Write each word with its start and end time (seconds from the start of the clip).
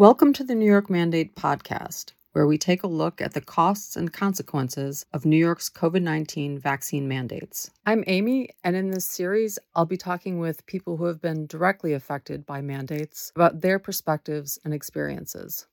Welcome 0.00 0.32
to 0.32 0.44
the 0.44 0.54
New 0.54 0.64
York 0.64 0.88
Mandate 0.88 1.36
podcast, 1.36 2.14
where 2.32 2.46
we 2.46 2.56
take 2.56 2.82
a 2.82 2.86
look 2.86 3.20
at 3.20 3.34
the 3.34 3.42
costs 3.42 3.96
and 3.96 4.10
consequences 4.10 5.04
of 5.12 5.26
New 5.26 5.36
York's 5.36 5.68
COVID 5.68 6.00
19 6.00 6.58
vaccine 6.58 7.06
mandates. 7.06 7.70
I'm 7.84 8.02
Amy, 8.06 8.48
and 8.64 8.74
in 8.74 8.92
this 8.92 9.04
series, 9.04 9.58
I'll 9.76 9.84
be 9.84 9.98
talking 9.98 10.38
with 10.38 10.64
people 10.64 10.96
who 10.96 11.04
have 11.04 11.20
been 11.20 11.46
directly 11.46 11.92
affected 11.92 12.46
by 12.46 12.62
mandates 12.62 13.30
about 13.36 13.60
their 13.60 13.78
perspectives 13.78 14.58
and 14.64 14.72
experiences. 14.72 15.66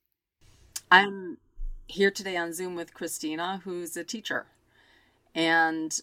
I'm 0.92 1.38
here 1.88 2.12
today 2.12 2.36
on 2.36 2.52
Zoom 2.52 2.76
with 2.76 2.94
Christina, 2.94 3.62
who's 3.64 3.96
a 3.96 4.04
teacher, 4.04 4.48
and 5.34 5.98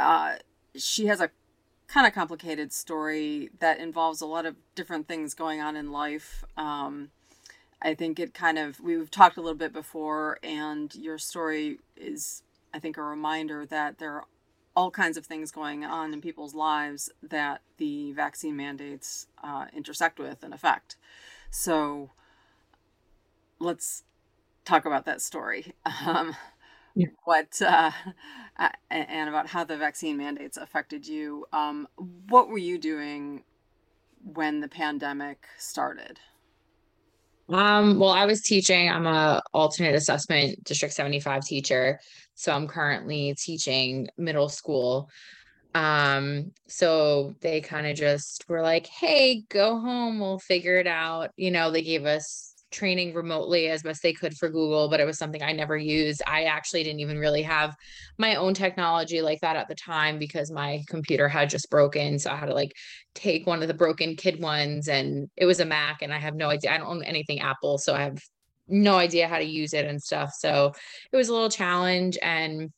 uh, 0.00 0.36
she 0.74 1.08
has 1.08 1.20
a 1.20 1.28
kind 1.88 2.06
of 2.06 2.14
complicated 2.14 2.72
story 2.72 3.50
that 3.58 3.78
involves 3.78 4.22
a 4.22 4.26
lot 4.26 4.46
of 4.46 4.56
different 4.74 5.08
things 5.08 5.34
going 5.34 5.60
on 5.60 5.76
in 5.76 5.92
life. 5.92 6.42
Um, 6.56 7.10
I 7.82 7.94
think 7.94 8.18
it 8.18 8.34
kind 8.34 8.58
of, 8.58 8.80
we've 8.80 9.10
talked 9.10 9.36
a 9.36 9.40
little 9.40 9.56
bit 9.58 9.72
before, 9.72 10.38
and 10.42 10.94
your 10.94 11.18
story 11.18 11.78
is, 11.96 12.42
I 12.72 12.78
think, 12.78 12.96
a 12.96 13.02
reminder 13.02 13.66
that 13.66 13.98
there 13.98 14.12
are 14.14 14.24
all 14.74 14.90
kinds 14.90 15.16
of 15.16 15.26
things 15.26 15.50
going 15.50 15.84
on 15.84 16.12
in 16.12 16.20
people's 16.20 16.54
lives 16.54 17.10
that 17.22 17.62
the 17.78 18.12
vaccine 18.12 18.56
mandates 18.56 19.26
uh, 19.42 19.66
intersect 19.74 20.18
with 20.18 20.42
and 20.42 20.52
affect. 20.52 20.96
So 21.50 22.10
let's 23.58 24.04
talk 24.64 24.84
about 24.84 25.04
that 25.06 25.22
story. 25.22 25.74
Um, 26.06 26.36
yeah. 26.94 27.08
What 27.24 27.60
uh, 27.60 27.90
and 28.90 29.28
about 29.28 29.48
how 29.48 29.64
the 29.64 29.76
vaccine 29.76 30.16
mandates 30.16 30.56
affected 30.56 31.06
you. 31.06 31.46
Um, 31.52 31.88
what 32.28 32.48
were 32.48 32.58
you 32.58 32.78
doing 32.78 33.44
when 34.24 34.60
the 34.60 34.68
pandemic 34.68 35.46
started? 35.58 36.20
Um, 37.48 37.98
well, 37.98 38.10
I 38.10 38.26
was 38.26 38.42
teaching. 38.42 38.88
I'm 38.90 39.06
a 39.06 39.42
alternate 39.52 39.94
assessment 39.94 40.62
district 40.64 40.94
75 40.94 41.44
teacher. 41.44 42.00
So 42.34 42.52
I'm 42.52 42.66
currently 42.66 43.34
teaching 43.38 44.08
middle 44.18 44.48
school. 44.48 45.08
Um, 45.74 46.52
so 46.68 47.34
they 47.40 47.60
kind 47.60 47.86
of 47.86 47.96
just 47.96 48.48
were 48.48 48.62
like, 48.62 48.86
hey, 48.86 49.44
go 49.48 49.78
home, 49.78 50.18
we'll 50.18 50.38
figure 50.38 50.78
it 50.78 50.86
out. 50.86 51.30
You 51.36 51.50
know, 51.50 51.70
they 51.70 51.82
gave 51.82 52.06
us 52.06 52.54
training 52.70 53.14
remotely 53.14 53.68
as 53.68 53.82
best 53.82 54.02
they 54.02 54.12
could 54.12 54.36
for 54.36 54.48
Google, 54.48 54.88
but 54.88 55.00
it 55.00 55.06
was 55.06 55.18
something 55.18 55.42
I 55.42 55.52
never 55.52 55.76
used. 55.76 56.22
I 56.26 56.44
actually 56.44 56.82
didn't 56.82 57.00
even 57.00 57.18
really 57.18 57.42
have 57.42 57.74
my 58.18 58.34
own 58.34 58.54
technology 58.54 59.22
like 59.22 59.40
that 59.40 59.56
at 59.56 59.68
the 59.68 59.74
time 59.74 60.18
because 60.18 60.50
my 60.50 60.82
computer 60.88 61.28
had 61.28 61.48
just 61.48 61.70
broken. 61.70 62.18
So 62.18 62.30
I 62.30 62.36
had 62.36 62.46
to 62.46 62.54
like 62.54 62.72
take 63.14 63.46
one 63.46 63.62
of 63.62 63.68
the 63.68 63.74
broken 63.74 64.16
kid 64.16 64.40
ones 64.40 64.88
and 64.88 65.28
it 65.36 65.46
was 65.46 65.60
a 65.60 65.64
Mac 65.64 66.02
and 66.02 66.12
I 66.12 66.18
have 66.18 66.34
no 66.34 66.50
idea. 66.50 66.72
I 66.72 66.78
don't 66.78 66.88
own 66.88 67.04
anything 67.04 67.40
Apple. 67.40 67.78
So 67.78 67.94
I 67.94 68.02
have 68.02 68.18
no 68.68 68.96
idea 68.96 69.28
how 69.28 69.38
to 69.38 69.44
use 69.44 69.72
it 69.72 69.86
and 69.86 70.02
stuff. 70.02 70.32
So 70.36 70.72
it 71.12 71.16
was 71.16 71.28
a 71.28 71.32
little 71.32 71.50
challenge. 71.50 72.18
And 72.20 72.70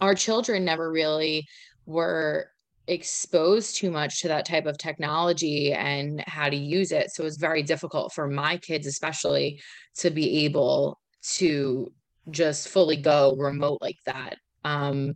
our 0.00 0.14
children 0.14 0.64
never 0.64 0.90
really 0.90 1.46
were 1.84 2.51
exposed 2.86 3.76
too 3.76 3.90
much 3.90 4.20
to 4.20 4.28
that 4.28 4.46
type 4.46 4.66
of 4.66 4.78
technology 4.78 5.72
and 5.72 6.22
how 6.26 6.48
to 6.48 6.56
use 6.56 6.92
it. 6.92 7.10
So 7.10 7.22
it 7.22 7.26
was 7.26 7.36
very 7.36 7.62
difficult 7.62 8.12
for 8.12 8.28
my 8.28 8.56
kids, 8.56 8.86
especially, 8.86 9.60
to 9.98 10.10
be 10.10 10.44
able 10.44 10.98
to 11.34 11.92
just 12.30 12.68
fully 12.68 12.96
go 12.96 13.36
remote 13.36 13.78
like 13.80 13.98
that. 14.06 14.36
Um, 14.64 15.14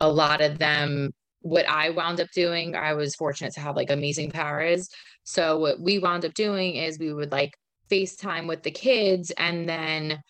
a 0.00 0.08
lot 0.08 0.40
of 0.40 0.58
them, 0.58 1.10
what 1.40 1.68
I 1.68 1.90
wound 1.90 2.20
up 2.20 2.28
doing, 2.34 2.74
I 2.74 2.94
was 2.94 3.14
fortunate 3.14 3.54
to 3.54 3.60
have 3.60 3.76
like 3.76 3.90
amazing 3.90 4.30
powers. 4.30 4.88
So 5.24 5.58
what 5.58 5.80
we 5.80 5.98
wound 5.98 6.24
up 6.24 6.34
doing 6.34 6.76
is 6.76 6.98
we 6.98 7.12
would 7.12 7.32
like 7.32 7.54
FaceTime 7.90 8.46
with 8.48 8.62
the 8.62 8.70
kids 8.70 9.30
and 9.36 9.68
then 9.68 10.20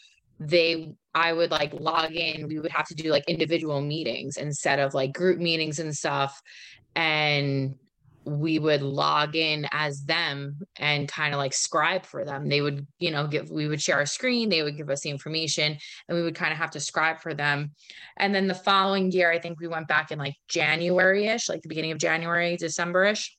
they 0.41 0.95
I 1.15 1.33
would 1.33 1.51
like 1.51 1.73
log 1.75 2.13
in. 2.15 2.49
We 2.49 2.59
would 2.59 2.73
have 2.73 2.89
to 2.89 2.95
do 2.95 3.11
like 3.11 3.25
individual 3.29 3.81
meetings 3.81 4.37
instead 4.37 4.81
of 4.81 4.95
like 4.95 5.13
group 5.13 5.39
meetings 5.39 5.79
and 5.79 5.95
stuff. 5.95 6.41
And 6.97 7.77
we 8.25 8.58
would 8.58 8.83
log 8.83 9.36
in 9.36 9.67
as 9.70 10.03
them 10.05 10.58
and 10.79 11.07
kind 11.08 11.35
of 11.35 11.39
like 11.39 11.53
scribe 11.53 12.07
for 12.07 12.25
them. 12.25 12.48
They 12.48 12.63
would, 12.63 12.86
you 12.98 13.11
know, 13.11 13.27
give, 13.27 13.51
we 13.51 13.69
would 13.69 13.83
share 13.83 14.01
a 14.01 14.07
screen, 14.07 14.48
they 14.48 14.63
would 14.63 14.77
give 14.77 14.89
us 14.89 15.03
the 15.03 15.11
information, 15.11 15.77
and 16.08 16.17
we 16.17 16.23
would 16.23 16.35
kind 16.35 16.53
of 16.53 16.58
have 16.58 16.70
to 16.73 16.81
scribe 16.81 17.20
for 17.20 17.35
them. 17.35 17.73
And 18.17 18.35
then 18.35 18.47
the 18.47 18.55
following 18.55 19.13
year, 19.13 19.31
I 19.31 19.39
think 19.39 19.61
we 19.61 19.69
went 19.69 19.89
back 19.89 20.11
in 20.11 20.19
like 20.19 20.37
January 20.48 21.27
ish, 21.27 21.48
like 21.48 21.63
the 21.63 21.69
beginning 21.69 21.92
of 21.92 21.98
January, 21.98 22.57
December 22.57 23.05
ish. 23.05 23.37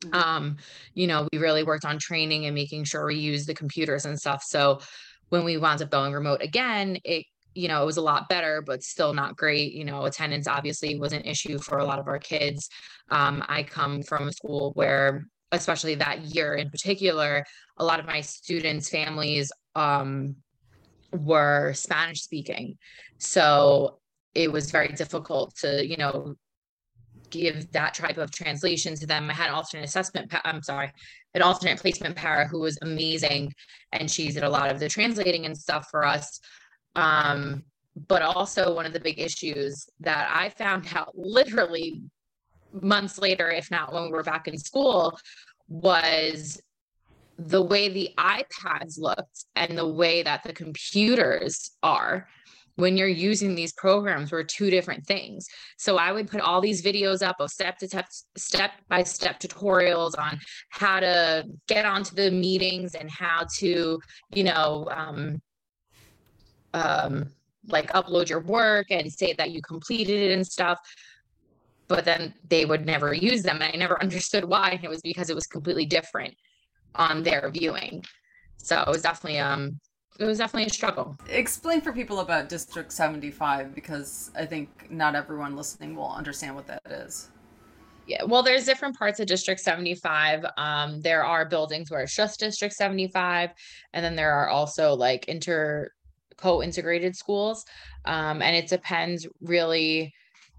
Mm-hmm. 0.00 0.14
Um, 0.14 0.56
you 0.94 1.06
know, 1.06 1.28
we 1.32 1.38
really 1.38 1.62
worked 1.62 1.84
on 1.84 1.98
training 1.98 2.46
and 2.46 2.54
making 2.54 2.84
sure 2.84 3.06
we 3.06 3.16
use 3.16 3.46
the 3.46 3.54
computers 3.54 4.04
and 4.04 4.18
stuff. 4.18 4.42
So 4.42 4.80
when 5.28 5.44
we 5.44 5.56
wound 5.56 5.82
up 5.82 5.90
going 5.90 6.12
remote 6.12 6.42
again, 6.42 6.98
it 7.04 7.26
you 7.54 7.68
know, 7.68 7.82
it 7.82 7.86
was 7.86 7.96
a 7.96 8.02
lot 8.02 8.28
better, 8.28 8.62
but 8.62 8.82
still 8.82 9.14
not 9.14 9.36
great. 9.36 9.72
You 9.72 9.84
know, 9.84 10.04
attendance 10.04 10.48
obviously 10.48 10.98
was 10.98 11.12
an 11.12 11.22
issue 11.22 11.58
for 11.58 11.78
a 11.78 11.84
lot 11.84 11.98
of 11.98 12.08
our 12.08 12.18
kids. 12.18 12.68
Um, 13.10 13.44
I 13.48 13.62
come 13.62 14.02
from 14.02 14.28
a 14.28 14.32
school 14.32 14.72
where, 14.74 15.26
especially 15.52 15.94
that 15.96 16.22
year 16.22 16.54
in 16.54 16.68
particular, 16.70 17.44
a 17.76 17.84
lot 17.84 18.00
of 18.00 18.06
my 18.06 18.20
students' 18.20 18.88
families 18.88 19.52
um, 19.76 20.36
were 21.12 21.72
Spanish 21.74 22.22
speaking. 22.22 22.76
So 23.18 24.00
it 24.34 24.50
was 24.50 24.70
very 24.70 24.88
difficult 24.88 25.54
to, 25.58 25.86
you 25.86 25.96
know, 25.96 26.34
give 27.30 27.70
that 27.72 27.94
type 27.94 28.18
of 28.18 28.30
translation 28.30 28.96
to 28.96 29.06
them. 29.06 29.30
I 29.30 29.34
had 29.34 29.50
alternate 29.50 29.84
assessment, 29.84 30.32
I'm 30.44 30.62
sorry, 30.62 30.92
an 31.34 31.42
alternate 31.42 31.80
placement 31.80 32.16
para 32.16 32.46
who 32.46 32.60
was 32.60 32.78
amazing. 32.82 33.52
And 33.92 34.10
she 34.10 34.30
did 34.30 34.44
a 34.44 34.48
lot 34.48 34.70
of 34.70 34.78
the 34.78 34.88
translating 34.88 35.46
and 35.46 35.56
stuff 35.56 35.88
for 35.90 36.04
us. 36.04 36.40
Um, 36.96 37.64
but 38.08 38.22
also 38.22 38.74
one 38.74 38.86
of 38.86 38.92
the 38.92 39.00
big 39.00 39.20
issues 39.20 39.88
that 40.00 40.28
I 40.32 40.48
found 40.50 40.88
out 40.94 41.10
literally 41.14 42.02
months 42.72 43.18
later, 43.18 43.50
if 43.50 43.70
not 43.70 43.92
when 43.92 44.04
we 44.04 44.10
were 44.10 44.22
back 44.22 44.48
in 44.48 44.58
school, 44.58 45.18
was 45.68 46.60
the 47.38 47.62
way 47.62 47.88
the 47.88 48.10
iPads 48.18 48.98
looked 48.98 49.44
and 49.56 49.76
the 49.76 49.86
way 49.86 50.22
that 50.22 50.42
the 50.44 50.52
computers 50.52 51.72
are 51.82 52.28
when 52.76 52.96
you're 52.96 53.06
using 53.08 53.54
these 53.54 53.72
programs 53.72 54.32
were 54.32 54.42
two 54.42 54.70
different 54.70 55.06
things. 55.06 55.46
So 55.78 55.96
I 55.96 56.12
would 56.12 56.28
put 56.28 56.40
all 56.40 56.60
these 56.60 56.82
videos 56.82 57.22
up 57.22 57.36
of 57.38 57.50
step 57.50 57.78
to 57.78 57.86
step, 57.86 58.06
step 58.36 58.72
by 58.88 59.02
step 59.04 59.38
tutorials 59.38 60.18
on 60.18 60.38
how 60.70 61.00
to 61.00 61.44
get 61.68 61.84
onto 61.84 62.14
the 62.14 62.30
meetings 62.30 62.94
and 62.94 63.10
how 63.10 63.46
to, 63.58 64.00
you 64.32 64.44
know, 64.44 64.88
um, 64.90 65.40
um, 66.72 67.30
like 67.68 67.92
upload 67.92 68.28
your 68.28 68.40
work 68.40 68.88
and 68.90 69.10
say 69.12 69.32
that 69.34 69.52
you 69.52 69.62
completed 69.62 70.30
it 70.30 70.34
and 70.34 70.46
stuff. 70.46 70.78
But 71.86 72.04
then 72.04 72.34
they 72.48 72.64
would 72.64 72.84
never 72.84 73.14
use 73.14 73.42
them. 73.42 73.62
And 73.62 73.72
I 73.72 73.76
never 73.76 74.02
understood 74.02 74.44
why. 74.44 74.70
And 74.70 74.84
it 74.84 74.90
was 74.90 75.00
because 75.02 75.30
it 75.30 75.36
was 75.36 75.46
completely 75.46 75.86
different 75.86 76.34
on 76.96 77.22
their 77.22 77.50
viewing. 77.50 78.04
So 78.56 78.80
it 78.80 78.88
was 78.88 79.02
definitely 79.02 79.38
um 79.38 79.78
it 80.18 80.24
was 80.24 80.38
definitely 80.38 80.66
a 80.66 80.70
struggle. 80.70 81.16
Explain 81.28 81.80
for 81.80 81.92
people 81.92 82.20
about 82.20 82.48
District 82.48 82.92
75 82.92 83.74
because 83.74 84.30
I 84.36 84.46
think 84.46 84.90
not 84.90 85.14
everyone 85.14 85.56
listening 85.56 85.96
will 85.96 86.10
understand 86.10 86.54
what 86.54 86.66
that 86.66 86.82
is. 86.88 87.30
Yeah, 88.06 88.22
well, 88.24 88.42
there's 88.42 88.66
different 88.66 88.98
parts 88.98 89.18
of 89.18 89.26
District 89.26 89.60
75. 89.60 90.44
Um, 90.58 91.00
there 91.00 91.24
are 91.24 91.46
buildings 91.46 91.90
where 91.90 92.02
it's 92.02 92.14
just 92.14 92.38
District 92.38 92.74
75, 92.74 93.50
and 93.94 94.04
then 94.04 94.14
there 94.14 94.32
are 94.32 94.48
also 94.48 94.94
like 94.94 95.24
inter 95.26 95.90
co-integrated 96.36 97.16
schools. 97.16 97.64
Um, 98.04 98.42
and 98.42 98.54
it 98.54 98.68
depends 98.68 99.26
really 99.40 100.12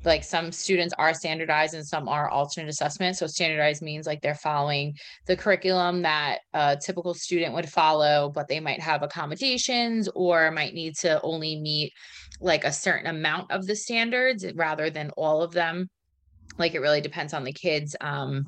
like 0.06 0.24
some 0.24 0.52
students 0.52 0.94
are 0.98 1.14
standardized 1.14 1.74
and 1.74 1.86
some 1.86 2.08
are 2.08 2.30
alternate 2.30 2.70
assessment. 2.70 3.18
So 3.18 3.28
standardized 3.28 3.82
means 3.82 4.06
like 4.06 4.22
they're 4.22 4.36
following 4.36 4.96
the 5.26 5.36
curriculum 5.36 6.04
that 6.04 6.40
a 6.54 6.78
typical 6.80 7.14
student 7.14 7.54
would 7.54 7.70
follow, 7.70 8.32
but 8.34 8.48
they 8.48 8.60
might 8.60 8.82
have 8.82 9.04
accommodations 9.04 10.08
or 10.16 10.52
might 10.52 10.74
need 10.74 10.96
to 10.98 11.22
only 11.22 11.60
meet 11.60 11.94
like 12.40 12.64
a 12.64 12.72
certain 12.72 13.08
amount 13.08 13.52
of 13.52 13.66
the 13.66 13.76
standards 13.76 14.46
rather 14.56 14.90
than 14.90 15.10
all 15.18 15.42
of 15.42 15.52
them. 15.52 15.90
Like 16.58 16.76
it 16.76 16.80
really 16.80 17.02
depends 17.02 17.34
on 17.34 17.44
the 17.44 17.52
kids, 17.52 17.96
um, 18.00 18.46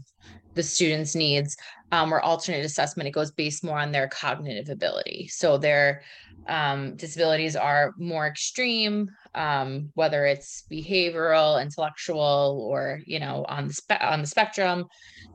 the 0.57 0.63
students' 0.63 1.15
needs. 1.15 1.55
Um, 1.93 2.13
or 2.13 2.19
alternate 2.19 2.65
assessment, 2.65 3.07
it 3.07 3.11
goes 3.11 3.31
based 3.31 3.63
more 3.63 3.79
on 3.79 3.93
their 3.93 4.09
cognitive 4.09 4.67
ability. 4.67 5.29
So 5.31 5.57
their 5.57 6.01
um, 6.45 6.97
disabilities 6.97 7.55
are 7.55 7.93
more 7.97 8.27
extreme 8.27 9.09
um, 9.37 9.91
whether 9.93 10.25
it's 10.25 10.63
behavioral, 10.69 11.61
intellectual, 11.61 12.67
or 12.69 13.01
you 13.05 13.19
know 13.19 13.45
on 13.47 13.67
the 13.67 13.73
spe- 13.73 14.01
on 14.01 14.21
the 14.21 14.27
spectrum, 14.27 14.85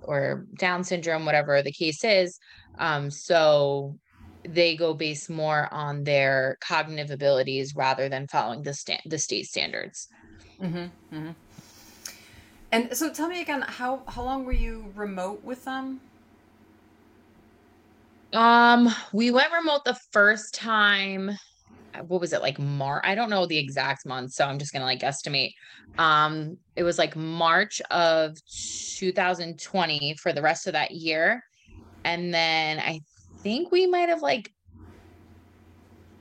or 0.02 0.46
Down 0.58 0.84
syndrome, 0.84 1.24
whatever 1.24 1.62
the 1.62 1.72
case 1.72 2.04
is. 2.04 2.38
Um, 2.78 3.10
so 3.10 3.98
they 4.46 4.74
go 4.76 4.92
based 4.92 5.30
more 5.30 5.72
on 5.72 6.02
their 6.02 6.58
cognitive 6.60 7.12
abilities 7.12 7.76
rather 7.76 8.08
than 8.08 8.26
following 8.26 8.62
the 8.62 8.74
sta- 8.74 9.02
the 9.06 9.18
state 9.18 9.46
standards. 9.46 10.08
Mm-hmm, 10.60 11.16
mm-hmm. 11.16 11.30
And 12.72 12.96
so, 12.96 13.12
tell 13.12 13.28
me 13.28 13.42
again 13.42 13.60
how 13.60 14.02
how 14.08 14.22
long 14.22 14.46
were 14.46 14.52
you 14.52 14.86
remote 14.96 15.44
with 15.44 15.64
them? 15.66 16.00
Um, 18.32 18.88
we 19.12 19.30
went 19.30 19.52
remote 19.52 19.84
the 19.84 19.98
first 20.10 20.54
time. 20.54 21.30
What 22.06 22.22
was 22.22 22.32
it 22.32 22.40
like 22.40 22.58
March? 22.58 23.02
I 23.06 23.14
don't 23.14 23.28
know 23.28 23.44
the 23.44 23.58
exact 23.58 24.06
month, 24.06 24.32
so 24.32 24.46
I'm 24.46 24.58
just 24.58 24.72
gonna 24.72 24.86
like 24.86 25.04
estimate. 25.04 25.52
Um, 25.98 26.56
it 26.74 26.82
was 26.82 26.96
like 26.96 27.14
March 27.14 27.82
of 27.90 28.38
2020 28.96 30.14
for 30.14 30.32
the 30.32 30.40
rest 30.40 30.66
of 30.66 30.72
that 30.72 30.92
year. 30.92 31.44
And 32.06 32.32
then 32.32 32.78
I 32.78 33.00
think 33.40 33.70
we 33.70 33.86
might 33.86 34.08
have 34.08 34.22
like 34.22 34.50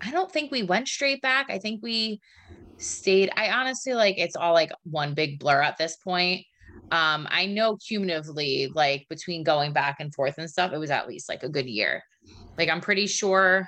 I 0.01 0.11
don't 0.11 0.31
think 0.31 0.51
we 0.51 0.63
went 0.63 0.89
straight 0.89 1.21
back. 1.21 1.49
I 1.49 1.59
think 1.59 1.81
we 1.81 2.19
stayed. 2.81 3.31
I 3.35 3.51
honestly 3.51 3.93
like 3.93 4.15
it's 4.17 4.35
all 4.35 4.53
like 4.53 4.71
one 4.83 5.13
big 5.13 5.39
blur 5.39 5.61
at 5.61 5.77
this 5.77 5.97
point. 5.97 6.45
Um, 6.91 7.27
I 7.29 7.45
know 7.45 7.77
cumulatively, 7.77 8.71
like 8.73 9.05
between 9.09 9.43
going 9.43 9.73
back 9.73 9.97
and 9.99 10.13
forth 10.13 10.35
and 10.37 10.49
stuff, 10.49 10.73
it 10.73 10.77
was 10.77 10.91
at 10.91 11.07
least 11.07 11.29
like 11.29 11.43
a 11.43 11.49
good 11.49 11.67
year. 11.67 12.03
Like 12.57 12.69
I'm 12.69 12.81
pretty 12.81 13.07
sure 13.07 13.67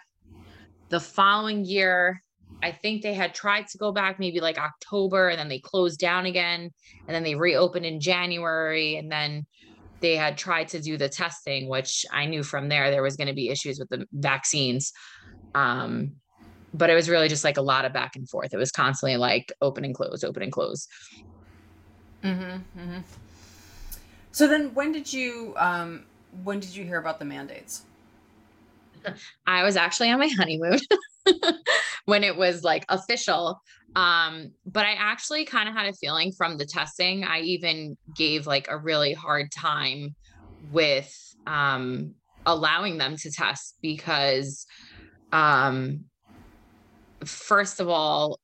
the 0.89 1.00
following 1.00 1.65
year, 1.65 2.21
I 2.62 2.71
think 2.71 3.01
they 3.01 3.13
had 3.13 3.33
tried 3.33 3.68
to 3.68 3.77
go 3.77 3.92
back 3.92 4.19
maybe 4.19 4.39
like 4.39 4.57
October 4.57 5.30
and 5.30 5.39
then 5.39 5.48
they 5.48 5.59
closed 5.59 6.00
down 6.00 6.25
again 6.25 6.69
and 7.07 7.16
then 7.16 7.24
they 7.24 7.36
reopened 7.36 7.86
in 7.86 8.00
January 8.00 8.95
and 8.95 9.12
then 9.12 9.45
they 10.01 10.16
had 10.16 10.38
tried 10.38 10.68
to 10.69 10.81
do 10.81 10.98
the 10.98 11.09
testing, 11.09 11.69
which 11.69 12.06
I 12.12 12.25
knew 12.25 12.44
from 12.44 12.68
there 12.68 12.92
there 12.92 13.01
was 13.01 13.16
going 13.16 13.27
to 13.27 13.33
be 13.33 13.50
issues 13.50 13.80
with 13.80 13.89
the 13.89 14.06
vaccines. 14.12 14.92
Um, 15.56 16.18
but 16.74 16.90
it 16.90 16.96
was 16.96 17.10
really 17.10 17.28
just 17.28 17.44
like 17.44 17.58
a 17.58 17.62
lot 17.62 17.86
of 17.86 17.94
back 17.94 18.16
and 18.16 18.28
forth. 18.30 18.54
It 18.54 18.58
was 18.58 18.72
constantly 18.72 19.18
like 19.18 19.52
open 19.62 19.86
and 19.86 19.94
close, 19.94 20.24
open 20.24 20.44
and 20.44 20.52
close. 20.52 20.88
Mm-hmm, 22.24 22.80
mm-hmm. 22.80 23.00
So 24.31 24.48
then, 24.48 24.74
when 24.74 24.92
did 24.92 25.12
you 25.12 25.54
um, 25.58 26.06
when 26.44 26.60
did 26.60 26.75
you 26.75 26.84
hear 26.84 26.98
about 26.98 27.20
the 27.20 27.25
mandates? 27.25 27.86
I 29.46 29.64
was 29.64 29.75
actually 29.75 30.10
on 30.10 30.20
my 30.20 30.30
honeymoon 30.30 30.80
when 32.06 32.24
it 32.24 32.36
was 32.36 32.64
like 32.64 32.86
official. 32.90 33.62
Um, 33.96 34.52
but 34.66 34.86
I 34.86 34.94
actually 34.94 35.46
kind 35.46 35.69
of 35.69 35.76
had 35.76 35.88
a 35.88 35.94
feeling 35.94 36.31
from 36.31 36.58
the 36.58 36.66
testing. 36.66 37.24
I 37.24 37.42
even 37.42 37.98
gave 38.16 38.48
like 38.48 38.68
a 38.69 38.78
really 38.78 39.14
hard 39.14 39.52
time 39.52 40.16
with 40.72 41.14
um, 41.46 42.16
allowing 42.46 42.98
them 42.98 43.18
to 43.18 43.31
test 43.31 43.78
because 43.81 44.66
um, 45.31 46.06
first 47.30 47.80
of 47.80 47.90
all, 47.90 48.40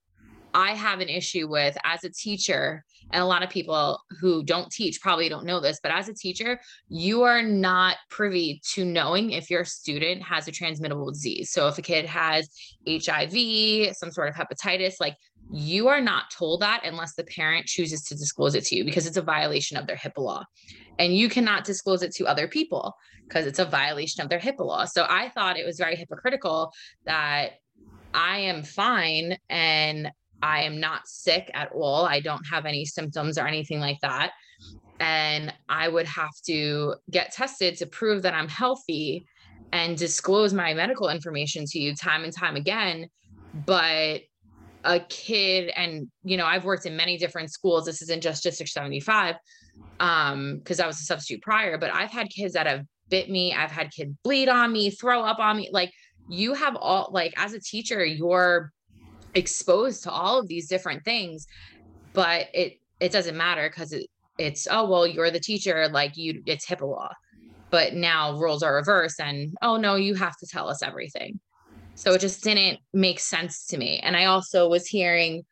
I 0.53 0.71
have 0.71 0.99
an 0.99 1.09
issue 1.09 1.47
with 1.47 1.77
as 1.83 2.03
a 2.03 2.09
teacher, 2.09 2.83
and 3.11 3.21
a 3.21 3.25
lot 3.25 3.43
of 3.43 3.49
people 3.49 3.99
who 4.19 4.43
don't 4.43 4.71
teach 4.71 5.01
probably 5.01 5.29
don't 5.29 5.45
know 5.45 5.59
this, 5.59 5.79
but 5.81 5.91
as 5.91 6.09
a 6.09 6.13
teacher, 6.13 6.59
you 6.87 7.23
are 7.23 7.41
not 7.41 7.97
privy 8.09 8.61
to 8.73 8.85
knowing 8.85 9.31
if 9.31 9.49
your 9.49 9.63
student 9.63 10.21
has 10.23 10.47
a 10.47 10.51
transmittable 10.51 11.11
disease. 11.11 11.51
So 11.51 11.67
if 11.67 11.77
a 11.77 11.81
kid 11.81 12.05
has 12.05 12.49
HIV, 12.87 13.95
some 13.95 14.11
sort 14.11 14.29
of 14.29 14.35
hepatitis, 14.35 14.95
like 14.99 15.15
you 15.51 15.87
are 15.87 16.01
not 16.01 16.29
told 16.31 16.61
that 16.61 16.81
unless 16.83 17.15
the 17.15 17.23
parent 17.23 17.65
chooses 17.65 18.03
to 18.03 18.15
disclose 18.15 18.53
it 18.53 18.65
to 18.65 18.75
you 18.75 18.85
because 18.85 19.07
it's 19.07 19.17
a 19.17 19.21
violation 19.21 19.77
of 19.77 19.87
their 19.87 19.95
HIPAA 19.95 20.19
law. 20.19 20.43
And 20.99 21.15
you 21.15 21.29
cannot 21.29 21.63
disclose 21.63 22.03
it 22.03 22.13
to 22.15 22.27
other 22.27 22.47
people 22.47 22.93
because 23.27 23.45
it's 23.47 23.59
a 23.59 23.65
violation 23.65 24.23
of 24.23 24.29
their 24.29 24.39
HIPAA 24.39 24.65
law. 24.65 24.85
So 24.85 25.05
I 25.09 25.29
thought 25.29 25.57
it 25.57 25.65
was 25.65 25.77
very 25.77 25.95
hypocritical 25.95 26.71
that 27.05 27.53
I 28.13 28.39
am 28.39 28.63
fine 28.63 29.37
and 29.49 30.11
I 30.41 30.63
am 30.63 30.79
not 30.79 31.07
sick 31.07 31.51
at 31.53 31.71
all. 31.73 32.05
I 32.05 32.19
don't 32.19 32.43
have 32.51 32.65
any 32.65 32.85
symptoms 32.85 33.37
or 33.37 33.47
anything 33.47 33.79
like 33.79 33.99
that. 34.01 34.31
And 34.99 35.53
I 35.67 35.87
would 35.87 36.07
have 36.07 36.31
to 36.47 36.95
get 37.09 37.31
tested 37.31 37.77
to 37.77 37.85
prove 37.85 38.23
that 38.23 38.33
I'm 38.33 38.47
healthy 38.47 39.25
and 39.71 39.97
disclose 39.97 40.53
my 40.53 40.73
medical 40.73 41.09
information 41.09 41.65
to 41.67 41.79
you 41.79 41.95
time 41.95 42.23
and 42.23 42.35
time 42.35 42.55
again. 42.55 43.07
But 43.65 44.21
a 44.83 44.99
kid, 44.99 45.71
and 45.75 46.07
you 46.23 46.37
know, 46.37 46.45
I've 46.45 46.65
worked 46.65 46.85
in 46.85 46.95
many 46.95 47.17
different 47.17 47.51
schools. 47.51 47.85
This 47.85 48.01
isn't 48.01 48.21
just 48.21 48.43
District 48.43 48.71
75, 48.71 49.35
um, 49.99 50.57
because 50.57 50.79
I 50.79 50.87
was 50.87 50.99
a 50.99 51.03
substitute 51.03 51.41
prior, 51.41 51.77
but 51.77 51.93
I've 51.93 52.11
had 52.11 52.29
kids 52.29 52.53
that 52.53 52.67
have 52.67 52.85
bit 53.09 53.29
me, 53.29 53.53
I've 53.53 53.71
had 53.71 53.91
kids 53.91 54.13
bleed 54.23 54.49
on 54.49 54.71
me, 54.71 54.91
throw 54.91 55.23
up 55.23 55.39
on 55.39 55.57
me. 55.57 55.69
Like 55.71 55.91
you 56.29 56.53
have 56.53 56.75
all 56.75 57.09
like 57.11 57.33
as 57.37 57.53
a 57.53 57.59
teacher, 57.59 58.05
you're 58.05 58.71
exposed 59.33 60.03
to 60.03 60.11
all 60.11 60.39
of 60.39 60.47
these 60.47 60.67
different 60.67 61.03
things, 61.03 61.47
but 62.13 62.47
it 62.53 62.79
it 62.99 63.11
doesn't 63.11 63.35
matter 63.35 63.69
because 63.69 63.93
it, 63.93 64.07
it's 64.37 64.67
oh 64.69 64.89
well, 64.89 65.07
you're 65.07 65.31
the 65.31 65.39
teacher, 65.39 65.89
like 65.89 66.15
you 66.15 66.41
it's 66.45 66.65
HIPAA 66.67 66.89
law. 66.89 67.09
But 67.71 67.93
now 67.93 68.37
rules 68.37 68.63
are 68.63 68.75
reversed 68.75 69.19
and 69.19 69.53
oh 69.61 69.77
no, 69.77 69.95
you 69.95 70.15
have 70.15 70.37
to 70.37 70.47
tell 70.47 70.69
us 70.69 70.81
everything. 70.83 71.39
So 71.95 72.13
it 72.13 72.21
just 72.21 72.43
didn't 72.43 72.79
make 72.93 73.19
sense 73.19 73.65
to 73.67 73.77
me. 73.77 73.99
And 73.99 74.15
I 74.15 74.25
also 74.25 74.69
was 74.69 74.87
hearing 74.87 75.43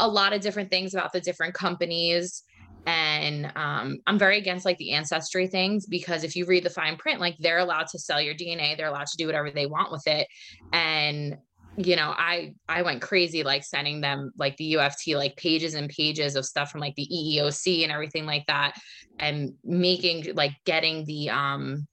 a 0.00 0.08
lot 0.08 0.32
of 0.32 0.40
different 0.40 0.70
things 0.70 0.94
about 0.94 1.12
the 1.12 1.20
different 1.20 1.54
companies 1.54 2.42
and 2.86 3.52
um, 3.56 3.98
i'm 4.06 4.18
very 4.18 4.38
against 4.38 4.64
like 4.64 4.78
the 4.78 4.92
ancestry 4.92 5.46
things 5.46 5.86
because 5.86 6.24
if 6.24 6.34
you 6.34 6.44
read 6.46 6.64
the 6.64 6.70
fine 6.70 6.96
print 6.96 7.20
like 7.20 7.36
they're 7.38 7.58
allowed 7.58 7.86
to 7.86 7.98
sell 7.98 8.20
your 8.20 8.34
dna 8.34 8.76
they're 8.76 8.88
allowed 8.88 9.06
to 9.06 9.16
do 9.16 9.26
whatever 9.26 9.50
they 9.50 9.66
want 9.66 9.92
with 9.92 10.06
it. 10.06 10.26
And 10.72 11.36
you 11.76 11.96
know 11.96 12.12
i 12.16 12.52
i 12.68 12.82
went 12.82 13.00
crazy 13.00 13.42
like 13.42 13.64
sending 13.64 14.02
them 14.02 14.30
like 14.36 14.54
the 14.58 14.74
uft 14.74 15.16
like 15.16 15.34
pages 15.36 15.74
and 15.74 15.88
pages 15.88 16.36
of 16.36 16.44
stuff 16.44 16.70
from 16.70 16.82
like 16.82 16.94
the 16.96 17.08
eeoc 17.10 17.82
and 17.82 17.90
everything 17.90 18.26
like 18.26 18.44
that 18.46 18.74
and 19.18 19.54
making 19.64 20.34
like 20.34 20.52
getting 20.66 21.04
the 21.06 21.30
um 21.30 21.86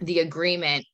the 0.00 0.18
agreement 0.20 0.84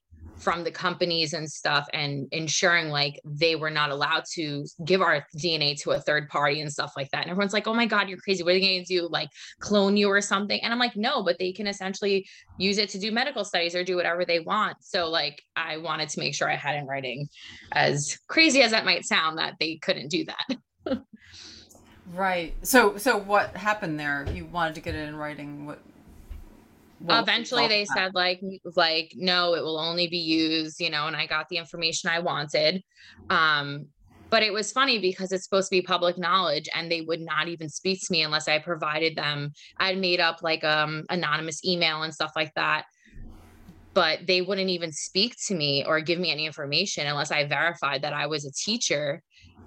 from 0.42 0.64
the 0.64 0.70
companies 0.72 1.34
and 1.34 1.48
stuff 1.48 1.86
and 1.92 2.26
ensuring 2.32 2.88
like 2.88 3.20
they 3.24 3.54
were 3.54 3.70
not 3.70 3.90
allowed 3.90 4.24
to 4.32 4.64
give 4.84 5.00
our 5.00 5.24
DNA 5.38 5.80
to 5.80 5.92
a 5.92 6.00
third 6.00 6.28
party 6.28 6.60
and 6.60 6.72
stuff 6.72 6.92
like 6.96 7.08
that. 7.12 7.22
And 7.22 7.30
everyone's 7.30 7.52
like, 7.52 7.68
oh 7.68 7.74
my 7.74 7.86
God, 7.86 8.08
you're 8.08 8.18
crazy. 8.18 8.42
What 8.42 8.50
are 8.50 8.54
they 8.54 8.60
going 8.60 8.84
to 8.84 9.00
do? 9.00 9.08
Like 9.08 9.28
clone 9.60 9.96
you 9.96 10.08
or 10.08 10.20
something? 10.20 10.58
And 10.60 10.72
I'm 10.72 10.80
like, 10.80 10.96
no, 10.96 11.22
but 11.22 11.38
they 11.38 11.52
can 11.52 11.68
essentially 11.68 12.26
use 12.58 12.78
it 12.78 12.88
to 12.88 12.98
do 12.98 13.12
medical 13.12 13.44
studies 13.44 13.76
or 13.76 13.84
do 13.84 13.94
whatever 13.94 14.24
they 14.24 14.40
want. 14.40 14.78
So 14.80 15.08
like 15.08 15.40
I 15.54 15.76
wanted 15.76 16.08
to 16.08 16.18
make 16.18 16.34
sure 16.34 16.50
I 16.50 16.56
had 16.56 16.74
in 16.74 16.86
writing, 16.86 17.28
as 17.70 18.18
crazy 18.26 18.62
as 18.62 18.72
that 18.72 18.84
might 18.84 19.04
sound, 19.04 19.38
that 19.38 19.54
they 19.60 19.76
couldn't 19.76 20.08
do 20.08 20.24
that. 20.24 21.02
right. 22.12 22.54
So 22.66 22.96
so 22.96 23.16
what 23.16 23.56
happened 23.56 24.00
there? 24.00 24.26
You 24.34 24.46
wanted 24.46 24.74
to 24.74 24.80
get 24.80 24.96
it 24.96 25.08
in 25.08 25.14
writing. 25.14 25.66
What 25.66 25.78
eventually 27.08 27.68
they 27.68 27.84
that? 27.84 27.96
said 27.96 28.14
like 28.14 28.40
like 28.76 29.12
no 29.16 29.54
it 29.54 29.62
will 29.62 29.78
only 29.78 30.08
be 30.08 30.18
used 30.18 30.80
you 30.80 30.90
know 30.90 31.06
and 31.06 31.16
i 31.16 31.26
got 31.26 31.48
the 31.48 31.56
information 31.56 32.08
i 32.10 32.18
wanted 32.18 32.82
um 33.30 33.86
but 34.30 34.42
it 34.42 34.52
was 34.52 34.72
funny 34.72 34.98
because 34.98 35.30
it's 35.30 35.44
supposed 35.44 35.68
to 35.68 35.76
be 35.76 35.82
public 35.82 36.16
knowledge 36.16 36.68
and 36.74 36.90
they 36.90 37.02
would 37.02 37.20
not 37.20 37.48
even 37.48 37.68
speak 37.68 38.00
to 38.00 38.12
me 38.12 38.22
unless 38.22 38.48
i 38.48 38.58
provided 38.58 39.16
them 39.16 39.50
i'd 39.78 39.98
made 39.98 40.20
up 40.20 40.42
like 40.42 40.62
um 40.64 41.04
anonymous 41.10 41.64
email 41.64 42.02
and 42.02 42.14
stuff 42.14 42.32
like 42.36 42.52
that 42.54 42.84
but 43.94 44.20
they 44.26 44.40
wouldn't 44.40 44.70
even 44.70 44.90
speak 44.90 45.34
to 45.46 45.54
me 45.54 45.84
or 45.86 46.00
give 46.00 46.18
me 46.18 46.30
any 46.30 46.46
information 46.46 47.06
unless 47.06 47.30
i 47.30 47.44
verified 47.44 48.02
that 48.02 48.12
i 48.12 48.26
was 48.26 48.44
a 48.44 48.52
teacher 48.52 49.22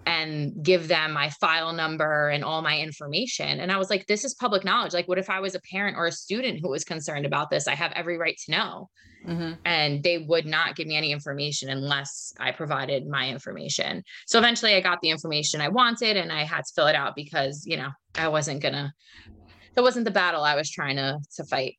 and 0.05 0.63
give 0.63 0.87
them 0.87 1.13
my 1.13 1.29
file 1.29 1.73
number 1.73 2.29
and 2.29 2.43
all 2.43 2.61
my 2.61 2.79
information. 2.79 3.59
And 3.59 3.71
I 3.71 3.77
was 3.77 3.89
like, 3.89 4.05
this 4.05 4.23
is 4.23 4.35
public 4.35 4.63
knowledge. 4.63 4.93
Like, 4.93 5.07
what 5.07 5.17
if 5.17 5.29
I 5.29 5.39
was 5.39 5.55
a 5.55 5.61
parent 5.71 5.97
or 5.97 6.05
a 6.05 6.11
student 6.11 6.59
who 6.61 6.69
was 6.69 6.83
concerned 6.83 7.25
about 7.25 7.49
this? 7.49 7.67
I 7.67 7.75
have 7.75 7.91
every 7.93 8.17
right 8.17 8.37
to 8.45 8.51
know. 8.51 8.89
Mm-hmm. 9.27 9.53
And 9.65 10.03
they 10.03 10.19
would 10.19 10.45
not 10.45 10.75
give 10.75 10.85
me 10.85 10.95
any 10.95 11.11
information 11.11 11.69
unless 11.69 12.33
I 12.39 12.51
provided 12.51 13.07
my 13.07 13.27
information. 13.29 14.03
So 14.27 14.37
eventually 14.37 14.75
I 14.75 14.81
got 14.81 15.01
the 15.01 15.09
information 15.09 15.61
I 15.61 15.69
wanted 15.69 16.15
and 16.15 16.31
I 16.31 16.43
had 16.43 16.65
to 16.65 16.73
fill 16.75 16.87
it 16.87 16.95
out 16.95 17.15
because, 17.15 17.63
you 17.65 17.77
know, 17.77 17.89
I 18.15 18.27
wasn't 18.27 18.61
gonna, 18.61 18.93
that 19.73 19.81
wasn't 19.81 20.05
the 20.05 20.11
battle 20.11 20.43
I 20.43 20.55
was 20.55 20.69
trying 20.69 20.97
to 20.97 21.17
to 21.37 21.43
fight. 21.45 21.77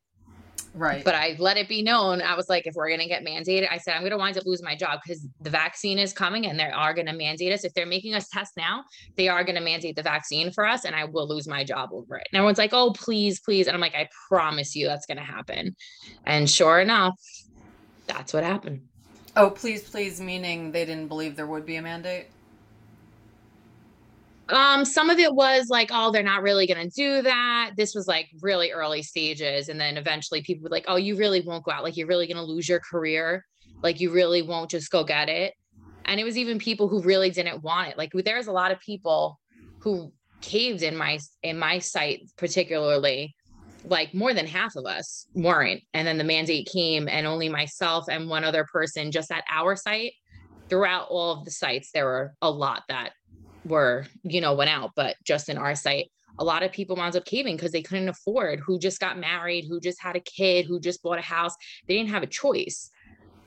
Right. 0.73 1.03
But 1.03 1.15
I 1.15 1.35
let 1.39 1.57
it 1.57 1.67
be 1.67 1.81
known. 1.81 2.21
I 2.21 2.35
was 2.35 2.49
like, 2.49 2.67
if 2.67 2.75
we're 2.75 2.87
going 2.87 2.99
to 2.99 3.07
get 3.07 3.25
mandated, 3.25 3.67
I 3.71 3.77
said, 3.77 3.95
I'm 3.95 4.01
going 4.01 4.11
to 4.11 4.17
wind 4.17 4.37
up 4.37 4.45
losing 4.45 4.65
my 4.65 4.75
job 4.75 4.99
because 5.03 5.25
the 5.41 5.49
vaccine 5.49 5.97
is 5.97 6.13
coming 6.13 6.45
and 6.45 6.59
they 6.59 6.65
are 6.69 6.93
going 6.93 7.07
to 7.07 7.13
mandate 7.13 7.51
us. 7.51 7.63
If 7.63 7.73
they're 7.73 7.85
making 7.85 8.13
us 8.13 8.29
test 8.29 8.53
now, 8.57 8.83
they 9.15 9.27
are 9.27 9.43
going 9.43 9.55
to 9.55 9.61
mandate 9.61 9.95
the 9.95 10.03
vaccine 10.03 10.51
for 10.51 10.65
us 10.65 10.85
and 10.85 10.95
I 10.95 11.05
will 11.05 11.27
lose 11.27 11.47
my 11.47 11.63
job 11.63 11.89
over 11.91 12.17
it. 12.17 12.27
And 12.31 12.37
everyone's 12.37 12.57
like, 12.57 12.73
oh, 12.73 12.91
please, 12.91 13.39
please. 13.39 13.67
And 13.67 13.75
I'm 13.75 13.81
like, 13.81 13.95
I 13.95 14.09
promise 14.27 14.75
you 14.75 14.87
that's 14.87 15.05
going 15.05 15.17
to 15.17 15.23
happen. 15.23 15.75
And 16.25 16.49
sure 16.49 16.79
enough, 16.79 17.19
that's 18.05 18.33
what 18.33 18.43
happened. 18.43 18.87
Oh, 19.35 19.49
please, 19.49 19.87
please, 19.89 20.19
meaning 20.19 20.71
they 20.71 20.85
didn't 20.85 21.07
believe 21.07 21.35
there 21.35 21.47
would 21.47 21.65
be 21.65 21.75
a 21.75 21.81
mandate? 21.81 22.27
Um, 24.49 24.85
some 24.85 25.09
of 25.09 25.19
it 25.19 25.33
was 25.33 25.67
like, 25.69 25.89
oh, 25.91 26.11
they're 26.11 26.23
not 26.23 26.41
really 26.41 26.67
gonna 26.67 26.89
do 26.89 27.21
that. 27.21 27.71
This 27.75 27.93
was 27.93 28.07
like 28.07 28.29
really 28.41 28.71
early 28.71 29.03
stages. 29.03 29.69
And 29.69 29.79
then 29.79 29.97
eventually 29.97 30.41
people 30.41 30.63
were 30.63 30.69
like, 30.69 30.85
oh, 30.87 30.95
you 30.95 31.17
really 31.17 31.41
won't 31.41 31.65
go 31.65 31.71
out, 31.71 31.83
like 31.83 31.97
you're 31.97 32.07
really 32.07 32.27
gonna 32.27 32.43
lose 32.43 32.69
your 32.69 32.79
career. 32.79 33.45
Like 33.83 33.99
you 33.99 34.11
really 34.11 34.41
won't 34.41 34.71
just 34.71 34.89
go 34.89 35.03
get 35.03 35.29
it. 35.29 35.53
And 36.05 36.19
it 36.19 36.23
was 36.23 36.37
even 36.37 36.57
people 36.59 36.87
who 36.87 37.01
really 37.01 37.29
didn't 37.29 37.63
want 37.63 37.89
it. 37.89 37.97
Like 37.97 38.11
there's 38.13 38.47
a 38.47 38.51
lot 38.51 38.71
of 38.71 38.79
people 38.79 39.39
who 39.79 40.13
caved 40.41 40.83
in 40.83 40.95
my 40.95 41.19
in 41.43 41.57
my 41.57 41.79
site 41.79 42.21
particularly 42.37 43.35
like 43.83 44.13
more 44.13 44.33
than 44.33 44.45
half 44.45 44.75
of 44.75 44.85
us 44.85 45.27
weren't. 45.33 45.81
And 45.93 46.07
then 46.07 46.17
the 46.17 46.23
mandate 46.23 46.69
came, 46.71 47.07
and 47.07 47.25
only 47.25 47.49
myself 47.49 48.05
and 48.09 48.29
one 48.29 48.43
other 48.43 48.65
person 48.71 49.11
just 49.11 49.31
at 49.31 49.43
our 49.51 49.75
site. 49.75 50.13
Throughout 50.69 51.07
all 51.09 51.31
of 51.31 51.45
the 51.45 51.51
sites, 51.51 51.91
there 51.93 52.05
were 52.05 52.33
a 52.41 52.51
lot 52.51 52.83
that 52.89 53.11
were, 53.67 54.05
you 54.23 54.41
know, 54.41 54.53
went 54.53 54.69
out, 54.69 54.91
but 54.95 55.15
just 55.23 55.49
in 55.49 55.57
our 55.57 55.75
site, 55.75 56.09
a 56.39 56.43
lot 56.43 56.63
of 56.63 56.71
people 56.71 56.95
wound 56.95 57.15
up 57.15 57.25
caving 57.25 57.55
because 57.55 57.71
they 57.71 57.81
couldn't 57.81 58.09
afford, 58.09 58.59
who 58.59 58.77
just 58.79 58.99
got 58.99 59.17
married, 59.17 59.65
who 59.67 59.79
just 59.79 60.01
had 60.01 60.15
a 60.15 60.19
kid, 60.19 60.65
who 60.65 60.79
just 60.79 61.01
bought 61.01 61.17
a 61.17 61.21
house. 61.21 61.55
They 61.87 61.95
didn't 61.95 62.11
have 62.11 62.23
a 62.23 62.27
choice, 62.27 62.91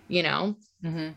you 0.09 0.23
know? 0.23 0.57
Mm-hmm. 0.85 1.11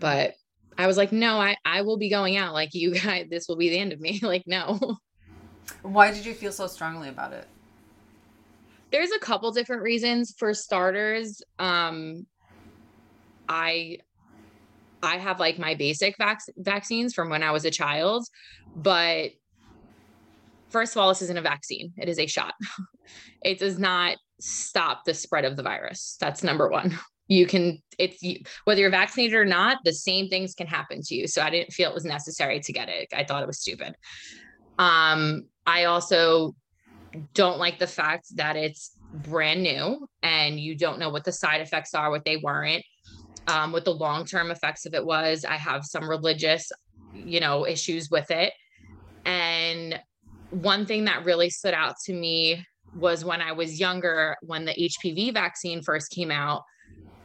But 0.00 0.34
I 0.76 0.86
was 0.86 0.96
like, 0.96 1.12
no, 1.12 1.40
I, 1.40 1.56
I 1.64 1.82
will 1.82 1.98
be 1.98 2.10
going 2.10 2.36
out. 2.36 2.52
Like, 2.52 2.74
you 2.74 2.94
guys, 3.00 3.26
this 3.30 3.46
will 3.48 3.56
be 3.56 3.68
the 3.68 3.78
end 3.78 3.92
of 3.92 4.00
me. 4.00 4.20
like, 4.22 4.44
no. 4.46 4.98
Why 5.82 6.12
did 6.12 6.26
you 6.26 6.34
feel 6.34 6.52
so 6.52 6.66
strongly 6.66 7.08
about 7.08 7.32
it? 7.32 7.46
there's 8.90 9.10
a 9.12 9.18
couple 9.18 9.50
different 9.52 9.82
reasons 9.82 10.34
for 10.36 10.52
starters 10.52 11.42
um 11.58 12.26
i 13.48 13.98
i 15.02 15.16
have 15.16 15.40
like 15.40 15.58
my 15.58 15.74
basic 15.74 16.16
vac- 16.18 16.42
vaccines 16.56 17.14
from 17.14 17.28
when 17.28 17.42
i 17.42 17.50
was 17.50 17.64
a 17.64 17.70
child 17.70 18.26
but 18.74 19.30
first 20.70 20.94
of 20.94 21.02
all 21.02 21.08
this 21.08 21.22
isn't 21.22 21.36
a 21.36 21.42
vaccine. 21.42 21.92
It 21.96 22.08
is 22.08 22.18
a 22.18 22.26
shot. 22.26 22.54
It 23.42 23.58
does 23.58 23.76
not 23.76 24.18
stop 24.38 25.04
the 25.04 25.14
spread 25.14 25.44
of 25.44 25.56
the 25.56 25.64
virus. 25.64 26.16
That's 26.20 26.44
number 26.44 26.68
one. 26.68 26.96
You 27.26 27.46
can 27.46 27.82
it's 27.98 28.22
whether 28.64 28.80
you're 28.80 28.90
vaccinated 28.90 29.34
or 29.34 29.44
not 29.44 29.78
the 29.84 29.92
same 29.92 30.28
things 30.28 30.54
can 30.54 30.68
happen 30.68 31.00
to 31.02 31.14
you. 31.14 31.26
So 31.26 31.42
i 31.42 31.50
didn't 31.50 31.72
feel 31.72 31.90
it 31.90 31.94
was 31.94 32.04
necessary 32.04 32.60
to 32.60 32.72
get 32.72 32.88
it. 32.88 33.08
I 33.12 33.24
thought 33.24 33.42
it 33.42 33.46
was 33.46 33.60
stupid. 33.60 33.94
Um 34.78 35.46
i 35.66 35.84
also 35.84 36.54
don't 37.34 37.58
like 37.58 37.78
the 37.78 37.86
fact 37.86 38.26
that 38.36 38.56
it's 38.56 38.96
brand 39.12 39.62
new 39.62 40.06
and 40.22 40.60
you 40.60 40.76
don't 40.76 40.98
know 40.98 41.10
what 41.10 41.24
the 41.24 41.32
side 41.32 41.60
effects 41.60 41.94
are, 41.94 42.10
what 42.10 42.24
they 42.24 42.36
weren't, 42.36 42.84
um, 43.46 43.72
what 43.72 43.84
the 43.84 43.92
long 43.92 44.24
term 44.24 44.50
effects 44.50 44.86
of 44.86 44.94
it 44.94 45.04
was. 45.04 45.44
I 45.44 45.56
have 45.56 45.84
some 45.84 46.08
religious, 46.08 46.70
you 47.14 47.40
know, 47.40 47.66
issues 47.66 48.10
with 48.10 48.30
it. 48.30 48.52
And 49.24 50.00
one 50.50 50.86
thing 50.86 51.04
that 51.04 51.24
really 51.24 51.50
stood 51.50 51.74
out 51.74 51.94
to 52.06 52.12
me 52.12 52.64
was 52.96 53.24
when 53.24 53.40
I 53.40 53.52
was 53.52 53.78
younger, 53.78 54.36
when 54.42 54.64
the 54.64 54.72
HPV 54.72 55.32
vaccine 55.32 55.82
first 55.82 56.10
came 56.10 56.30
out, 56.30 56.62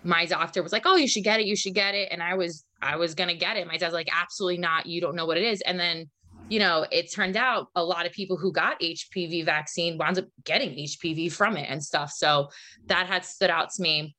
my 0.03 0.25
doctor 0.25 0.61
was 0.61 0.71
like, 0.71 0.83
"Oh, 0.85 0.95
you 0.95 1.07
should 1.07 1.23
get 1.23 1.39
it. 1.39 1.47
You 1.47 1.55
should 1.55 1.73
get 1.73 1.95
it." 1.95 2.09
And 2.11 2.21
I 2.21 2.35
was 2.35 2.63
I 2.81 2.95
was 2.97 3.15
to 3.15 3.33
get 3.33 3.57
it. 3.57 3.67
My 3.67 3.77
dad's 3.77 3.93
like, 3.93 4.09
"Absolutely 4.13 4.59
not. 4.59 4.85
You 4.85 5.01
don't 5.01 5.15
know 5.15 5.25
what 5.25 5.37
it 5.37 5.43
is." 5.43 5.61
And 5.61 5.79
then 5.79 6.09
you 6.47 6.59
know, 6.59 6.85
it 6.91 7.11
turned 7.11 7.35
out 7.35 7.67
a 7.75 7.83
lot 7.83 8.05
of 8.05 8.11
people 8.11 8.37
who 8.37 8.51
got 8.51 8.79
HPV 8.79 9.45
vaccine 9.45 9.97
wound 9.97 10.19
up 10.19 10.25
getting 10.43 10.71
HPV 10.71 11.31
from 11.31 11.57
it 11.57 11.67
and 11.69 11.83
stuff. 11.83 12.11
So 12.11 12.49
that 12.85 13.07
had 13.07 13.25
stood 13.25 13.49
out 13.49 13.69
to 13.71 13.81
me. 13.81 14.15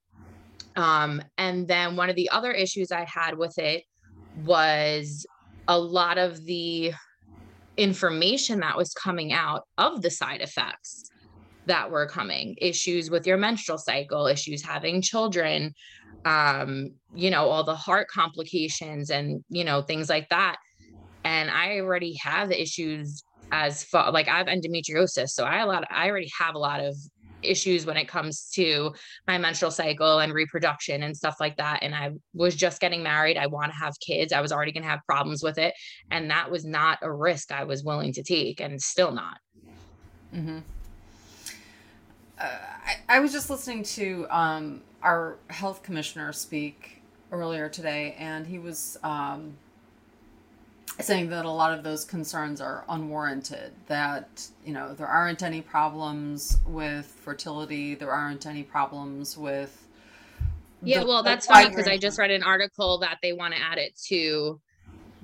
Um, 0.77 1.23
and 1.39 1.67
then 1.67 1.97
one 1.97 2.11
of 2.11 2.17
the 2.17 2.29
other 2.31 2.53
issues 2.53 2.93
I 2.93 3.07
had 3.09 3.37
with 3.39 3.59
it 3.59 3.85
was 4.45 5.27
a 5.69 5.79
lot 5.79 6.19
of 6.19 6.45
the 6.45 6.93
information 7.77 8.61
that 8.61 8.77
was 8.77 8.93
coming 8.93 9.33
out 9.33 9.63
of 9.79 10.03
the 10.03 10.11
side 10.11 10.41
effects 10.41 11.05
that 11.67 11.91
were 11.91 12.07
coming 12.07 12.55
issues 12.59 13.11
with 13.11 13.27
your 13.27 13.37
menstrual 13.37 13.77
cycle 13.77 14.27
issues 14.27 14.65
having 14.65 15.03
children 15.03 15.75
um 16.25 16.91
you 17.15 17.29
know 17.29 17.49
all 17.49 17.65
the 17.65 17.75
heart 17.75 18.07
complications 18.09 19.11
and 19.11 19.45
you 19.51 19.63
know 19.63 19.83
things 19.83 20.09
like 20.09 20.27
that 20.31 20.57
and 21.27 21.51
I 21.51 21.81
already 21.81 22.15
have 22.23 22.53
issues 22.53 23.25
as 23.51 23.83
far 23.83 24.13
like 24.13 24.29
I 24.29 24.39
have 24.39 24.47
endometriosis, 24.47 25.31
so 25.31 25.45
I 25.45 25.59
a 25.59 25.67
lot. 25.67 25.85
I 25.91 26.09
already 26.09 26.31
have 26.39 26.55
a 26.55 26.59
lot 26.59 26.81
of 26.81 26.95
issues 27.43 27.87
when 27.87 27.97
it 27.97 28.09
comes 28.09 28.51
to 28.55 28.93
my 29.27 29.39
menstrual 29.39 29.71
cycle 29.71 30.19
and 30.19 30.33
reproduction 30.33 31.03
and 31.03 31.17
stuff 31.17 31.37
like 31.41 31.57
that. 31.57 31.81
And 31.83 31.95
I 31.95 32.11
was 32.35 32.55
just 32.55 32.81
getting 32.81 33.03
married. 33.03 33.37
I 33.37 33.47
want 33.47 33.73
to 33.73 33.79
have 33.79 33.95
kids. 34.01 34.33
I 34.33 34.41
was 34.41 34.53
already 34.53 34.73
going 34.73 34.83
to 34.83 34.89
have 34.89 35.01
problems 35.07 35.43
with 35.43 35.59
it, 35.59 35.75
and 36.11 36.31
that 36.31 36.51
was 36.51 36.65
not 36.65 36.99
a 37.03 37.13
risk 37.13 37.53
I 37.53 37.65
was 37.65 37.85
willing 37.85 38.13
to 38.15 38.23
take, 38.23 38.61
and 38.61 38.81
still 38.81 39.13
not. 39.13 39.39
Mm-hmm. 40.35 40.59
Uh, 42.39 42.45
I, 42.45 43.17
I 43.17 43.21
was 43.21 43.33
just 43.33 43.49
listening 43.49 43.83
to 43.83 44.27
um, 44.31 44.83
our 45.03 45.39
health 45.49 45.83
commissioner 45.83 46.33
speak 46.33 47.03
earlier 47.33 47.69
today, 47.69 48.15
and 48.19 48.47
he 48.47 48.59
was 48.59 48.99
um, 49.03 49.57
saying 51.01 51.29
that 51.29 51.45
a 51.45 51.51
lot 51.51 51.77
of 51.77 51.85
those 51.85 52.05
concerns 52.05 52.61
are 52.61 52.85
unwarranted 52.89 53.73
that 53.87 54.47
you 54.65 54.73
know 54.73 54.95
there 54.95 55.07
aren't 55.07 55.43
any 55.43 55.61
problems 55.61 56.59
with 56.67 57.07
fertility 57.07 57.95
there 57.95 58.11
aren't 58.11 58.47
any 58.47 58.63
problems 58.63 59.37
with 59.37 59.87
yeah 60.83 61.01
the, 61.01 61.07
well 61.07 61.23
that's 61.23 61.47
funny 61.47 61.69
because 61.69 61.89
i 61.89 61.99
just 61.99 62.19
read 62.19 62.31
an 62.31 62.43
article 62.43 62.99
that 62.99 63.19
they 63.23 63.33
want 63.33 63.53
to 63.55 63.61
add 63.61 63.79
it 63.79 63.95
to 63.97 64.61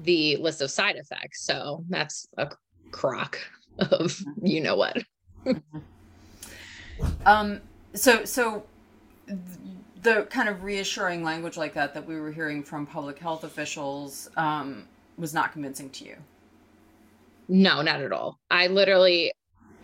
the 0.02 0.36
list 0.36 0.60
of 0.60 0.70
side 0.70 0.96
effects 0.96 1.44
so 1.44 1.84
that's 1.88 2.26
a 2.38 2.50
crock 2.90 3.38
of 3.78 3.88
mm-hmm. 3.88 4.46
you 4.46 4.60
know 4.60 4.76
what 4.76 5.02
mm-hmm. 5.46 5.78
um 7.24 7.60
so 7.94 8.24
so 8.24 8.64
the 10.02 10.24
kind 10.24 10.48
of 10.48 10.64
reassuring 10.64 11.22
language 11.22 11.56
like 11.56 11.74
that 11.74 11.94
that 11.94 12.06
we 12.06 12.18
were 12.18 12.32
hearing 12.32 12.62
from 12.62 12.86
public 12.86 13.18
health 13.18 13.44
officials 13.44 14.28
um, 14.36 14.84
was 15.16 15.34
not 15.34 15.52
convincing 15.52 15.90
to 15.90 16.04
you. 16.04 16.16
No, 17.48 17.82
not 17.82 18.00
at 18.00 18.12
all. 18.12 18.38
I 18.50 18.68
literally 18.68 19.32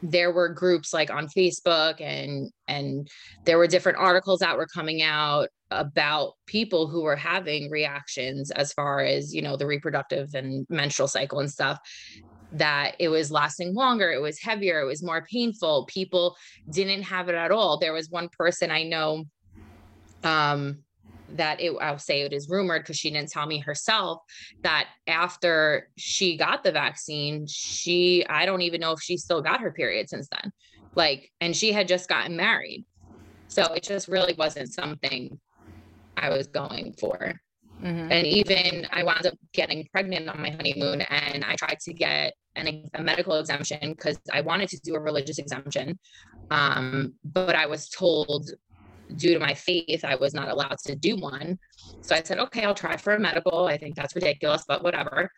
there 0.03 0.33
were 0.33 0.49
groups 0.49 0.93
like 0.95 1.11
on 1.11 1.27
Facebook 1.29 2.01
and 2.01 2.51
and 2.69 3.09
there 3.45 3.59
were 3.59 3.67
different 3.67 3.99
articles 3.99 4.41
that 4.41 4.57
were 4.57 4.69
coming 4.73 5.03
out 5.03 5.49
about 5.71 6.33
people 6.47 6.89
who 6.89 7.03
were 7.03 7.17
having 7.17 7.71
reactions 7.71 8.51
as 8.53 8.73
far 8.73 9.01
as, 9.01 9.35
you 9.35 9.43
know, 9.43 9.57
the 9.57 9.67
reproductive 9.67 10.35
and 10.35 10.67
menstrual 10.71 11.09
cycle 11.09 11.41
and 11.41 11.51
stuff 11.51 11.79
that 12.53 12.97
it 12.99 13.09
was 13.11 13.31
lasting 13.31 13.75
longer, 13.75 14.11
it 14.11 14.23
was 14.23 14.41
heavier, 14.41 14.81
it 14.81 14.87
was 14.87 15.03
more 15.03 15.27
painful. 15.31 15.85
People 15.87 16.35
didn't 16.71 17.03
have 17.03 17.29
it 17.29 17.35
at 17.35 17.51
all. 17.51 17.79
There 17.79 17.93
was 17.93 18.09
one 18.09 18.29
person 18.39 18.71
I 18.71 18.85
know 18.85 19.25
um 20.25 20.79
that 21.39 21.61
it 21.61 21.73
I'll 21.81 21.99
say 21.99 22.23
it 22.23 22.33
is 22.33 22.49
rumored 22.49 22.83
because 22.83 22.97
she 22.97 23.11
didn't 23.11 23.31
tell 23.31 23.47
me 23.47 23.59
herself 23.59 24.21
that 24.63 24.89
after 25.07 25.89
she 25.97 26.37
got 26.37 26.63
the 26.63 26.73
vaccine, 26.73 27.47
she 27.47 28.27
I 28.29 28.45
don't 28.45 28.63
even 28.63 28.81
know 28.81 28.93
if 28.93 29.01
she 29.01 29.17
still 29.17 29.41
got 29.41 29.61
her 29.61 29.73
period 29.73 30.09
since 30.09 30.29
then. 30.29 30.53
Like, 30.95 31.31
and 31.41 31.57
she 31.57 31.73
had 31.73 31.89
just 31.89 32.09
gotten 32.09 32.37
married. 32.37 32.85
So 33.49 33.73
it 33.73 33.83
just 33.83 34.09
really 34.09 34.35
wasn't 34.37 34.73
something 34.73 35.39
I 36.17 36.31
was 36.31 36.47
going 36.49 36.95
for. 37.01 37.41
Mm-hmm. 37.83 38.13
And 38.13 38.27
even 38.27 38.87
I 38.91 39.05
wound 39.05 39.27
up 39.27 39.35
getting 39.53 39.87
pregnant 39.93 40.29
on 40.29 40.41
my 40.41 40.51
honeymoon 40.51 41.03
and 41.03 41.45
I 41.45 41.55
tried 41.55 41.79
to 41.81 41.93
get 41.93 42.35
an, 42.57 42.85
a 42.95 43.03
medical 43.03 43.39
exemption 43.39 43.93
because 43.93 44.19
I 44.33 44.41
wanted 44.41 44.69
to 44.71 44.81
do 44.81 44.97
a 44.97 45.01
religious 45.01 45.39
exemption. 45.39 45.99
Um, 46.51 47.15
but 47.25 47.55
I 47.55 47.67
was 47.67 47.89
told 47.89 48.51
due 49.17 49.35
to 49.35 49.39
my 49.39 49.55
faith, 49.55 50.05
I 50.05 50.15
was 50.15 50.35
not 50.35 50.49
allowed 50.49 50.79
to 50.87 50.95
do 50.95 51.17
one. 51.17 51.59
So 52.03 52.15
I 52.15 52.23
said, 52.23 52.39
okay, 52.39 52.65
I'll 52.65 52.75
try 52.75 52.97
for 52.97 53.15
a 53.15 53.19
medical. 53.19 53.67
I 53.67 53.79
think 53.79 53.95
that's 53.95 54.15
ridiculous, 54.15 54.65
but 54.67 54.83
whatever. 54.83 55.31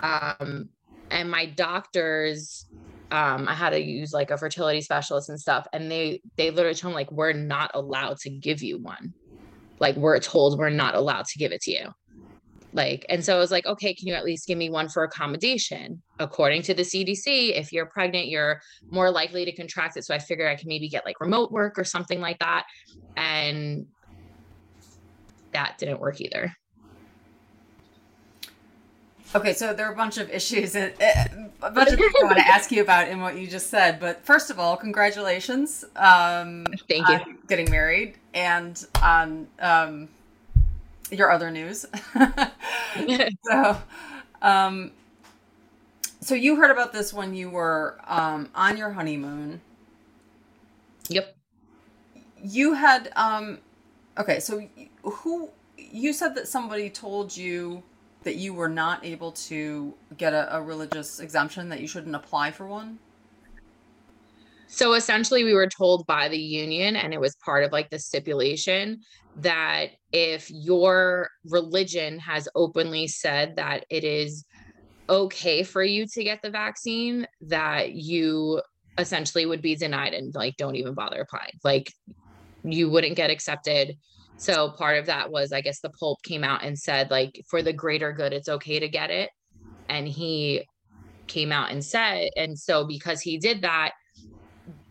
Um, 0.00 0.68
and 1.10 1.30
my 1.30 1.46
doctors, 1.46 2.66
um, 3.10 3.48
I 3.48 3.54
had 3.54 3.70
to 3.70 3.80
use 3.80 4.12
like 4.12 4.30
a 4.30 4.38
fertility 4.38 4.80
specialist 4.80 5.28
and 5.28 5.40
stuff. 5.40 5.66
And 5.72 5.90
they, 5.90 6.20
they 6.36 6.50
literally 6.50 6.74
told 6.74 6.92
me 6.92 6.96
like, 6.96 7.12
we're 7.12 7.32
not 7.32 7.70
allowed 7.74 8.18
to 8.18 8.30
give 8.30 8.62
you 8.62 8.78
one. 8.78 9.14
Like 9.80 9.96
we're 9.96 10.18
told 10.20 10.58
we're 10.58 10.70
not 10.70 10.94
allowed 10.94 11.26
to 11.26 11.38
give 11.38 11.52
it 11.52 11.62
to 11.62 11.70
you 11.70 11.88
like 12.72 13.06
and 13.08 13.24
so 13.24 13.34
i 13.34 13.38
was 13.38 13.50
like 13.50 13.64
okay 13.66 13.94
can 13.94 14.06
you 14.06 14.14
at 14.14 14.24
least 14.24 14.46
give 14.46 14.58
me 14.58 14.68
one 14.68 14.88
for 14.88 15.02
accommodation? 15.02 16.02
According 16.18 16.62
to 16.62 16.74
the 16.74 16.82
cdc 16.82 17.58
if 17.58 17.72
you're 17.72 17.86
pregnant 17.86 18.28
you're 18.28 18.60
more 18.90 19.10
likely 19.10 19.44
to 19.44 19.52
contract 19.52 19.96
it 19.96 20.04
so 20.04 20.14
i 20.14 20.18
figured 20.18 20.50
i 20.50 20.56
can 20.56 20.68
maybe 20.68 20.88
get 20.88 21.04
like 21.06 21.20
remote 21.20 21.50
work 21.50 21.78
or 21.78 21.84
something 21.84 22.20
like 22.20 22.38
that 22.40 22.64
and 23.16 23.86
that 25.52 25.78
didn't 25.78 26.00
work 26.00 26.20
either. 26.20 26.54
Okay 29.34 29.52
so 29.52 29.74
there 29.74 29.86
are 29.86 29.92
a 29.92 29.96
bunch 29.96 30.16
of 30.16 30.30
issues 30.30 30.74
uh, 30.74 30.90
a 31.62 31.70
bunch 31.70 31.90
of 31.90 31.98
things 31.98 32.14
i 32.22 32.24
want 32.24 32.38
to 32.38 32.48
ask 32.48 32.72
you 32.72 32.80
about 32.80 33.08
in 33.08 33.20
what 33.20 33.36
you 33.36 33.46
just 33.46 33.68
said 33.68 34.00
but 34.00 34.24
first 34.24 34.48
of 34.48 34.58
all 34.58 34.74
congratulations 34.74 35.84
um 35.96 36.64
thank 36.88 37.06
you. 37.08 37.36
getting 37.46 37.70
married 37.70 38.14
and 38.32 38.86
on 39.02 39.46
um 39.60 40.08
your 41.12 41.30
other 41.30 41.50
news. 41.50 41.86
so, 43.44 43.78
um, 44.42 44.92
so 46.20 46.34
you 46.34 46.56
heard 46.56 46.70
about 46.70 46.92
this 46.92 47.12
when 47.12 47.34
you 47.34 47.50
were 47.50 47.98
um, 48.06 48.48
on 48.54 48.76
your 48.76 48.90
honeymoon. 48.92 49.60
Yep. 51.08 51.36
You 52.42 52.74
had 52.74 53.10
um, 53.16 53.58
okay. 54.18 54.40
So 54.40 54.68
who 55.02 55.50
you 55.76 56.12
said 56.12 56.34
that 56.34 56.48
somebody 56.48 56.90
told 56.90 57.36
you 57.36 57.82
that 58.24 58.36
you 58.36 58.52
were 58.52 58.68
not 58.68 59.04
able 59.04 59.32
to 59.32 59.94
get 60.16 60.32
a, 60.34 60.56
a 60.56 60.62
religious 60.62 61.20
exemption 61.20 61.68
that 61.70 61.80
you 61.80 61.88
shouldn't 61.88 62.14
apply 62.14 62.50
for 62.50 62.66
one. 62.66 62.98
So 64.68 64.92
essentially, 64.92 65.44
we 65.44 65.54
were 65.54 65.68
told 65.68 66.06
by 66.06 66.28
the 66.28 66.38
union, 66.38 66.94
and 66.94 67.14
it 67.14 67.20
was 67.20 67.34
part 67.44 67.64
of 67.64 67.72
like 67.72 67.90
the 67.90 67.98
stipulation 67.98 69.00
that 69.36 69.90
if 70.12 70.50
your 70.50 71.30
religion 71.44 72.18
has 72.18 72.48
openly 72.54 73.06
said 73.06 73.56
that 73.56 73.86
it 73.88 74.04
is 74.04 74.44
okay 75.08 75.62
for 75.62 75.82
you 75.82 76.06
to 76.06 76.22
get 76.22 76.42
the 76.42 76.50
vaccine, 76.50 77.26
that 77.40 77.92
you 77.92 78.60
essentially 78.98 79.46
would 79.46 79.62
be 79.62 79.74
denied 79.74 80.12
and 80.12 80.34
like 80.34 80.56
don't 80.56 80.76
even 80.76 80.92
bother 80.92 81.20
applying. 81.20 81.52
Like 81.64 81.92
you 82.64 82.90
wouldn't 82.90 83.16
get 83.16 83.30
accepted. 83.30 83.96
So 84.36 84.70
part 84.70 84.98
of 84.98 85.06
that 85.06 85.30
was, 85.30 85.52
I 85.52 85.60
guess, 85.60 85.80
the 85.80 85.90
Pope 85.98 86.22
came 86.22 86.44
out 86.44 86.62
and 86.62 86.78
said, 86.78 87.10
like, 87.10 87.42
for 87.48 87.62
the 87.62 87.72
greater 87.72 88.12
good, 88.12 88.32
it's 88.32 88.48
okay 88.48 88.78
to 88.78 88.88
get 88.88 89.10
it. 89.10 89.30
And 89.88 90.06
he 90.06 90.64
came 91.26 91.50
out 91.50 91.70
and 91.70 91.84
said, 91.84 92.28
and 92.36 92.58
so 92.58 92.86
because 92.86 93.20
he 93.20 93.38
did 93.38 93.62
that, 93.62 93.92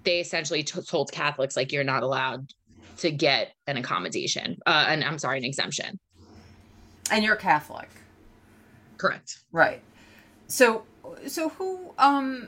they 0.08 0.22
essentially 0.22 0.64
t- 0.64 0.82
told 0.82 1.12
Catholics, 1.12 1.58
like, 1.58 1.74
you're 1.74 1.84
not 1.84 2.02
allowed 2.02 2.54
to 3.00 3.12
get 3.12 3.54
an 3.68 3.76
accommodation, 3.76 4.58
uh, 4.66 4.86
and 4.88 5.04
I'm 5.04 5.20
sorry, 5.20 5.38
an 5.38 5.44
exemption. 5.44 6.00
And 7.12 7.24
you're 7.26 7.36
Catholic. 7.36 7.90
Correct. 8.98 9.40
Right. 9.52 9.82
So, 10.48 10.84
so 11.28 11.50
who, 11.50 11.94
um, 11.98 12.48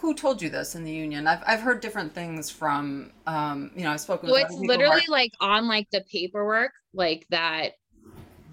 who 0.00 0.14
told 0.14 0.40
you 0.40 0.48
this 0.48 0.74
in 0.74 0.84
the 0.84 0.90
union? 0.90 1.26
I've, 1.26 1.42
I've 1.46 1.60
heard 1.60 1.80
different 1.80 2.14
things 2.14 2.50
from, 2.50 3.12
um, 3.26 3.70
you 3.76 3.84
know, 3.84 3.92
I've 3.92 4.00
spoken. 4.00 4.28
So 4.28 4.36
it's 4.36 4.54
literally 4.54 5.04
like 5.08 5.32
on 5.40 5.68
like 5.68 5.88
the 5.92 6.02
paperwork, 6.10 6.72
like 6.94 7.26
that, 7.30 7.72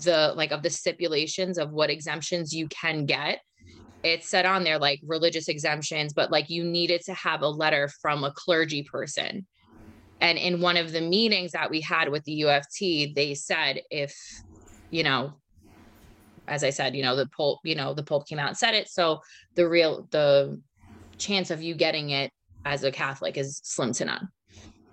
the 0.04 0.34
like 0.36 0.52
of 0.52 0.62
the 0.64 0.70
stipulations 0.70 1.58
of 1.58 1.72
what 1.72 1.90
exemptions 1.90 2.54
you 2.54 2.68
can 2.68 3.06
get. 3.06 3.40
It 4.04 4.24
said 4.24 4.46
on 4.46 4.64
there 4.64 4.78
like 4.78 5.00
religious 5.04 5.48
exemptions, 5.48 6.14
but 6.14 6.32
like 6.32 6.50
you 6.50 6.64
needed 6.64 7.02
to 7.06 7.14
have 7.14 7.42
a 7.42 7.48
letter 7.48 7.90
from 8.02 8.24
a 8.24 8.32
clergy 8.32 8.84
person. 8.84 9.46
And 10.20 10.38
in 10.38 10.62
one 10.62 10.78
of 10.78 10.92
the 10.92 11.02
meetings 11.02 11.52
that 11.52 11.70
we 11.70 11.82
had 11.82 12.10
with 12.10 12.24
the 12.26 12.42
UFT, 12.42 13.16
they 13.16 13.34
said 13.34 13.82
if, 13.90 14.16
you 14.90 15.04
know, 15.04 15.34
as 16.48 16.64
I 16.64 16.70
said, 16.70 16.96
you 16.96 17.04
know, 17.04 17.16
the 17.16 17.28
Pope, 17.28 17.60
you 17.64 17.76
know, 17.76 17.94
the 17.94 18.04
Pope 18.04 18.28
came 18.28 18.40
out 18.40 18.50
and 18.50 18.58
said 18.58 18.74
it. 18.74 18.90
So 18.90 19.22
the 19.56 19.68
real 19.68 20.08
the 20.12 20.62
chance 21.18 21.52
of 21.52 21.62
you 21.62 21.74
getting 21.74 22.10
it 22.10 22.32
as 22.66 22.84
a 22.84 22.92
Catholic 22.92 23.38
is 23.38 23.62
slim 23.64 23.94
to 23.94 24.06
none. 24.06 24.30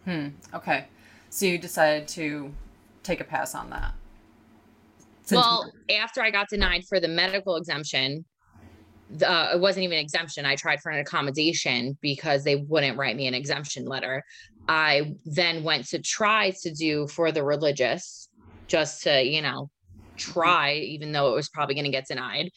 Hmm. 0.04 0.28
Okay. 0.54 0.86
So 1.30 1.46
you 1.46 1.58
decided 1.58 2.08
to 2.08 2.52
take 3.02 3.20
a 3.20 3.24
pass 3.24 3.54
on 3.54 3.70
that. 3.70 3.94
Since 5.22 5.40
well, 5.40 5.72
after 5.98 6.22
I 6.22 6.30
got 6.30 6.48
denied 6.48 6.82
for 6.88 6.98
the 6.98 7.08
medical 7.08 7.56
exemption, 7.56 8.24
uh, 9.22 9.50
it 9.54 9.60
wasn't 9.60 9.84
even 9.84 9.98
an 9.98 10.04
exemption. 10.04 10.46
I 10.46 10.56
tried 10.56 10.80
for 10.80 10.90
an 10.90 11.00
accommodation 11.00 11.98
because 12.00 12.44
they 12.44 12.56
wouldn't 12.56 12.98
write 12.98 13.16
me 13.16 13.26
an 13.26 13.34
exemption 13.34 13.84
letter. 13.84 14.24
I 14.68 15.14
then 15.24 15.64
went 15.64 15.88
to 15.88 15.98
try 15.98 16.50
to 16.62 16.72
do 16.72 17.08
for 17.08 17.32
the 17.32 17.42
religious, 17.42 18.28
just 18.68 19.02
to, 19.02 19.22
you 19.22 19.42
know, 19.42 19.70
try, 20.16 20.74
even 20.74 21.12
though 21.12 21.32
it 21.32 21.34
was 21.34 21.48
probably 21.48 21.74
going 21.74 21.86
to 21.86 21.90
get 21.90 22.06
denied. 22.06 22.50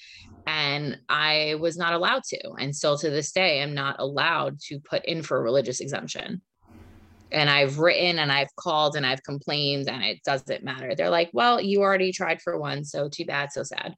And 0.46 1.00
I 1.08 1.56
was 1.60 1.78
not 1.78 1.94
allowed 1.94 2.24
to. 2.26 2.52
And 2.60 2.76
still 2.76 2.98
to 2.98 3.10
this 3.10 3.32
day, 3.32 3.62
I'm 3.62 3.74
not 3.74 3.96
allowed 4.00 4.60
to 4.68 4.80
put 4.80 5.06
in 5.06 5.24
for 5.24 5.38
a 5.38 5.42
religious 5.42 5.80
exemption. 5.80 6.42
And 7.32 7.50
I've 7.50 7.80
written 7.80 8.20
and 8.20 8.32
I've 8.32 8.56
called 8.58 8.96
and 8.96 9.06
I've 9.06 9.24
complained, 9.24 9.90
and 9.90 10.04
it 10.04 10.22
doesn't 10.24 10.64
matter. 10.64 10.94
They're 10.94 11.10
like, 11.10 11.32
well, 11.34 11.60
you 11.60 11.82
already 11.82 12.12
tried 12.12 12.42
for 12.42 12.60
one. 12.60 12.84
So 12.84 13.10
too 13.10 13.26
bad, 13.26 13.52
so 13.52 13.64
sad. 13.64 13.96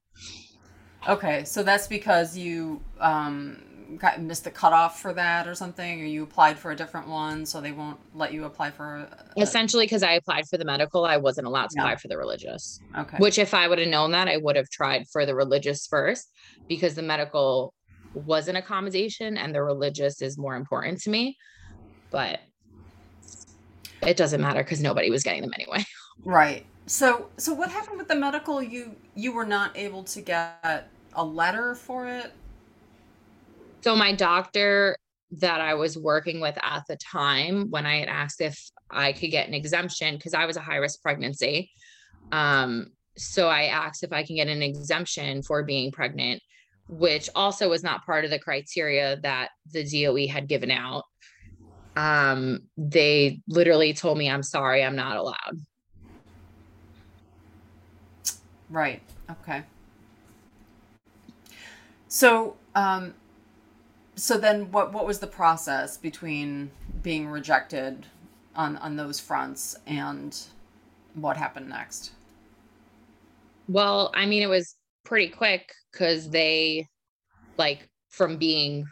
Okay. 1.08 1.44
So 1.44 1.62
that's 1.62 1.86
because 1.86 2.36
you 2.36 2.80
um, 3.00 3.62
got, 3.98 4.20
missed 4.20 4.44
the 4.44 4.50
cutoff 4.50 5.00
for 5.00 5.12
that 5.12 5.46
or 5.46 5.54
something, 5.54 6.00
or 6.00 6.04
you 6.04 6.22
applied 6.22 6.58
for 6.58 6.72
a 6.72 6.76
different 6.76 7.08
one, 7.08 7.46
so 7.46 7.60
they 7.60 7.72
won't 7.72 7.98
let 8.14 8.32
you 8.32 8.44
apply 8.44 8.70
for. 8.70 8.96
A, 8.96 9.40
Essentially, 9.40 9.84
because 9.84 10.02
I 10.02 10.12
applied 10.12 10.48
for 10.48 10.58
the 10.58 10.64
medical, 10.64 11.04
I 11.04 11.16
wasn't 11.16 11.46
allowed 11.46 11.70
to 11.70 11.76
yeah. 11.76 11.82
apply 11.82 11.96
for 11.96 12.08
the 12.08 12.18
religious. 12.18 12.80
Okay. 12.98 13.16
Which, 13.18 13.38
if 13.38 13.54
I 13.54 13.68
would 13.68 13.78
have 13.78 13.88
known 13.88 14.12
that, 14.12 14.28
I 14.28 14.36
would 14.36 14.56
have 14.56 14.68
tried 14.70 15.06
for 15.08 15.24
the 15.24 15.34
religious 15.34 15.86
first, 15.86 16.30
because 16.68 16.94
the 16.94 17.02
medical 17.02 17.72
was 18.14 18.48
an 18.48 18.56
accommodation 18.56 19.36
and 19.36 19.54
the 19.54 19.62
religious 19.62 20.22
is 20.22 20.38
more 20.38 20.56
important 20.56 21.00
to 21.02 21.10
me. 21.10 21.36
But 22.10 22.40
it 24.02 24.16
doesn't 24.16 24.40
matter 24.40 24.62
because 24.62 24.80
nobody 24.80 25.10
was 25.10 25.22
getting 25.22 25.42
them 25.42 25.52
anyway. 25.54 25.84
Right. 26.24 26.64
So, 26.86 27.30
so 27.36 27.52
what 27.52 27.70
happened 27.70 27.98
with 27.98 28.08
the 28.08 28.14
medical? 28.14 28.62
You 28.62 28.96
you 29.14 29.32
were 29.32 29.44
not 29.44 29.76
able 29.76 30.04
to 30.04 30.20
get 30.20 30.88
a 31.14 31.24
letter 31.24 31.74
for 31.74 32.06
it 32.06 32.32
so 33.86 33.94
my 33.94 34.12
doctor 34.12 34.96
that 35.30 35.60
I 35.60 35.74
was 35.74 35.96
working 35.96 36.40
with 36.40 36.58
at 36.60 36.82
the 36.88 36.96
time, 36.96 37.70
when 37.70 37.86
I 37.86 38.00
had 38.00 38.08
asked 38.08 38.40
if 38.40 38.60
I 38.90 39.12
could 39.12 39.30
get 39.30 39.46
an 39.46 39.54
exemption, 39.54 40.16
because 40.16 40.34
I 40.34 40.44
was 40.44 40.56
a 40.56 40.60
high 40.60 40.78
risk 40.78 41.00
pregnancy. 41.00 41.70
Um, 42.32 42.88
so 43.16 43.46
I 43.46 43.66
asked 43.66 44.02
if 44.02 44.12
I 44.12 44.24
can 44.24 44.34
get 44.34 44.48
an 44.48 44.60
exemption 44.60 45.44
for 45.44 45.62
being 45.62 45.92
pregnant, 45.92 46.42
which 46.88 47.30
also 47.36 47.68
was 47.68 47.84
not 47.84 48.04
part 48.04 48.24
of 48.24 48.32
the 48.32 48.40
criteria 48.40 49.20
that 49.22 49.50
the 49.72 49.84
DOE 49.84 50.26
had 50.26 50.48
given 50.48 50.72
out. 50.72 51.04
Um, 51.94 52.62
they 52.76 53.40
literally 53.46 53.94
told 53.94 54.18
me, 54.18 54.28
I'm 54.28 54.42
sorry, 54.42 54.82
I'm 54.82 54.96
not 54.96 55.16
allowed. 55.16 55.60
Right. 58.70 59.02
Okay. 59.30 59.62
So, 62.08 62.56
um, 62.74 63.14
so 64.16 64.38
then 64.38 64.70
what 64.72 64.92
what 64.92 65.06
was 65.06 65.18
the 65.20 65.26
process 65.26 65.96
between 65.96 66.70
being 67.02 67.28
rejected 67.28 68.06
on 68.54 68.76
on 68.78 68.96
those 68.96 69.20
fronts 69.20 69.76
and 69.86 70.38
what 71.14 71.36
happened 71.36 71.68
next 71.68 72.12
well 73.68 74.10
i 74.14 74.26
mean 74.26 74.42
it 74.42 74.48
was 74.48 74.76
pretty 75.04 75.28
quick 75.28 75.70
because 75.92 76.30
they 76.30 76.86
like 77.58 77.88
from 78.08 78.36
being 78.38 78.86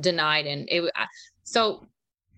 denied 0.00 0.46
and 0.46 0.68
it 0.70 0.90
so 1.42 1.84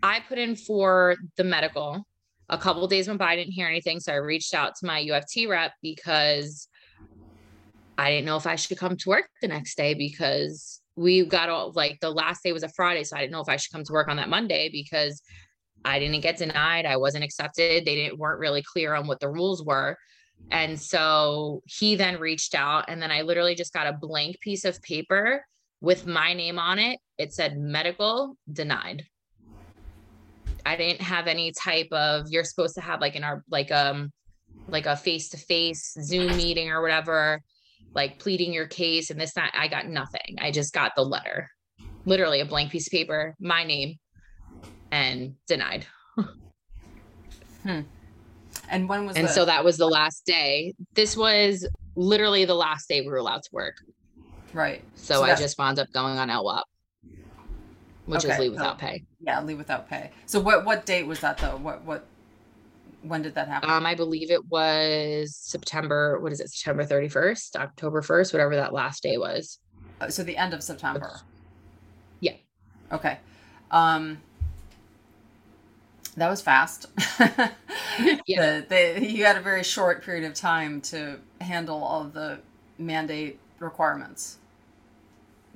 i 0.02 0.20
put 0.28 0.38
in 0.38 0.56
for 0.56 1.16
the 1.36 1.44
medical 1.44 2.06
a 2.48 2.58
couple 2.58 2.86
days 2.86 3.06
went 3.06 3.18
by 3.18 3.32
i 3.32 3.36
didn't 3.36 3.52
hear 3.52 3.68
anything 3.68 4.00
so 4.00 4.12
i 4.12 4.16
reached 4.16 4.54
out 4.54 4.74
to 4.74 4.86
my 4.86 5.02
uft 5.04 5.48
rep 5.48 5.72
because 5.82 6.68
i 7.96 8.10
didn't 8.10 8.26
know 8.26 8.36
if 8.36 8.46
i 8.46 8.56
should 8.56 8.78
come 8.78 8.96
to 8.96 9.08
work 9.08 9.28
the 9.42 9.48
next 9.48 9.76
day 9.76 9.94
because 9.94 10.80
we 10.98 11.24
got 11.24 11.48
all 11.48 11.72
like 11.76 12.00
the 12.00 12.10
last 12.10 12.42
day 12.42 12.52
was 12.52 12.64
a 12.64 12.68
Friday, 12.68 13.04
so 13.04 13.16
I 13.16 13.20
didn't 13.20 13.32
know 13.32 13.40
if 13.40 13.48
I 13.48 13.56
should 13.56 13.72
come 13.72 13.84
to 13.84 13.92
work 13.92 14.08
on 14.08 14.16
that 14.16 14.28
Monday 14.28 14.68
because 14.70 15.22
I 15.84 16.00
didn't 16.00 16.20
get 16.20 16.38
denied. 16.38 16.86
I 16.86 16.96
wasn't 16.96 17.24
accepted. 17.24 17.84
They 17.84 17.94
didn't 17.94 18.18
weren't 18.18 18.40
really 18.40 18.62
clear 18.62 18.94
on 18.94 19.06
what 19.06 19.20
the 19.20 19.30
rules 19.30 19.64
were. 19.64 19.96
And 20.50 20.78
so 20.78 21.62
he 21.66 21.94
then 21.94 22.18
reached 22.18 22.54
out, 22.54 22.86
and 22.88 23.00
then 23.00 23.12
I 23.12 23.22
literally 23.22 23.54
just 23.54 23.72
got 23.72 23.86
a 23.86 23.92
blank 23.92 24.40
piece 24.40 24.64
of 24.64 24.82
paper 24.82 25.44
with 25.80 26.06
my 26.06 26.34
name 26.34 26.58
on 26.58 26.80
it. 26.80 26.98
It 27.16 27.32
said 27.32 27.58
medical 27.58 28.36
denied. 28.52 29.04
I 30.68 30.76
didn't 30.76 31.00
have 31.00 31.26
any 31.26 31.50
type 31.52 31.88
of 31.92 32.26
you're 32.28 32.44
supposed 32.44 32.74
to 32.74 32.82
have 32.82 33.00
like 33.00 33.16
in 33.16 33.24
our 33.24 33.42
like 33.50 33.72
um 33.72 34.10
like 34.68 34.84
a 34.84 34.96
face 34.96 35.30
to 35.30 35.38
face 35.38 35.96
Zoom 36.02 36.36
meeting 36.36 36.68
or 36.68 36.82
whatever 36.82 37.40
like 37.94 38.18
pleading 38.18 38.52
your 38.52 38.66
case 38.66 39.08
and 39.08 39.18
this 39.18 39.32
that 39.32 39.50
I 39.54 39.68
got 39.68 39.86
nothing. 39.86 40.36
I 40.38 40.50
just 40.50 40.74
got 40.74 40.92
the 40.94 41.02
letter. 41.02 41.48
Literally 42.04 42.40
a 42.40 42.44
blank 42.44 42.70
piece 42.70 42.86
of 42.86 42.90
paper, 42.90 43.34
my 43.40 43.64
name, 43.64 43.96
and 44.92 45.36
denied. 45.46 45.86
hmm. 47.62 47.80
And 48.70 48.88
when 48.90 49.06
was 49.06 49.16
And 49.16 49.26
the- 49.26 49.32
so 49.32 49.46
that 49.46 49.64
was 49.64 49.78
the 49.78 49.88
last 49.88 50.26
day. 50.26 50.74
This 50.94 51.16
was 51.16 51.66
literally 51.96 52.44
the 52.44 52.54
last 52.54 52.90
day 52.90 53.00
we 53.00 53.08
were 53.08 53.16
allowed 53.16 53.42
to 53.42 53.50
work. 53.52 53.76
Right. 54.52 54.84
So, 54.96 55.14
so 55.14 55.22
I 55.22 55.34
just 55.34 55.58
wound 55.58 55.78
up 55.78 55.88
going 55.94 56.18
on 56.18 56.28
LWOP, 56.28 56.62
which 58.04 58.26
okay, 58.26 58.34
is 58.34 58.38
leave 58.38 58.52
without 58.52 58.78
pay. 58.78 59.02
Yeah, 59.20 59.42
leave 59.42 59.58
without 59.58 59.88
pay. 59.88 60.10
So 60.26 60.40
what 60.40 60.64
what 60.64 60.86
date 60.86 61.06
was 61.06 61.20
that 61.20 61.38
though? 61.38 61.56
What 61.56 61.84
what 61.84 62.06
when 63.02 63.22
did 63.22 63.34
that 63.34 63.48
happen? 63.48 63.70
Um, 63.70 63.86
I 63.86 63.94
believe 63.94 64.30
it 64.30 64.46
was 64.46 65.36
September. 65.36 66.18
What 66.20 66.32
is 66.32 66.40
it? 66.40 66.50
September 66.50 66.84
thirty 66.84 67.08
first, 67.08 67.56
October 67.56 68.02
first, 68.02 68.32
whatever 68.32 68.54
that 68.56 68.72
last 68.72 69.02
day 69.02 69.18
was. 69.18 69.58
Uh, 70.00 70.08
so 70.08 70.22
the 70.22 70.36
end 70.36 70.54
of 70.54 70.62
September. 70.62 71.20
Yeah. 72.20 72.34
Okay. 72.92 73.18
Um, 73.70 74.18
that 76.16 76.28
was 76.28 76.40
fast. 76.40 76.86
yeah. 78.26 78.60
The, 78.60 78.66
the, 78.68 79.06
you 79.06 79.24
had 79.24 79.36
a 79.36 79.40
very 79.40 79.62
short 79.62 80.02
period 80.04 80.24
of 80.24 80.34
time 80.34 80.80
to 80.82 81.20
handle 81.40 81.82
all 81.82 82.04
the 82.04 82.40
mandate 82.78 83.38
requirements. 83.60 84.38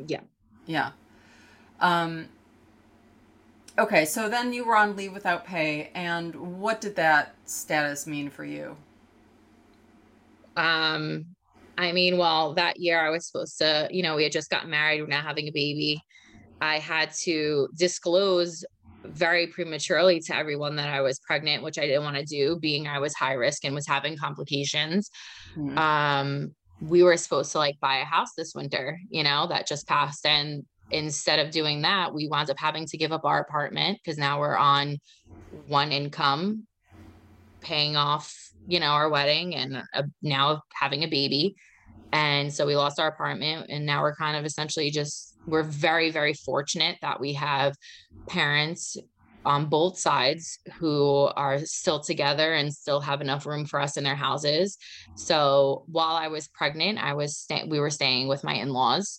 Yeah. 0.06 0.20
Yeah. 0.66 0.92
Um, 1.80 2.28
Okay, 3.82 4.04
so 4.04 4.28
then 4.28 4.52
you 4.52 4.64
were 4.64 4.76
on 4.76 4.94
leave 4.94 5.12
without 5.12 5.44
pay, 5.44 5.90
and 5.96 6.36
what 6.36 6.80
did 6.80 6.94
that 6.94 7.34
status 7.46 8.06
mean 8.06 8.30
for 8.30 8.44
you? 8.44 8.76
Um, 10.56 11.26
I 11.76 11.90
mean, 11.90 12.16
well, 12.16 12.54
that 12.54 12.78
year 12.78 13.04
I 13.04 13.10
was 13.10 13.26
supposed 13.26 13.58
to, 13.58 13.88
you 13.90 14.04
know, 14.04 14.14
we 14.14 14.22
had 14.22 14.30
just 14.30 14.50
gotten 14.50 14.70
married, 14.70 15.00
we're 15.00 15.08
now 15.08 15.20
having 15.20 15.48
a 15.48 15.52
baby. 15.52 16.00
I 16.60 16.78
had 16.78 17.12
to 17.24 17.68
disclose 17.76 18.64
very 19.02 19.48
prematurely 19.48 20.20
to 20.20 20.36
everyone 20.36 20.76
that 20.76 20.88
I 20.88 21.00
was 21.00 21.18
pregnant, 21.18 21.64
which 21.64 21.76
I 21.76 21.86
didn't 21.88 22.04
want 22.04 22.18
to 22.18 22.24
do, 22.24 22.60
being 22.60 22.86
I 22.86 23.00
was 23.00 23.14
high 23.14 23.32
risk 23.32 23.64
and 23.64 23.74
was 23.74 23.88
having 23.88 24.16
complications. 24.16 25.10
Mm-hmm. 25.56 25.76
Um, 25.76 26.54
we 26.80 27.02
were 27.02 27.16
supposed 27.16 27.50
to 27.50 27.58
like 27.58 27.80
buy 27.80 27.96
a 27.96 28.04
house 28.04 28.34
this 28.36 28.54
winter, 28.54 29.00
you 29.10 29.24
know, 29.24 29.48
that 29.48 29.66
just 29.66 29.88
passed. 29.88 30.24
And 30.24 30.64
instead 30.92 31.38
of 31.38 31.50
doing 31.50 31.82
that, 31.82 32.14
we 32.14 32.28
wound 32.28 32.50
up 32.50 32.58
having 32.58 32.86
to 32.86 32.96
give 32.96 33.12
up 33.12 33.24
our 33.24 33.40
apartment 33.40 33.98
because 34.02 34.18
now 34.18 34.40
we're 34.40 34.56
on 34.56 34.98
one 35.66 35.92
income, 35.92 36.66
paying 37.60 37.96
off, 37.96 38.34
you 38.66 38.80
know, 38.80 38.86
our 38.86 39.08
wedding 39.08 39.54
and 39.54 39.82
uh, 39.94 40.02
now 40.22 40.62
having 40.74 41.02
a 41.02 41.08
baby. 41.08 41.54
And 42.12 42.52
so 42.52 42.66
we 42.66 42.76
lost 42.76 43.00
our 43.00 43.08
apartment 43.08 43.66
and 43.70 43.86
now 43.86 44.02
we're 44.02 44.14
kind 44.14 44.36
of 44.36 44.44
essentially 44.44 44.90
just, 44.90 45.34
we're 45.46 45.62
very, 45.62 46.10
very 46.10 46.34
fortunate 46.34 46.98
that 47.00 47.20
we 47.20 47.32
have 47.34 47.74
parents 48.28 48.96
on 49.44 49.66
both 49.66 49.98
sides 49.98 50.58
who 50.78 51.28
are 51.36 51.58
still 51.64 52.00
together 52.00 52.54
and 52.54 52.72
still 52.72 53.00
have 53.00 53.20
enough 53.20 53.46
room 53.46 53.64
for 53.64 53.80
us 53.80 53.96
in 53.96 54.04
their 54.04 54.14
houses. 54.14 54.76
So 55.16 55.84
while 55.86 56.14
I 56.14 56.28
was 56.28 56.48
pregnant, 56.48 57.02
I 57.02 57.14
was 57.14 57.36
sta- 57.36 57.66
we 57.66 57.80
were 57.80 57.90
staying 57.90 58.28
with 58.28 58.44
my 58.44 58.54
in-laws 58.54 59.18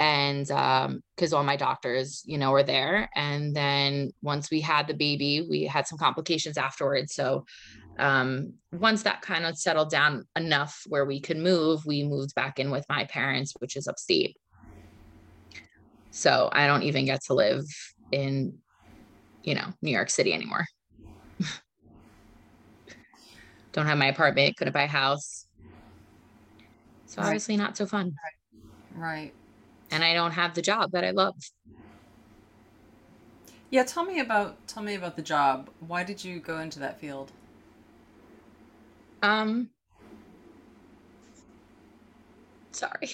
and 0.00 0.50
um 0.50 1.02
because 1.14 1.34
all 1.34 1.44
my 1.44 1.56
doctors 1.56 2.22
you 2.24 2.38
know 2.38 2.50
were 2.50 2.62
there 2.62 3.08
and 3.14 3.54
then 3.54 4.10
once 4.22 4.50
we 4.50 4.60
had 4.60 4.86
the 4.88 4.94
baby 4.94 5.46
we 5.48 5.64
had 5.64 5.86
some 5.86 5.98
complications 5.98 6.56
afterwards. 6.58 7.14
So 7.14 7.44
um 7.98 8.54
once 8.72 9.02
that 9.02 9.20
kind 9.20 9.44
of 9.44 9.58
settled 9.58 9.90
down 9.90 10.24
enough 10.34 10.82
where 10.88 11.04
we 11.04 11.20
could 11.20 11.36
move 11.36 11.84
we 11.84 12.02
moved 12.02 12.34
back 12.34 12.58
in 12.58 12.70
with 12.70 12.86
my 12.88 13.04
parents 13.04 13.52
which 13.58 13.76
is 13.76 13.86
upstate. 13.86 14.36
So 16.10 16.48
i 16.52 16.66
don't 16.66 16.82
even 16.82 17.04
get 17.04 17.22
to 17.24 17.34
live 17.34 17.64
in 18.10 18.58
you 19.44 19.54
know 19.54 19.66
new 19.82 19.92
york 19.92 20.10
city 20.10 20.32
anymore. 20.32 20.66
Don't 23.72 23.86
have 23.86 23.98
my 23.98 24.06
apartment 24.06 24.56
couldn't 24.56 24.72
buy 24.72 24.82
a 24.82 24.88
house. 24.88 25.46
So 27.06 27.22
obviously 27.22 27.56
not 27.56 27.76
so 27.76 27.86
fun. 27.86 28.14
Right 28.96 29.32
and 29.90 30.04
I 30.04 30.14
don't 30.14 30.32
have 30.32 30.54
the 30.54 30.62
job 30.62 30.92
that 30.92 31.04
I 31.04 31.10
love. 31.10 31.34
Yeah, 33.70 33.84
tell 33.84 34.04
me 34.04 34.18
about 34.20 34.66
tell 34.66 34.82
me 34.82 34.94
about 34.94 35.16
the 35.16 35.22
job. 35.22 35.70
Why 35.80 36.02
did 36.02 36.24
you 36.24 36.40
go 36.40 36.58
into 36.58 36.78
that 36.80 37.00
field? 37.00 37.30
Um 39.22 39.70
sorry. 42.72 43.10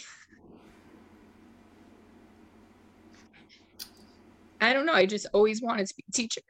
I 4.61 4.73
don't 4.73 4.87
know. 4.87 4.95
I 4.95 5.05
just 5.05 5.27
always 5.35 5.61
wanted 5.61 5.87
to 5.87 5.95
be 5.95 6.05
a 6.09 6.13
teacher. 6.13 6.41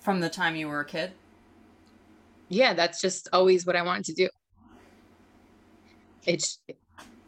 From 0.00 0.20
the 0.20 0.30
time 0.30 0.54
you 0.54 0.68
were 0.68 0.80
a 0.80 0.84
kid? 0.84 1.12
Yeah, 2.48 2.74
that's 2.74 3.00
just 3.00 3.28
always 3.32 3.66
what 3.66 3.74
I 3.74 3.82
wanted 3.82 4.04
to 4.04 4.14
do 4.14 4.28
it's 6.26 6.58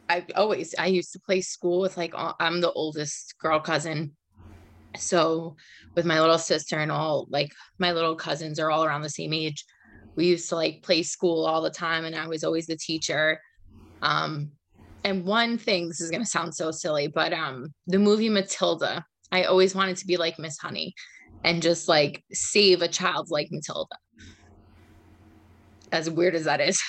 I 0.08 0.24
always 0.36 0.74
I 0.78 0.86
used 0.86 1.12
to 1.12 1.20
play 1.20 1.40
school 1.40 1.80
with 1.80 1.96
like 1.96 2.14
I'm 2.16 2.60
the 2.60 2.72
oldest 2.72 3.34
girl 3.40 3.60
cousin. 3.60 4.16
So 4.96 5.56
with 5.94 6.06
my 6.06 6.20
little 6.20 6.38
sister 6.38 6.78
and 6.78 6.90
all 6.90 7.26
like 7.30 7.52
my 7.78 7.92
little 7.92 8.16
cousins 8.16 8.58
are 8.58 8.70
all 8.70 8.84
around 8.84 9.02
the 9.02 9.10
same 9.10 9.32
age. 9.32 9.64
We 10.16 10.26
used 10.26 10.48
to 10.48 10.56
like 10.56 10.82
play 10.82 11.02
school 11.02 11.46
all 11.46 11.62
the 11.62 11.70
time 11.70 12.04
and 12.04 12.16
I 12.16 12.26
was 12.26 12.42
always 12.44 12.66
the 12.66 12.76
teacher. 12.76 13.40
Um 14.02 14.52
and 15.04 15.24
one 15.24 15.58
thing 15.58 15.88
this 15.88 16.00
is 16.00 16.10
going 16.10 16.24
to 16.24 16.28
sound 16.28 16.54
so 16.54 16.72
silly 16.72 17.06
but 17.06 17.32
um 17.32 17.72
the 17.86 17.98
movie 17.98 18.28
Matilda 18.28 19.04
I 19.30 19.44
always 19.44 19.74
wanted 19.74 19.96
to 19.98 20.06
be 20.06 20.16
like 20.16 20.38
Miss 20.38 20.58
Honey 20.58 20.94
and 21.44 21.62
just 21.62 21.88
like 21.88 22.24
save 22.32 22.82
a 22.82 22.88
child 22.88 23.28
like 23.30 23.48
Matilda. 23.50 23.96
As 25.92 26.10
weird 26.10 26.34
as 26.34 26.44
that 26.44 26.60
is. 26.60 26.82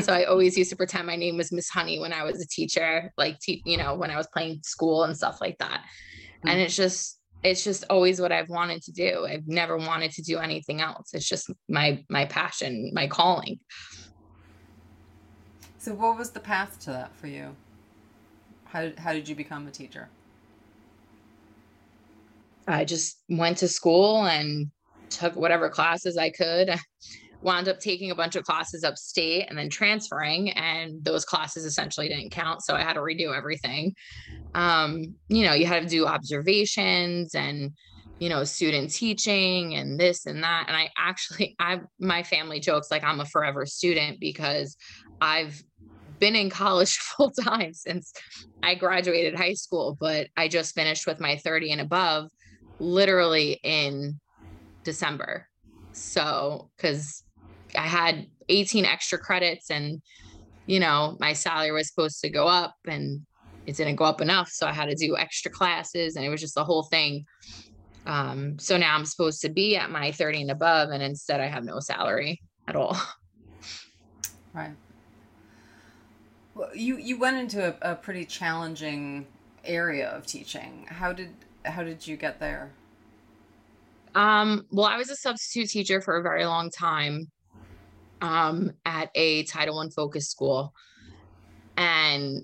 so 0.00 0.12
I 0.12 0.24
always 0.24 0.56
used 0.56 0.70
to 0.70 0.76
pretend 0.76 1.06
my 1.06 1.16
name 1.16 1.36
was 1.36 1.52
Miss 1.52 1.68
Honey 1.68 1.98
when 1.98 2.12
I 2.12 2.24
was 2.24 2.40
a 2.42 2.46
teacher, 2.46 3.12
like 3.16 3.38
te- 3.40 3.62
you 3.64 3.76
know, 3.76 3.94
when 3.94 4.10
I 4.10 4.16
was 4.16 4.28
playing 4.32 4.60
school 4.64 5.04
and 5.04 5.16
stuff 5.16 5.40
like 5.40 5.58
that. 5.58 5.80
Mm-hmm. 5.80 6.48
And 6.48 6.60
it's 6.60 6.76
just 6.76 7.18
it's 7.42 7.64
just 7.64 7.84
always 7.90 8.20
what 8.20 8.30
I've 8.30 8.48
wanted 8.48 8.82
to 8.82 8.92
do. 8.92 9.26
I've 9.28 9.48
never 9.48 9.76
wanted 9.76 10.12
to 10.12 10.22
do 10.22 10.38
anything 10.38 10.80
else. 10.80 11.10
It's 11.12 11.28
just 11.28 11.50
my 11.68 12.04
my 12.08 12.26
passion, 12.26 12.90
my 12.94 13.06
calling. 13.06 13.58
So 15.78 15.94
what 15.94 16.16
was 16.16 16.30
the 16.30 16.40
path 16.40 16.78
to 16.80 16.90
that 16.90 17.14
for 17.16 17.26
you? 17.26 17.56
How 18.64 18.90
how 18.98 19.12
did 19.12 19.28
you 19.28 19.34
become 19.34 19.66
a 19.66 19.70
teacher? 19.70 20.08
I 22.68 22.84
just 22.84 23.22
went 23.28 23.58
to 23.58 23.68
school 23.68 24.24
and 24.26 24.70
took 25.10 25.34
whatever 25.34 25.68
classes 25.68 26.16
I 26.16 26.30
could 26.30 26.70
wound 27.42 27.68
up 27.68 27.78
taking 27.80 28.10
a 28.10 28.14
bunch 28.14 28.36
of 28.36 28.44
classes 28.44 28.84
upstate 28.84 29.46
and 29.48 29.58
then 29.58 29.68
transferring 29.68 30.50
and 30.52 31.04
those 31.04 31.24
classes 31.24 31.64
essentially 31.64 32.08
didn't 32.08 32.30
count 32.30 32.62
so 32.62 32.74
i 32.74 32.82
had 32.82 32.94
to 32.94 33.00
redo 33.00 33.36
everything. 33.36 33.94
Um, 34.54 35.14
you 35.28 35.46
know 35.46 35.54
you 35.54 35.66
had 35.66 35.82
to 35.82 35.88
do 35.88 36.06
observations 36.06 37.34
and 37.34 37.72
you 38.18 38.28
know 38.28 38.44
student 38.44 38.92
teaching 38.92 39.74
and 39.74 39.98
this 39.98 40.26
and 40.26 40.42
that 40.44 40.66
and 40.68 40.76
i 40.76 40.90
actually 40.96 41.56
i 41.60 41.80
my 41.98 42.22
family 42.22 42.60
jokes 42.60 42.90
like 42.90 43.02
i'm 43.02 43.20
a 43.20 43.24
forever 43.24 43.66
student 43.66 44.20
because 44.20 44.76
i've 45.20 45.62
been 46.18 46.36
in 46.36 46.50
college 46.50 46.96
full 47.16 47.30
time 47.30 47.72
since 47.72 48.12
i 48.62 48.74
graduated 48.74 49.34
high 49.34 49.54
school 49.54 49.96
but 49.98 50.28
i 50.36 50.46
just 50.46 50.74
finished 50.74 51.06
with 51.06 51.18
my 51.18 51.36
30 51.36 51.72
and 51.72 51.80
above 51.80 52.30
literally 52.78 53.58
in 53.62 54.20
december. 54.84 55.48
So 55.92 56.70
because 56.76 57.22
I 57.76 57.86
had 57.86 58.26
18 58.48 58.84
extra 58.84 59.18
credits 59.18 59.70
and 59.70 60.02
you 60.66 60.80
know, 60.80 61.16
my 61.18 61.32
salary 61.32 61.72
was 61.72 61.88
supposed 61.88 62.20
to 62.20 62.30
go 62.30 62.46
up 62.46 62.76
and 62.86 63.22
it 63.66 63.76
didn't 63.76 63.96
go 63.96 64.04
up 64.04 64.20
enough. 64.20 64.48
So 64.48 64.66
I 64.66 64.72
had 64.72 64.88
to 64.88 64.94
do 64.94 65.16
extra 65.16 65.50
classes 65.50 66.16
and 66.16 66.24
it 66.24 66.28
was 66.28 66.40
just 66.40 66.54
the 66.54 66.64
whole 66.64 66.84
thing. 66.84 67.24
Um, 68.06 68.58
so 68.58 68.76
now 68.76 68.94
I'm 68.94 69.04
supposed 69.04 69.40
to 69.42 69.48
be 69.48 69.76
at 69.76 69.90
my 69.90 70.10
30 70.12 70.42
and 70.42 70.50
above, 70.50 70.90
and 70.90 71.02
instead 71.02 71.40
I 71.40 71.46
have 71.46 71.64
no 71.64 71.78
salary 71.80 72.40
at 72.68 72.76
all. 72.76 72.96
Right. 74.54 74.74
Well, 76.54 76.68
you 76.76 76.98
you 76.98 77.18
went 77.18 77.38
into 77.38 77.68
a, 77.68 77.92
a 77.92 77.94
pretty 77.94 78.26
challenging 78.26 79.26
area 79.64 80.10
of 80.10 80.26
teaching. 80.26 80.84
How 80.90 81.14
did 81.14 81.30
how 81.64 81.82
did 81.82 82.06
you 82.06 82.18
get 82.18 82.38
there? 82.38 82.70
Um, 84.14 84.66
well, 84.70 84.84
I 84.84 84.98
was 84.98 85.08
a 85.08 85.16
substitute 85.16 85.70
teacher 85.70 86.02
for 86.02 86.18
a 86.18 86.22
very 86.22 86.44
long 86.44 86.68
time 86.68 87.30
um, 88.22 88.70
at 88.86 89.10
a 89.14 89.42
Title 89.44 89.76
One 89.76 89.90
focus 89.90 90.30
school, 90.30 90.72
and 91.76 92.42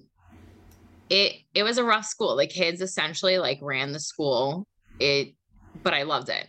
it 1.09 1.37
it 1.55 1.63
was 1.63 1.79
a 1.79 1.85
rough 1.85 2.05
school. 2.05 2.37
The 2.37 2.47
kids 2.47 2.83
essentially 2.83 3.39
like 3.39 3.61
ran 3.63 3.93
the 3.93 4.01
school. 4.01 4.67
It, 5.01 5.35
but 5.83 5.95
I 5.95 6.03
loved 6.03 6.29
it. 6.29 6.49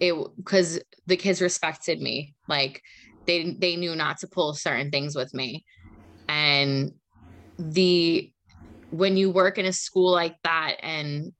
It 0.00 0.14
because 0.36 0.80
the 1.06 1.16
kids 1.16 1.40
respected 1.40 2.00
me. 2.00 2.34
Like 2.48 2.82
they 3.26 3.56
they 3.58 3.76
knew 3.76 3.94
not 3.94 4.18
to 4.18 4.28
pull 4.28 4.52
certain 4.52 4.90
things 4.90 5.14
with 5.14 5.32
me, 5.32 5.64
and 6.28 6.92
the 7.58 8.30
when 8.90 9.16
you 9.16 9.30
work 9.30 9.58
in 9.58 9.66
a 9.66 9.72
school 9.72 10.10
like 10.10 10.36
that 10.42 10.76
and 10.82 11.32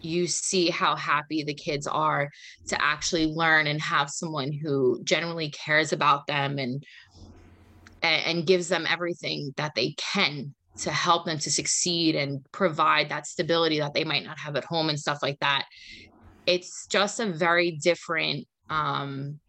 you 0.00 0.26
see 0.26 0.70
how 0.70 0.94
happy 0.96 1.42
the 1.42 1.54
kids 1.54 1.86
are 1.86 2.30
to 2.68 2.82
actually 2.82 3.26
learn 3.26 3.66
and 3.66 3.80
have 3.80 4.10
someone 4.10 4.52
who 4.52 5.02
genuinely 5.04 5.50
cares 5.50 5.92
about 5.92 6.26
them 6.26 6.58
and 6.58 6.84
and 8.02 8.46
gives 8.46 8.68
them 8.68 8.86
everything 8.88 9.52
that 9.56 9.74
they 9.74 9.94
can 9.96 10.54
to 10.76 10.92
help 10.92 11.26
them 11.26 11.38
to 11.38 11.50
succeed 11.50 12.14
and 12.14 12.46
provide 12.52 13.08
that 13.08 13.26
stability 13.26 13.80
that 13.80 13.92
they 13.92 14.04
might 14.04 14.24
not 14.24 14.38
have 14.38 14.54
at 14.54 14.64
home 14.64 14.88
and 14.88 14.98
stuff 14.98 15.18
like 15.20 15.38
that. 15.40 15.64
It's 16.46 16.86
just 16.86 17.18
a 17.18 17.26
very 17.26 17.72
different 17.72 18.46
um 18.70 19.40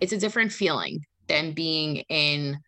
it's 0.00 0.12
a 0.12 0.18
different 0.18 0.52
feeling 0.52 1.00
than 1.26 1.52
being 1.52 1.96
in 2.08 2.58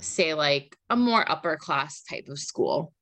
say 0.00 0.34
like 0.34 0.76
a 0.88 0.96
more 0.96 1.30
upper 1.30 1.56
class 1.56 2.02
type 2.02 2.26
of 2.28 2.38
school 2.38 2.92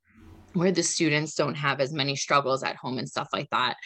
where 0.59 0.73
the 0.73 0.83
students 0.83 1.35
don't 1.35 1.55
have 1.55 1.81
as 1.81 1.93
many 1.93 2.17
struggles 2.17 2.63
at 2.63 2.77
home 2.77 2.99
and 2.99 3.09
stuff 3.09 3.29
like 3.33 3.49
that. 3.51 3.77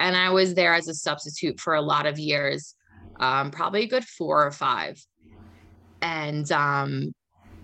And 0.00 0.16
I 0.16 0.30
was 0.30 0.54
there 0.54 0.74
as 0.74 0.88
a 0.88 0.94
substitute 0.94 1.60
for 1.60 1.74
a 1.74 1.80
lot 1.80 2.06
of 2.06 2.18
years, 2.18 2.74
um, 3.20 3.50
probably 3.50 3.84
a 3.84 3.88
good 3.88 4.04
four 4.04 4.44
or 4.44 4.50
five. 4.50 5.00
And 6.02 6.50
um, 6.52 7.12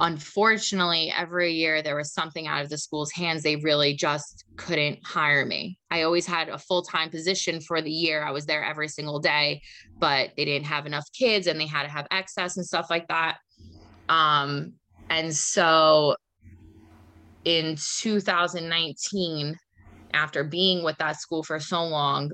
unfortunately, 0.01 1.12
every 1.16 1.53
year 1.53 1.83
there 1.83 1.96
was 1.96 2.12
something 2.12 2.46
out 2.46 2.62
of 2.62 2.70
the 2.70 2.79
school's 2.79 3.12
hands. 3.12 3.42
They 3.42 3.57
really 3.57 3.94
just 3.94 4.44
couldn't 4.57 5.01
hire 5.05 5.44
me. 5.44 5.79
I 5.90 6.03
always 6.03 6.27
had 6.27 6.48
a 6.48 6.59
full 6.59 6.83
time 6.83 7.11
position 7.11 7.61
for 7.61 7.83
the 7.83 7.90
year. 7.90 8.22
I 8.22 8.31
was 8.31 8.46
there 8.46 8.64
every 8.64 8.88
single 8.88 9.18
day, 9.18 9.62
but 9.98 10.31
they 10.37 10.44
didn't 10.44 10.66
have 10.66 10.87
enough 10.87 11.07
kids 11.12 11.46
and 11.46 11.61
they 11.61 11.66
had 11.66 11.83
to 11.83 11.90
have 11.90 12.07
excess 12.11 12.57
and 12.57 12.66
stuff 12.66 12.87
like 12.90 13.09
that. 13.09 13.38
Um, 14.09 14.75
and 15.11 15.35
so 15.35 16.16
in 17.44 17.76
2019, 17.76 19.57
after 20.14 20.44
being 20.44 20.85
with 20.85 20.98
that 20.98 21.20
school 21.20 21.42
for 21.42 21.59
so 21.59 21.85
long, 21.85 22.31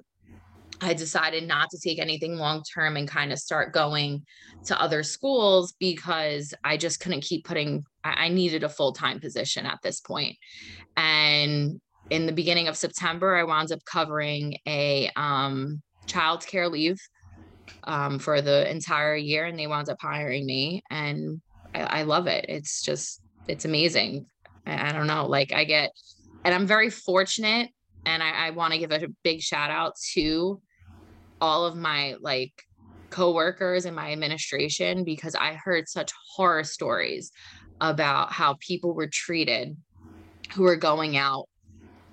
I 0.81 0.95
decided 0.95 1.47
not 1.47 1.71
to 1.71 1.79
take 1.79 1.99
anything 1.99 2.37
long 2.37 2.63
term 2.63 2.97
and 2.97 3.09
kind 3.09 3.33
of 3.33 3.39
start 3.39 3.73
going 3.73 4.25
to 4.67 4.81
other 4.81 5.03
schools 5.03 5.75
because 5.79 6.55
I 6.63 6.77
just 6.77 7.01
couldn't 7.01 7.23
keep 7.23 7.45
putting, 7.45 7.85
I 8.05 8.29
needed 8.29 8.63
a 8.63 8.69
full 8.69 8.93
time 8.93 9.21
position 9.21 9.67
at 9.67 9.79
this 9.83 10.01
point. 10.01 10.37
And 10.97 11.81
in 12.11 12.27
the 12.27 12.33
beginning 12.33 12.69
of 12.69 12.77
September, 12.77 13.37
I 13.37 13.45
wound 13.45 13.73
up 13.73 13.85
covering 13.85 14.57
a 14.67 15.11
um, 15.17 15.83
child 16.07 16.47
care 16.47 16.69
leave 16.69 16.99
um, 17.85 18.19
for 18.19 18.41
the 18.41 18.71
entire 18.71 19.17
year, 19.17 19.47
and 19.47 19.59
they 19.59 19.67
wound 19.67 19.89
up 19.89 19.99
hiring 20.01 20.47
me. 20.47 20.83
And 20.91 21.41
I, 21.75 21.81
I 21.81 22.03
love 22.03 22.27
it. 22.27 22.47
It's 22.49 22.83
just, 22.83 23.21
it's 23.47 23.65
amazing. 23.65 24.27
I, 24.69 24.89
I, 24.89 24.93
don't 24.93 25.07
know. 25.07 25.27
Like, 25.27 25.53
I 25.53 25.65
get, 25.65 25.93
and 26.45 26.55
I'm 26.55 26.67
very 26.67 26.91
fortunate. 26.91 27.71
And 28.07 28.23
I, 28.23 28.47
I 28.47 28.51
want 28.51 28.73
to 28.73 28.79
give 28.79 28.93
a 28.93 29.09
big 29.23 29.41
shout 29.41 29.71
out 29.71 29.95
to 30.15 30.61
all 31.41 31.67
of 31.67 31.77
my 31.77 32.17
like 32.21 32.53
coworkers 33.11 33.85
in 33.85 33.95
my 33.95 34.13
administration 34.13 35.05
because 35.05 35.35
I 35.35 35.55
heard 35.55 35.89
such 35.89 36.13
horror 36.35 36.65
stories 36.65 37.31
about 37.81 38.33
how 38.33 38.57
people 38.61 38.95
were 38.95 39.09
treated 39.09 39.77
who 40.55 40.63
were 40.63 40.77
going 40.77 41.17
out 41.17 41.49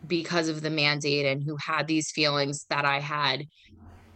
because 0.06 0.50
of 0.50 0.62
the 0.62 0.70
mandate 0.70 1.26
and 1.26 1.44
who 1.44 1.56
had 1.58 1.88
these 1.88 2.12
feelings 2.12 2.66
that 2.70 2.86
I 2.86 3.00
had. 3.00 3.46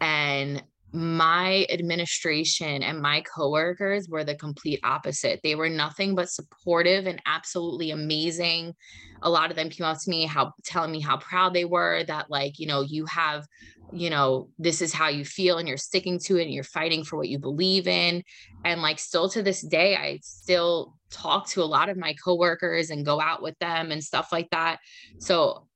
And 0.01 0.63
my 0.91 1.67
administration 1.69 2.81
and 2.81 3.01
my 3.01 3.21
coworkers 3.21 4.07
were 4.09 4.23
the 4.23 4.35
complete 4.35 4.79
opposite. 4.83 5.39
They 5.43 5.55
were 5.55 5.69
nothing 5.69 6.15
but 6.15 6.29
supportive 6.29 7.05
and 7.05 7.21
absolutely 7.25 7.91
amazing. 7.91 8.73
A 9.21 9.29
lot 9.29 9.51
of 9.51 9.55
them 9.55 9.69
came 9.69 9.85
up 9.85 9.97
to 10.01 10.09
me 10.09 10.25
how 10.25 10.53
telling 10.65 10.91
me 10.91 10.99
how 10.99 11.17
proud 11.17 11.53
they 11.53 11.65
were 11.65 12.03
that 12.05 12.29
like, 12.29 12.57
you 12.57 12.67
know, 12.67 12.81
you 12.81 13.05
have 13.05 13.45
you 13.91 14.09
know, 14.09 14.49
this 14.59 14.81
is 14.81 14.93
how 14.93 15.07
you 15.07 15.25
feel 15.25 15.57
and 15.57 15.67
you're 15.67 15.77
sticking 15.77 16.19
to 16.19 16.37
it 16.37 16.43
and 16.43 16.53
you're 16.53 16.63
fighting 16.63 17.03
for 17.03 17.17
what 17.17 17.27
you 17.27 17.39
believe 17.39 17.87
in. 17.87 18.23
And 18.63 18.81
like 18.81 18.99
still 18.99 19.29
to 19.29 19.41
this 19.41 19.61
day, 19.61 19.95
I 19.95 20.19
still 20.21 20.95
talk 21.09 21.47
to 21.49 21.63
a 21.63 21.65
lot 21.65 21.89
of 21.89 21.97
my 21.97 22.13
coworkers 22.23 22.91
and 22.91 23.05
go 23.05 23.19
out 23.19 23.41
with 23.41 23.57
them 23.59 23.91
and 23.91 24.03
stuff 24.03 24.29
like 24.31 24.49
that. 24.51 24.79
So 25.19 25.67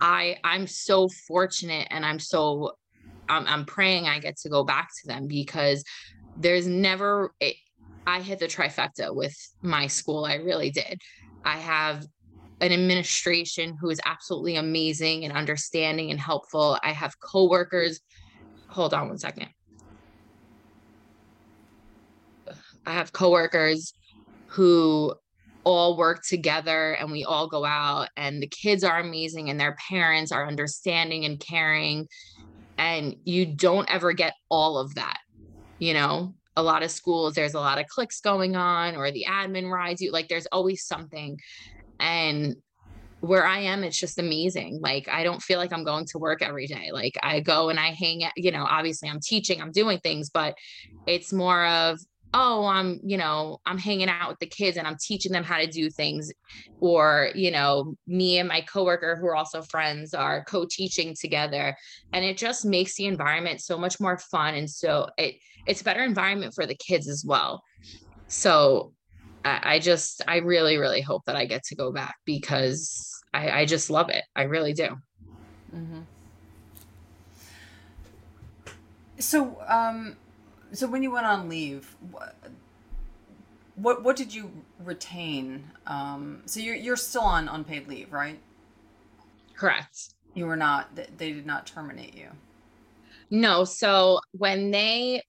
I 0.00 0.38
I'm 0.44 0.66
so 0.66 1.08
fortunate 1.08 1.88
and 1.90 2.04
I'm 2.04 2.18
so 2.18 2.72
I'm, 3.28 3.46
I'm 3.46 3.64
praying 3.64 4.06
I 4.06 4.18
get 4.18 4.36
to 4.38 4.48
go 4.48 4.64
back 4.64 4.88
to 4.88 5.08
them 5.08 5.26
because 5.26 5.84
there's 6.36 6.66
never 6.66 7.32
it, 7.40 7.56
I 8.06 8.20
hit 8.20 8.38
the 8.38 8.46
trifecta 8.46 9.14
with 9.14 9.34
my 9.62 9.88
school. 9.88 10.24
I 10.24 10.34
really 10.36 10.70
did. 10.70 11.00
I 11.44 11.56
have 11.58 12.06
an 12.60 12.72
administration 12.72 13.76
who 13.80 13.90
is 13.90 14.00
absolutely 14.04 14.56
amazing 14.56 15.24
and 15.24 15.36
understanding 15.36 16.10
and 16.10 16.20
helpful. 16.20 16.78
I 16.82 16.92
have 16.92 17.18
coworkers. 17.20 18.00
Hold 18.70 18.94
on 18.94 19.08
one 19.08 19.18
second. 19.18 19.48
I 22.86 22.92
have 22.92 23.12
coworkers 23.12 23.92
who 24.50 25.14
all 25.64 25.96
work 25.96 26.22
together 26.24 26.92
and 26.92 27.10
we 27.10 27.24
all 27.24 27.48
go 27.48 27.64
out 27.64 28.08
and 28.16 28.40
the 28.40 28.46
kids 28.46 28.84
are 28.84 29.00
amazing 29.00 29.50
and 29.50 29.58
their 29.58 29.76
parents 29.88 30.30
are 30.30 30.46
understanding 30.46 31.24
and 31.24 31.40
caring 31.40 32.06
and 32.78 33.16
you 33.24 33.46
don't 33.46 33.90
ever 33.90 34.12
get 34.12 34.34
all 34.50 34.78
of 34.78 34.94
that 34.94 35.18
you 35.78 35.94
know 35.94 36.34
a 36.56 36.62
lot 36.62 36.82
of 36.82 36.90
schools 36.90 37.34
there's 37.34 37.54
a 37.54 37.60
lot 37.60 37.78
of 37.78 37.86
clicks 37.86 38.20
going 38.20 38.56
on 38.56 38.96
or 38.96 39.10
the 39.10 39.26
admin 39.28 39.70
rides 39.70 40.00
you 40.00 40.10
like 40.10 40.28
there's 40.28 40.46
always 40.46 40.86
something 40.86 41.38
and 42.00 42.56
where 43.20 43.46
I 43.46 43.60
am, 43.60 43.84
it's 43.84 43.98
just 43.98 44.18
amazing. 44.18 44.80
Like, 44.82 45.08
I 45.08 45.24
don't 45.24 45.42
feel 45.42 45.58
like 45.58 45.72
I'm 45.72 45.84
going 45.84 46.06
to 46.06 46.18
work 46.18 46.42
every 46.42 46.66
day. 46.66 46.90
Like, 46.92 47.14
I 47.22 47.40
go 47.40 47.68
and 47.70 47.78
I 47.78 47.90
hang 47.90 48.24
out, 48.24 48.32
you 48.36 48.50
know, 48.50 48.64
obviously 48.68 49.08
I'm 49.08 49.20
teaching, 49.20 49.60
I'm 49.60 49.72
doing 49.72 49.98
things, 49.98 50.30
but 50.30 50.54
it's 51.06 51.32
more 51.32 51.66
of 51.66 51.98
oh 52.38 52.66
i'm 52.66 53.00
you 53.02 53.16
know 53.16 53.58
i'm 53.64 53.78
hanging 53.78 54.10
out 54.10 54.28
with 54.28 54.38
the 54.40 54.46
kids 54.46 54.76
and 54.76 54.86
i'm 54.86 54.98
teaching 55.00 55.32
them 55.32 55.42
how 55.42 55.58
to 55.58 55.66
do 55.66 55.88
things. 55.90 56.30
Or 56.80 57.30
you 57.34 57.50
know 57.50 57.96
me 58.06 58.38
and 58.38 58.48
my 58.48 58.60
coworker 58.60 59.16
who 59.16 59.26
are 59.26 59.34
also 59.34 59.62
friends 59.62 60.12
are 60.12 60.44
co-teaching 60.44 61.14
together. 61.18 61.76
And 62.12 62.24
it 62.24 62.36
just 62.36 62.64
makes 62.64 62.94
the 62.96 63.06
environment 63.06 63.62
so 63.62 63.78
much 63.78 63.98
more 63.98 64.18
fun. 64.18 64.54
And 64.54 64.70
so 64.70 65.08
it 65.16 65.36
it's 65.66 65.80
a 65.80 65.84
better 65.84 66.04
environment 66.04 66.54
for 66.54 66.66
the 66.66 66.76
kids 66.76 67.08
as 67.08 67.24
well. 67.26 67.62
So 68.28 68.92
I, 69.44 69.74
I 69.74 69.78
just 69.78 70.22
i 70.28 70.36
really 70.38 70.76
really 70.76 71.00
hope 71.00 71.22
that 71.26 71.36
i 71.36 71.46
get 71.46 71.64
to 71.64 71.74
go 71.74 71.92
back 71.92 72.16
because 72.24 73.22
i 73.32 73.60
i 73.60 73.64
just 73.64 73.88
love 73.88 74.10
it. 74.10 74.24
I 74.34 74.42
really 74.42 74.74
do. 74.74 74.88
Mm-hmm. 75.74 76.00
so 79.18 79.58
um 79.66 80.16
so 80.72 80.86
when 80.86 81.02
you 81.02 81.10
went 81.10 81.26
on 81.26 81.48
leave, 81.48 81.96
what 83.76 84.02
what 84.02 84.16
did 84.16 84.34
you 84.34 84.50
retain? 84.84 85.64
Um, 85.86 86.42
so 86.46 86.60
you're 86.60 86.74
you're 86.74 86.96
still 86.96 87.22
on 87.22 87.48
unpaid 87.48 87.88
leave, 87.88 88.12
right? 88.12 88.38
Correct. 89.54 90.14
You 90.34 90.46
were 90.46 90.56
not. 90.56 90.94
They 90.94 91.32
did 91.32 91.46
not 91.46 91.66
terminate 91.66 92.16
you. 92.16 92.28
No. 93.30 93.64
So 93.64 94.20
when 94.32 94.70
they 94.70 95.22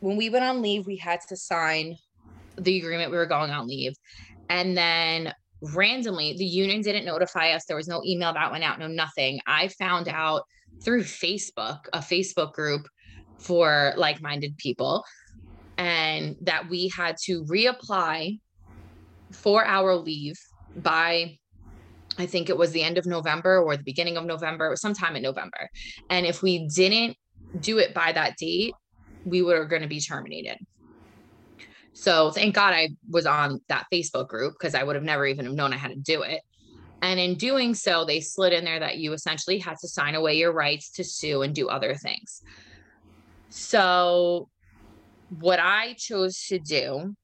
when 0.00 0.16
we 0.16 0.30
went 0.30 0.44
on 0.44 0.62
leave, 0.62 0.86
we 0.86 0.96
had 0.96 1.20
to 1.28 1.36
sign 1.36 1.96
the 2.58 2.78
agreement 2.78 3.10
we 3.10 3.16
were 3.16 3.26
going 3.26 3.50
on 3.50 3.66
leave, 3.66 3.94
and 4.48 4.76
then 4.76 5.32
randomly 5.74 6.34
the 6.36 6.44
union 6.44 6.82
didn't 6.82 7.04
notify 7.04 7.50
us. 7.50 7.64
There 7.64 7.76
was 7.76 7.88
no 7.88 8.02
email 8.04 8.32
that 8.32 8.50
went 8.50 8.64
out. 8.64 8.78
No 8.78 8.86
nothing. 8.86 9.40
I 9.46 9.68
found 9.68 10.08
out 10.08 10.42
through 10.82 11.02
Facebook, 11.02 11.80
a 11.92 11.98
Facebook 11.98 12.52
group 12.52 12.86
for 13.38 13.94
like 13.96 14.22
minded 14.22 14.56
people, 14.58 15.04
and 15.76 16.36
that 16.42 16.68
we 16.68 16.88
had 16.88 17.16
to 17.24 17.44
reapply 17.44 18.38
for 19.32 19.64
our 19.64 19.96
leave 19.96 20.38
by 20.76 21.38
I 22.18 22.26
think 22.26 22.48
it 22.48 22.56
was 22.56 22.70
the 22.70 22.82
end 22.82 22.98
of 22.98 23.06
November 23.06 23.58
or 23.58 23.76
the 23.76 23.82
beginning 23.82 24.16
of 24.16 24.24
November, 24.24 24.70
or 24.70 24.76
sometime 24.76 25.16
in 25.16 25.22
November. 25.22 25.68
And 26.10 26.26
if 26.26 26.42
we 26.42 26.68
didn't 26.68 27.16
do 27.60 27.78
it 27.78 27.92
by 27.92 28.12
that 28.12 28.36
date, 28.36 28.74
we 29.24 29.42
were 29.42 29.64
going 29.64 29.82
to 29.82 29.88
be 29.88 30.00
terminated. 30.00 30.58
So 31.92 32.30
thank 32.30 32.54
God 32.54 32.74
I 32.74 32.90
was 33.08 33.26
on 33.26 33.60
that 33.68 33.86
Facebook 33.92 34.28
group 34.28 34.54
because 34.58 34.74
I 34.74 34.82
would 34.82 34.96
have 34.96 35.04
never 35.04 35.26
even 35.26 35.54
known 35.54 35.72
I 35.72 35.76
had 35.76 35.92
to 35.92 35.96
do 35.96 36.22
it. 36.22 36.42
And 37.02 37.20
in 37.20 37.34
doing 37.34 37.74
so, 37.74 38.04
they 38.04 38.20
slid 38.20 38.52
in 38.52 38.64
there 38.64 38.80
that 38.80 38.96
you 38.96 39.12
essentially 39.12 39.58
had 39.58 39.76
to 39.78 39.88
sign 39.88 40.14
away 40.14 40.36
your 40.36 40.52
rights 40.52 40.90
to 40.92 41.04
sue 41.04 41.42
and 41.42 41.54
do 41.54 41.68
other 41.68 41.94
things. 41.94 42.42
So, 43.56 44.48
what 45.38 45.60
I 45.60 45.94
chose 45.96 46.44
to 46.48 46.58
do 46.58 47.14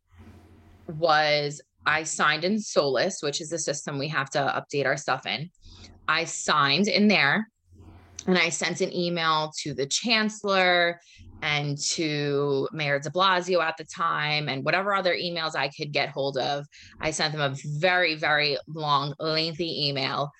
was 0.87 1.61
I 1.85 2.05
signed 2.05 2.45
in 2.45 2.61
SOLAS, 2.61 3.19
which 3.21 3.41
is 3.41 3.51
the 3.51 3.59
system 3.59 3.99
we 3.99 4.07
have 4.09 4.31
to 4.31 4.39
update 4.39 4.87
our 4.87 4.97
stuff 4.97 5.27
in. 5.27 5.51
I 6.07 6.27
signed 6.27 6.87
in 6.87 7.09
there 7.09 7.49
and 8.29 8.39
I 8.39 8.51
sent 8.51 8.81
an 8.81 8.95
email 8.95 9.53
to 9.63 9.75
the 9.75 9.87
chancellor 9.87 11.01
and 11.43 11.77
to 11.95 12.69
Mayor 12.71 13.01
de 13.01 13.11
Blasio 13.11 13.61
at 13.61 13.77
the 13.77 13.85
time 13.85 14.49
and 14.49 14.65
whatever 14.65 14.95
other 14.95 15.17
emails 15.17 15.57
I 15.57 15.69
could 15.69 15.93
get 15.93 16.11
hold 16.11 16.39
of. 16.39 16.65
I 17.01 17.11
sent 17.11 17.33
them 17.33 17.41
a 17.41 17.57
very, 17.81 18.15
very 18.15 18.57
long, 18.69 19.15
lengthy 19.19 19.89
email 19.89 20.31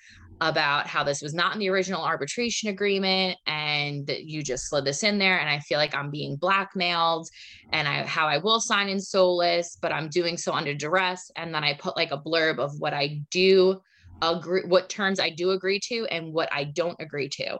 about 0.41 0.87
how 0.87 1.03
this 1.03 1.21
was 1.21 1.35
not 1.35 1.53
in 1.53 1.59
the 1.59 1.69
original 1.69 2.03
arbitration 2.03 2.69
agreement 2.69 3.37
and 3.45 4.07
that 4.07 4.23
you 4.25 4.41
just 4.41 4.67
slid 4.67 4.83
this 4.83 5.03
in 5.03 5.19
there 5.19 5.39
and 5.39 5.47
i 5.47 5.59
feel 5.59 5.77
like 5.77 5.95
i'm 5.95 6.09
being 6.09 6.35
blackmailed 6.35 7.29
and 7.71 7.87
i 7.87 8.03
how 8.03 8.27
i 8.27 8.39
will 8.39 8.59
sign 8.59 8.89
in 8.89 8.99
SOLAS 8.99 9.77
but 9.81 9.93
i'm 9.93 10.09
doing 10.09 10.37
so 10.37 10.51
under 10.51 10.73
duress. 10.73 11.29
And 11.35 11.53
then 11.53 11.63
i 11.63 11.75
put 11.75 11.95
like 11.95 12.11
a 12.11 12.17
blurb 12.17 12.57
of 12.57 12.71
what 12.79 12.93
i 12.93 13.21
do 13.29 13.79
agree 14.23 14.63
what 14.65 14.89
terms 14.89 15.19
i 15.19 15.29
do 15.29 15.51
agree 15.51 15.79
to 15.79 16.05
and 16.07 16.33
what 16.33 16.49
i 16.51 16.63
don't 16.63 16.99
agree 16.99 17.29
to. 17.29 17.57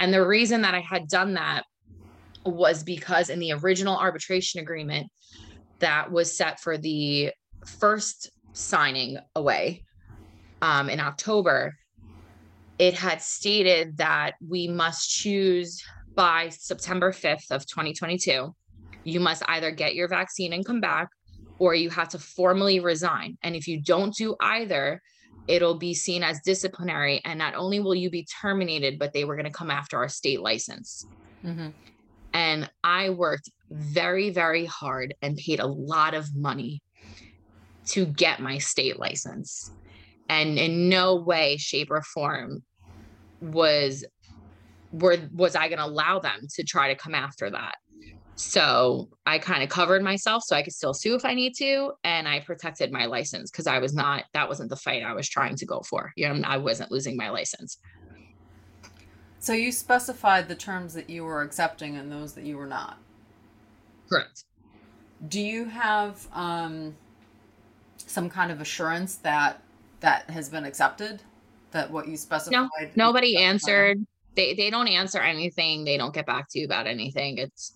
And 0.00 0.12
the 0.12 0.26
reason 0.26 0.62
that 0.62 0.74
i 0.74 0.80
had 0.80 1.08
done 1.08 1.34
that 1.34 1.64
was 2.46 2.82
because 2.82 3.28
in 3.28 3.40
the 3.40 3.52
original 3.52 3.96
arbitration 3.96 4.60
agreement 4.60 5.06
that 5.80 6.10
was 6.10 6.34
set 6.34 6.60
for 6.60 6.78
the 6.78 7.30
first 7.66 8.30
signing 8.54 9.18
away 9.36 9.84
um, 10.62 10.88
in 10.88 10.98
october 10.98 11.74
it 12.82 12.94
had 12.94 13.22
stated 13.22 13.96
that 13.98 14.34
we 14.44 14.66
must 14.66 15.08
choose 15.08 15.80
by 16.16 16.48
September 16.48 17.12
5th 17.12 17.52
of 17.52 17.64
2022. 17.64 18.52
You 19.04 19.20
must 19.20 19.44
either 19.46 19.70
get 19.70 19.94
your 19.94 20.08
vaccine 20.08 20.52
and 20.52 20.66
come 20.66 20.80
back 20.80 21.08
or 21.60 21.76
you 21.76 21.90
have 21.90 22.08
to 22.08 22.18
formally 22.18 22.80
resign. 22.80 23.38
And 23.44 23.54
if 23.54 23.68
you 23.68 23.80
don't 23.80 24.12
do 24.16 24.34
either, 24.40 25.00
it'll 25.46 25.78
be 25.78 25.94
seen 25.94 26.24
as 26.24 26.40
disciplinary. 26.40 27.20
And 27.24 27.38
not 27.38 27.54
only 27.54 27.78
will 27.78 27.94
you 27.94 28.10
be 28.10 28.26
terminated, 28.42 28.98
but 28.98 29.12
they 29.12 29.24
were 29.24 29.36
going 29.36 29.46
to 29.46 29.52
come 29.52 29.70
after 29.70 29.98
our 29.98 30.08
state 30.08 30.40
license. 30.40 31.06
Mm-hmm. 31.44 31.68
And 32.32 32.68
I 32.82 33.10
worked 33.10 33.48
very, 33.70 34.30
very 34.30 34.64
hard 34.64 35.14
and 35.22 35.36
paid 35.36 35.60
a 35.60 35.66
lot 35.68 36.14
of 36.14 36.34
money 36.34 36.82
to 37.86 38.06
get 38.06 38.40
my 38.40 38.58
state 38.58 38.98
license 38.98 39.70
and 40.28 40.58
in 40.58 40.88
no 40.88 41.14
way 41.14 41.56
shape 41.58 41.88
or 41.88 42.02
form 42.02 42.64
was 43.42 44.04
were 44.92 45.16
was 45.32 45.56
i 45.56 45.68
going 45.68 45.78
to 45.78 45.84
allow 45.84 46.18
them 46.18 46.40
to 46.54 46.62
try 46.62 46.88
to 46.88 46.94
come 46.94 47.14
after 47.14 47.50
that? 47.50 47.76
So 48.34 49.08
i 49.26 49.38
kind 49.38 49.62
of 49.62 49.68
covered 49.68 50.02
myself 50.02 50.42
so 50.44 50.56
i 50.56 50.62
could 50.62 50.72
still 50.72 50.94
sue 50.94 51.14
if 51.14 51.24
i 51.24 51.34
need 51.34 51.54
to 51.58 51.92
and 52.02 52.26
i 52.26 52.40
protected 52.40 52.90
my 52.90 53.06
license 53.06 53.50
because 53.50 53.66
i 53.66 53.78
was 53.78 53.94
not 53.94 54.24
that 54.32 54.48
wasn't 54.48 54.70
the 54.70 54.76
fight 54.76 55.02
i 55.02 55.12
was 55.12 55.28
trying 55.28 55.54
to 55.56 55.66
go 55.66 55.80
for 55.80 56.12
you 56.16 56.28
know 56.28 56.40
i 56.46 56.56
wasn't 56.56 56.90
losing 56.90 57.16
my 57.16 57.28
license. 57.28 57.78
So 59.42 59.54
you 59.54 59.72
specified 59.72 60.46
the 60.46 60.54
terms 60.54 60.94
that 60.94 61.10
you 61.10 61.24
were 61.24 61.42
accepting 61.42 61.96
and 61.96 62.12
those 62.12 62.34
that 62.34 62.44
you 62.44 62.56
were 62.56 62.66
not? 62.68 62.96
Correct. 64.08 64.44
Do 65.26 65.40
you 65.40 65.64
have 65.64 66.28
um, 66.32 66.94
some 67.96 68.30
kind 68.30 68.52
of 68.52 68.60
assurance 68.60 69.16
that 69.16 69.60
that 69.98 70.30
has 70.30 70.48
been 70.48 70.64
accepted? 70.64 71.22
That 71.72 71.90
what 71.90 72.08
you 72.08 72.16
specified? 72.16 72.52
No, 72.52 73.06
nobody 73.06 73.36
answered. 73.36 73.98
They 74.34 74.54
they 74.54 74.70
don't 74.70 74.88
answer 74.88 75.20
anything. 75.20 75.84
They 75.84 75.96
don't 75.96 76.14
get 76.14 76.26
back 76.26 76.46
to 76.50 76.58
you 76.58 76.64
about 76.64 76.86
anything. 76.86 77.38
It's 77.38 77.72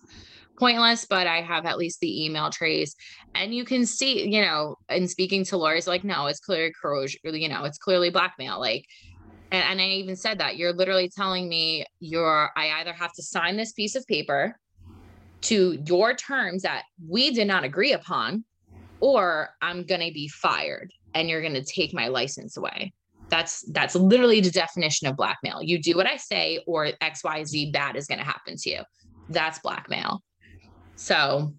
pointless, 0.57 1.05
but 1.05 1.27
I 1.27 1.41
have 1.41 1.65
at 1.65 1.77
least 1.77 1.99
the 1.99 2.25
email 2.25 2.49
trace. 2.49 2.95
And 3.35 3.53
you 3.53 3.63
can 3.63 3.85
see, 3.85 4.27
you 4.27 4.41
know, 4.41 4.75
in 4.89 5.07
speaking 5.07 5.45
to 5.45 5.57
lawyers, 5.57 5.87
like, 5.87 6.03
no, 6.03 6.25
it's 6.27 6.39
clearly 6.39 6.73
coercion, 6.81 7.19
you 7.23 7.47
know, 7.47 7.63
it's 7.63 7.77
clearly 7.77 8.09
blackmail. 8.09 8.59
Like, 8.59 8.85
and, 9.51 9.63
and 9.63 9.81
I 9.81 9.85
even 9.85 10.15
said 10.15 10.39
that 10.39 10.57
you're 10.57 10.73
literally 10.73 11.09
telling 11.09 11.47
me 11.47 11.85
you're 11.99 12.49
I 12.55 12.71
either 12.79 12.93
have 12.93 13.13
to 13.13 13.23
sign 13.23 13.57
this 13.57 13.71
piece 13.73 13.95
of 13.95 14.05
paper 14.07 14.57
to 15.41 15.79
your 15.85 16.15
terms 16.15 16.63
that 16.63 16.83
we 17.07 17.31
did 17.31 17.47
not 17.47 17.63
agree 17.63 17.93
upon, 17.93 18.43
or 18.99 19.49
I'm 19.61 19.83
going 19.83 20.01
to 20.01 20.11
be 20.11 20.27
fired 20.27 20.91
and 21.13 21.29
you're 21.29 21.41
going 21.41 21.53
to 21.53 21.63
take 21.63 21.93
my 21.93 22.07
license 22.07 22.57
away. 22.57 22.93
That's 23.29 23.61
that's 23.71 23.95
literally 23.95 24.39
the 24.39 24.51
definition 24.51 25.07
of 25.07 25.17
blackmail. 25.17 25.61
You 25.61 25.81
do 25.81 25.95
what 25.95 26.07
I 26.07 26.15
say 26.17 26.63
or 26.65 26.91
XYZ 27.01 27.73
bad 27.73 27.95
is 27.95 28.07
going 28.07 28.19
to 28.19 28.25
happen 28.25 28.55
to 28.57 28.69
you. 28.69 28.81
That's 29.29 29.59
blackmail. 29.59 30.21
So 30.95 31.53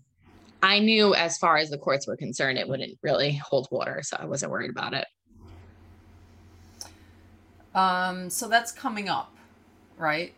I 0.63 0.79
knew 0.79 1.15
as 1.15 1.39
far 1.39 1.57
as 1.57 1.71
the 1.71 1.79
courts 1.79 2.07
were 2.07 2.17
concerned, 2.17 2.59
it 2.59 2.69
wouldn't 2.69 2.99
really 3.03 3.35
hold 3.35 3.69
water. 3.71 4.01
So 4.03 4.17
I 4.19 4.25
wasn't 4.25 4.51
worried 4.51 4.71
about 4.71 4.95
it. 4.95 5.07
Um, 7.75 8.31
so 8.31 8.49
that's 8.49 8.73
coming 8.73 9.09
up, 9.09 9.35
right? 9.97 10.33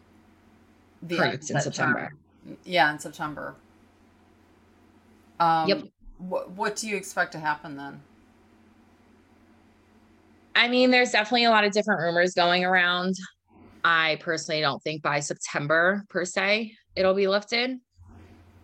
The 1.02 1.16
Correct, 1.16 1.50
in 1.50 1.60
September. 1.60 2.10
Term. 2.44 2.56
Yeah, 2.64 2.92
in 2.92 2.98
September. 2.98 3.54
Um, 5.38 5.68
yep. 5.68 5.84
What 6.18 6.50
What 6.50 6.76
do 6.76 6.88
you 6.88 6.96
expect 6.96 7.32
to 7.32 7.38
happen 7.38 7.76
then? 7.76 8.02
I 10.54 10.68
mean, 10.68 10.90
there's 10.90 11.12
definitely 11.12 11.44
a 11.44 11.50
lot 11.50 11.64
of 11.64 11.72
different 11.72 12.02
rumors 12.02 12.34
going 12.34 12.64
around. 12.64 13.14
I 13.84 14.18
personally 14.20 14.60
don't 14.60 14.82
think 14.82 15.02
by 15.02 15.20
September 15.20 16.04
per 16.08 16.24
se 16.24 16.72
it'll 16.96 17.14
be 17.14 17.28
lifted. 17.28 17.78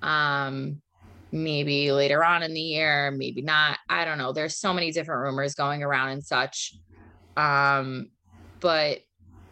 Um, 0.03 0.83
maybe 1.33 1.93
later 1.93 2.25
on 2.25 2.43
in 2.43 2.55
the 2.55 2.61
year, 2.61 3.11
maybe 3.11 3.43
not. 3.43 3.79
I 3.89 4.05
don't 4.05 4.19
know. 4.19 4.33
There's 4.33 4.59
so 4.59 4.73
many 4.73 4.91
different 4.91 5.23
rumors 5.23 5.55
going 5.55 5.83
around 5.83 6.11
and 6.11 6.25
such. 6.25 6.75
Um, 7.37 8.11
but 8.61 9.01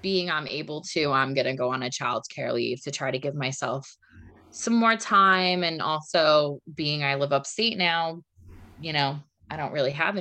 being 0.02 0.30
I'm 0.30 0.46
able 0.48 0.82
to, 0.92 1.12
I'm 1.12 1.34
gonna 1.34 1.56
go 1.56 1.70
on 1.70 1.82
a 1.82 1.90
child's 1.90 2.28
care 2.28 2.52
leave 2.52 2.82
to 2.82 2.90
try 2.90 3.10
to 3.10 3.18
give 3.18 3.34
myself 3.34 3.88
some 4.50 4.74
more 4.74 4.96
time 4.96 5.64
and 5.64 5.82
also 5.82 6.60
being 6.74 7.02
I 7.02 7.16
live 7.16 7.32
upstate 7.32 7.76
now, 7.76 8.20
you 8.80 8.92
know, 8.92 9.18
I 9.50 9.56
don't 9.56 9.72
really 9.72 9.90
have 9.92 10.16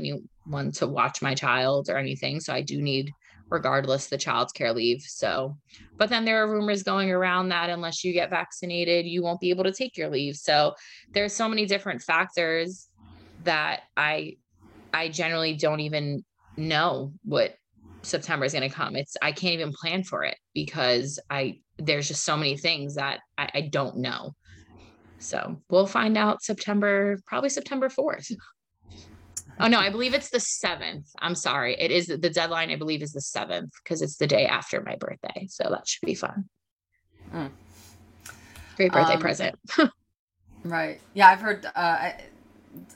anyone 0.45 0.71
to 0.73 0.87
watch 0.87 1.21
my 1.21 1.33
child 1.33 1.89
or 1.89 1.97
anything. 1.97 2.39
So 2.39 2.53
I 2.53 2.61
do 2.61 2.81
need, 2.81 3.11
regardless, 3.49 4.07
the 4.07 4.17
child's 4.17 4.53
care 4.53 4.73
leave. 4.73 5.01
So, 5.01 5.57
but 5.97 6.09
then 6.09 6.25
there 6.25 6.43
are 6.43 6.51
rumors 6.51 6.83
going 6.83 7.11
around 7.11 7.49
that 7.49 7.69
unless 7.69 8.03
you 8.03 8.13
get 8.13 8.29
vaccinated, 8.29 9.05
you 9.05 9.23
won't 9.23 9.39
be 9.39 9.49
able 9.49 9.63
to 9.65 9.73
take 9.73 9.97
your 9.97 10.09
leave. 10.09 10.35
So 10.35 10.73
there's 11.13 11.33
so 11.33 11.49
many 11.49 11.65
different 11.65 12.01
factors 12.01 12.87
that 13.43 13.81
I 13.97 14.37
I 14.93 15.09
generally 15.09 15.55
don't 15.55 15.79
even 15.79 16.23
know 16.55 17.13
what 17.23 17.55
September 18.03 18.45
is 18.45 18.53
going 18.53 18.69
to 18.69 18.75
come. 18.75 18.95
It's 18.95 19.15
I 19.21 19.31
can't 19.31 19.55
even 19.55 19.73
plan 19.73 20.03
for 20.03 20.23
it 20.23 20.37
because 20.53 21.19
I 21.29 21.59
there's 21.77 22.07
just 22.07 22.23
so 22.23 22.37
many 22.37 22.57
things 22.57 22.95
that 22.95 23.21
I, 23.37 23.49
I 23.53 23.61
don't 23.61 23.97
know. 23.97 24.35
So 25.19 25.61
we'll 25.69 25.87
find 25.87 26.17
out 26.17 26.43
September, 26.43 27.17
probably 27.25 27.49
September 27.49 27.89
4th. 27.89 28.31
Oh 29.59 29.67
no, 29.67 29.79
I 29.79 29.89
believe 29.89 30.13
it's 30.13 30.29
the 30.29 30.39
7th. 30.39 31.07
I'm 31.19 31.35
sorry. 31.35 31.75
It 31.79 31.91
is 31.91 32.07
the 32.07 32.17
deadline, 32.17 32.69
I 32.71 32.75
believe, 32.75 33.01
is 33.01 33.13
the 33.13 33.21
7th 33.21 33.69
because 33.83 34.01
it's 34.01 34.17
the 34.17 34.27
day 34.27 34.45
after 34.45 34.81
my 34.81 34.95
birthday. 34.95 35.47
So 35.49 35.67
that 35.69 35.87
should 35.87 36.05
be 36.05 36.15
fun. 36.15 36.45
Mm. 37.33 37.51
Great 38.75 38.91
birthday 38.91 39.13
um, 39.13 39.19
present. 39.19 39.55
right. 40.63 40.99
Yeah, 41.13 41.27
I've 41.27 41.41
heard 41.41 41.67
uh, 41.75 42.11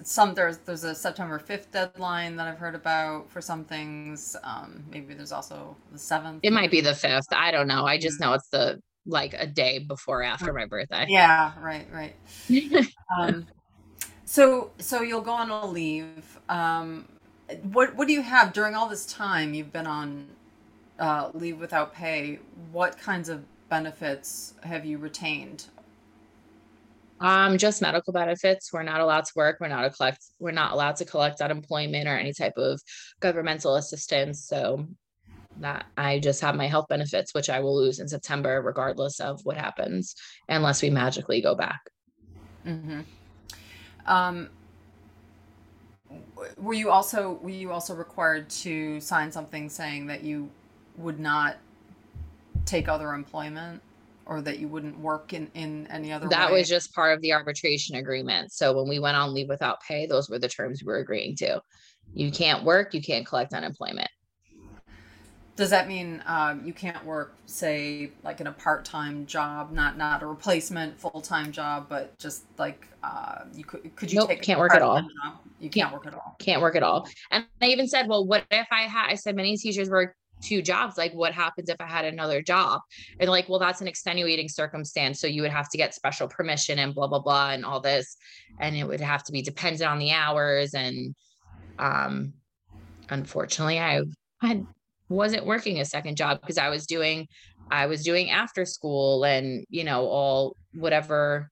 some 0.04 0.34
there's 0.34 0.58
there's 0.60 0.84
a 0.84 0.96
September 0.96 1.39
5th 1.39 1.72
deadline 1.72 2.36
that 2.38 2.48
I've 2.48 2.58
heard 2.58 2.76
about 2.76 3.30
for 3.30 3.41
some 3.41 3.63
things. 3.63 4.36
Um, 4.43 4.84
maybe 4.89 5.13
there's 5.13 5.32
also 5.32 5.76
the 5.91 6.00
7th. 6.00 6.39
It 6.43 6.54
might 6.54 6.72
be 6.72 6.82
the 6.82 6.91
5th. 6.91 7.28
I 7.32 7.52
don't 7.52 7.67
know. 7.67 7.86
I 7.86 7.98
just 7.98 8.20
know 8.20 8.34
it's 8.34 8.50
the 8.50 8.82
like 9.06 9.34
a 9.38 9.48
day 9.48 9.80
before 9.80 10.24
after 10.24 10.52
my 10.54 10.65
birthday. 10.65 11.06
Yeah, 11.08 11.54
right, 11.62 11.88
right. 11.93 12.15
um, 13.20 13.48
so 14.28 14.72
so 14.78 15.02
you'll 15.02 15.22
go 15.22 15.32
on 15.32 15.50
a 15.50 15.66
leave. 15.66 16.40
Um, 16.50 17.08
what 17.63 17.96
what 17.96 18.08
do 18.08 18.13
you 18.13 18.22
have 18.22 18.54
during 18.54 18.76
all 18.76 18.90
this 18.90 19.06
time 19.06 19.54
you've 19.54 19.72
been 19.72 19.88
on 19.88 20.28
uh, 21.00 21.32
leave 21.34 21.60
without 21.60 21.94
pay? 21.94 22.40
What 22.72 23.00
kinds 23.00 23.30
of 23.30 23.44
benefits 23.70 24.54
have 24.63 24.86
you 24.86 24.98
retained 24.98 25.66
um, 27.20 27.58
just 27.58 27.82
medical 27.82 28.13
benefits. 28.13 28.72
We're 28.72 28.84
not 28.84 29.02
allowed 29.02 29.26
to 29.26 29.32
work. 29.36 29.58
We're 29.60 29.70
not 29.70 29.86
a 29.86 29.90
collect. 29.90 30.24
We're 30.40 30.52
not 30.52 30.74
allowed 30.74 30.98
to 30.98 31.06
collect 31.06 31.42
unemployment 31.42 32.08
or 32.08 32.16
any 32.16 32.34
type 32.34 32.58
of 32.58 32.80
governmental 33.20 33.76
assistance. 33.76 34.46
So 34.46 34.86
that 35.60 35.88
I 35.98 36.20
just 36.20 36.42
have 36.42 36.56
my 36.56 36.68
health 36.68 36.86
benefits, 36.88 37.34
which 37.34 37.50
I 37.50 37.60
will 37.62 37.76
lose 37.76 38.00
in 38.00 38.08
September, 38.08 38.62
regardless 38.62 39.20
of 39.20 39.40
what 39.44 39.58
happens, 39.58 40.13
unless 40.48 40.84
we 40.84 40.92
magically 40.92 41.42
go 41.42 41.56
back. 41.56 41.80
Mm-hmm. 42.66 43.02
Um, 44.08 44.50
were 46.58 46.74
you 46.74 46.89
also 46.89 47.39
were 47.41 47.50
you 47.50 47.72
also 47.72 47.93
required 47.93 48.50
to 48.50 49.00
sign 49.02 49.32
something 49.32 49.70
saying 49.70 50.08
that 50.08 50.24
you 50.24 50.50
would 50.98 51.20
not 51.20 51.58
take 52.65 52.88
other 52.88 53.13
employment? 53.13 53.82
or 54.28 54.41
that 54.41 54.60
you 54.60 54.67
wouldn't 54.67 55.00
work 55.00 55.34
in 55.34 55.50
in 55.54 55.88
any 55.88 56.12
other 56.12 56.28
that 56.28 56.52
way? 56.52 56.60
was 56.60 56.70
just 56.70 56.93
part 56.93 57.13
of 57.13 57.22
the 57.22 57.34
arbitration 57.34 57.96
agreement 57.96 58.52
so 58.52 58.76
when 58.76 58.88
we 58.88 59.00
went 59.00 59.17
on 59.17 59.34
leave 59.34 59.50
without 59.50 59.78
pay 59.88 60.06
those 60.06 60.30
were 60.30 60.39
the 60.39 60.48
terms 60.48 60.84
we 60.84 60.91
were 60.91 61.00
agreeing 61.00 61.36
to 61.36 61.62
you 62.13 62.32
can't 62.32 62.63
work 62.63 62.93
you 62.93 63.02
can't 63.02 63.26
collect 63.26 63.54
unemployment 63.54 64.10
does 65.58 65.72
that 65.72 65.88
mean 65.88 66.24
um, 66.28 66.62
you 66.63 66.72
can't 66.72 67.04
work 67.04 67.36
say 67.48 68.12
like 68.24 68.39
in 68.39 68.48
a 68.48 68.52
part-time 68.52 69.26
job 69.26 69.72
not 69.72 69.98
not 69.98 70.24
a 70.24 70.26
replacement 70.28 70.98
full-time 70.98 71.52
job 71.52 71.88
but 71.89 72.17
just 72.17 72.46
like 72.58 72.88
uh, 73.04 73.39
you 73.54 73.65
could 73.65 73.93
could 73.98 74.12
you 74.12 74.20
nope, 74.20 74.30
take 74.30 74.41
can't 74.41 74.60
work 74.60 74.74
at 74.74 74.82
all. 74.82 75.02
job? 75.02 75.10
you 75.60 75.70
can't, 75.70 75.89
can't 75.89 75.93
work 75.93 76.06
at 76.06 76.13
all. 76.13 76.36
can't 76.39 76.62
work 76.62 76.76
at 76.76 76.84
all. 76.84 77.10
And 77.32 77.46
i 77.62 77.65
even 77.65 77.88
said 77.88 78.08
well 78.08 78.26
what 78.26 78.46
if 78.52 78.67
i 78.72 78.84
had 78.84 79.10
i 79.10 79.15
said 79.15 79.36
many 79.36 79.58
teachers 79.58 79.89
work 79.89 80.15
two 80.39 80.62
jobs 80.62 81.00
like 81.00 81.12
what 81.13 81.34
happens 81.34 81.67
if 81.67 81.78
i 81.82 81.88
had 81.88 82.06
another 82.06 82.43
job? 82.43 82.82
And 83.20 83.30
like 83.30 83.50
well 83.50 83.60
that's 83.60 83.82
an 83.82 83.88
extenuating 83.88 84.48
circumstance 84.48 85.20
so 85.20 85.26
you 85.26 85.41
would 85.41 85.52
have 85.52 85.70
to 85.70 85.78
get 85.78 85.96
special 85.96 86.28
permission 86.28 86.78
and 86.78 86.93
blah 86.93 87.08
blah 87.08 87.20
blah 87.20 87.50
and 87.50 87.65
all 87.65 87.82
this 87.82 88.15
and 88.60 88.76
it 88.76 88.88
would 88.88 89.02
have 89.02 89.24
to 89.24 89.32
be 89.32 89.41
dependent 89.41 89.89
on 89.89 89.98
the 89.98 90.12
hours 90.12 90.76
and 90.76 91.15
um 91.80 92.34
unfortunately 93.10 93.80
i 93.80 94.04
had 94.39 94.67
wasn't 95.10 95.46
working 95.46 95.80
a 95.80 95.86
second 95.86 96.17
job 96.17 96.39
because 96.41 96.58
i 96.58 96.70
was 96.70 96.86
doing 96.86 97.28
i 97.72 97.86
was 97.86 98.04
doing 98.04 98.30
after 98.30 98.66
school 98.66 99.24
and 99.24 99.66
you 99.70 99.84
know 99.84 100.05
all 100.08 100.55
whatever 100.74 101.49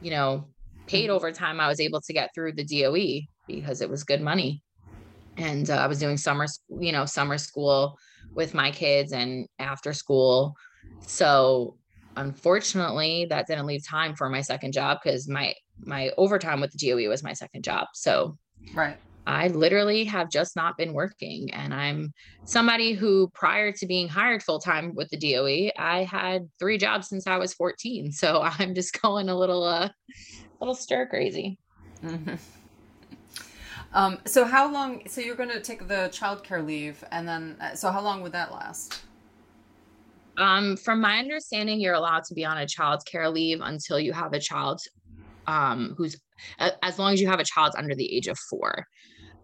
you 0.00 0.10
know 0.10 0.44
paid 0.86 1.04
mm-hmm. 1.04 1.16
overtime 1.16 1.60
i 1.60 1.68
was 1.68 1.80
able 1.80 2.00
to 2.00 2.12
get 2.12 2.30
through 2.34 2.52
the 2.52 2.64
doe 2.64 3.20
because 3.46 3.80
it 3.80 3.88
was 3.88 4.04
good 4.04 4.20
money 4.20 4.62
and 5.36 5.70
uh, 5.70 5.76
i 5.76 5.86
was 5.86 5.98
doing 5.98 6.16
summer 6.16 6.46
you 6.80 6.92
know 6.92 7.04
summer 7.04 7.38
school 7.38 7.96
with 8.36 8.54
my 8.54 8.70
kids 8.70 9.12
and 9.12 9.48
after 9.58 9.92
school. 9.92 10.54
So 11.00 11.76
unfortunately, 12.16 13.26
that 13.30 13.46
didn't 13.46 13.66
leave 13.66 13.84
time 13.84 14.14
for 14.14 14.28
my 14.28 14.42
second 14.42 14.72
job 14.72 14.98
because 15.02 15.28
my 15.28 15.54
my 15.80 16.10
overtime 16.16 16.60
with 16.60 16.72
the 16.72 16.78
DOE 16.78 17.08
was 17.08 17.22
my 17.22 17.32
second 17.32 17.64
job. 17.64 17.88
So 17.94 18.38
right. 18.74 18.96
I 19.26 19.48
literally 19.48 20.04
have 20.04 20.30
just 20.30 20.54
not 20.54 20.76
been 20.76 20.92
working. 20.92 21.52
And 21.52 21.74
I'm 21.74 22.12
somebody 22.44 22.92
who, 22.92 23.28
prior 23.34 23.72
to 23.72 23.86
being 23.86 24.08
hired 24.08 24.42
full 24.42 24.60
time 24.60 24.94
with 24.94 25.08
the 25.10 25.16
DOE, 25.16 25.70
I 25.76 26.04
had 26.04 26.48
three 26.58 26.78
jobs 26.78 27.08
since 27.08 27.26
I 27.26 27.36
was 27.38 27.54
14. 27.54 28.12
So 28.16 28.40
I'm 28.42 28.74
just 28.74 29.00
going 29.00 29.28
a 29.28 29.36
little, 29.36 29.62
uh, 29.64 29.88
little 30.60 30.74
stir 30.74 31.06
crazy. 31.06 31.58
Mm-hmm. 32.02 32.34
Um, 33.92 34.18
so 34.26 34.44
how 34.44 34.70
long? 34.70 35.02
So 35.08 35.20
you're 35.20 35.36
going 35.36 35.50
to 35.50 35.60
take 35.60 35.88
the 35.88 36.10
childcare 36.12 36.64
leave, 36.64 37.02
and 37.10 37.26
then 37.26 37.56
uh, 37.60 37.74
so 37.74 37.90
how 37.90 38.02
long 38.02 38.22
would 38.22 38.32
that 38.32 38.52
last? 38.52 39.02
Um, 40.38 40.76
from 40.76 41.00
my 41.00 41.18
understanding, 41.18 41.80
you're 41.80 41.94
allowed 41.94 42.24
to 42.24 42.34
be 42.34 42.44
on 42.44 42.58
a 42.58 42.66
childcare 42.66 43.32
leave 43.32 43.60
until 43.62 43.98
you 43.98 44.12
have 44.12 44.34
a 44.34 44.40
child, 44.40 44.80
um, 45.46 45.94
who's 45.96 46.16
as 46.82 46.98
long 46.98 47.14
as 47.14 47.20
you 47.20 47.28
have 47.28 47.40
a 47.40 47.44
child 47.44 47.74
under 47.78 47.94
the 47.94 48.14
age 48.14 48.26
of 48.26 48.38
four. 48.50 48.86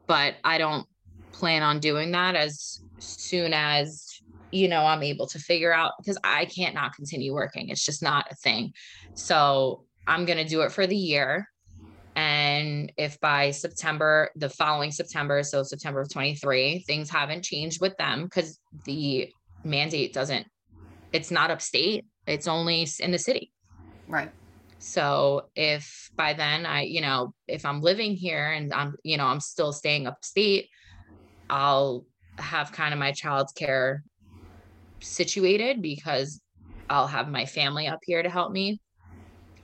But 0.06 0.34
I 0.44 0.58
don't 0.58 0.86
plan 1.32 1.62
on 1.62 1.80
doing 1.80 2.12
that 2.12 2.34
as 2.34 2.80
soon 2.98 3.52
as 3.52 4.06
you 4.50 4.68
know 4.68 4.84
I'm 4.84 5.02
able 5.02 5.26
to 5.28 5.38
figure 5.38 5.72
out 5.72 5.92
because 5.98 6.18
I 6.22 6.44
can't 6.44 6.74
not 6.74 6.94
continue 6.94 7.32
working. 7.32 7.70
It's 7.70 7.84
just 7.84 8.02
not 8.02 8.26
a 8.30 8.34
thing. 8.36 8.72
So 9.14 9.84
I'm 10.06 10.24
gonna 10.24 10.44
do 10.44 10.62
it 10.62 10.72
for 10.72 10.86
the 10.86 10.96
year 10.96 11.46
and 12.14 12.92
if 12.96 13.18
by 13.20 13.52
September, 13.52 14.30
the 14.36 14.50
following 14.50 14.90
September, 14.90 15.42
so 15.42 15.62
September 15.62 16.00
of 16.00 16.12
23, 16.12 16.80
things 16.86 17.08
haven't 17.08 17.44
changed 17.44 17.80
with 17.80 17.96
them 17.96 18.24
because 18.24 18.58
the 18.84 19.30
mandate 19.64 20.12
doesn't, 20.12 20.46
it's 21.12 21.30
not 21.30 21.50
upstate, 21.50 22.04
it's 22.26 22.46
only 22.46 22.86
in 23.00 23.12
the 23.12 23.18
city. 23.18 23.52
Right. 24.08 24.30
So 24.82 25.48
if 25.54 26.10
by 26.16 26.32
then 26.32 26.66
I, 26.66 26.82
you 26.82 27.00
know, 27.00 27.34
if 27.46 27.64
I'm 27.64 27.80
living 27.80 28.16
here 28.16 28.50
and 28.50 28.74
I'm, 28.74 28.96
you 29.04 29.16
know, 29.16 29.26
I'm 29.26 29.38
still 29.38 29.72
staying 29.72 30.08
upstate, 30.08 30.70
I'll 31.48 32.04
have 32.36 32.72
kind 32.72 32.92
of 32.92 32.98
my 32.98 33.12
child's 33.12 33.52
care 33.52 34.02
situated 35.00 35.82
because 35.82 36.40
I'll 36.90 37.06
have 37.06 37.28
my 37.28 37.46
family 37.46 37.86
up 37.86 38.00
here 38.02 38.24
to 38.24 38.28
help 38.28 38.50
me. 38.50 38.80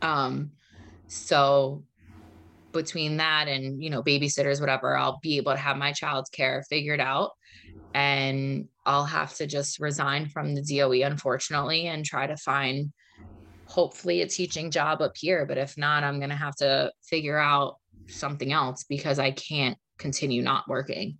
Um, 0.00 0.52
so 1.08 1.82
between 2.72 3.16
that 3.16 3.48
and 3.48 3.82
you 3.82 3.88
know 3.88 4.02
babysitters 4.02 4.60
whatever 4.60 4.94
i'll 4.94 5.18
be 5.22 5.38
able 5.38 5.52
to 5.52 5.58
have 5.58 5.78
my 5.78 5.90
child's 5.90 6.28
care 6.28 6.62
figured 6.68 7.00
out 7.00 7.30
and 7.94 8.68
i'll 8.84 9.06
have 9.06 9.34
to 9.34 9.46
just 9.46 9.80
resign 9.80 10.28
from 10.28 10.54
the 10.54 10.62
doe 10.62 10.92
unfortunately 10.92 11.86
and 11.86 12.04
try 12.04 12.26
to 12.26 12.36
find 12.36 12.92
hopefully 13.68 14.22
a 14.22 14.26
teaching 14.26 14.70
job 14.70 15.00
up 15.00 15.12
here 15.16 15.44
but 15.46 15.58
if 15.58 15.76
not 15.76 16.02
i'm 16.02 16.18
going 16.18 16.30
to 16.30 16.36
have 16.36 16.56
to 16.56 16.90
figure 17.02 17.38
out 17.38 17.76
something 18.06 18.52
else 18.52 18.84
because 18.84 19.18
i 19.18 19.30
can't 19.30 19.76
continue 19.98 20.42
not 20.42 20.66
working 20.68 21.18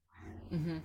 mm-hmm. 0.53 0.79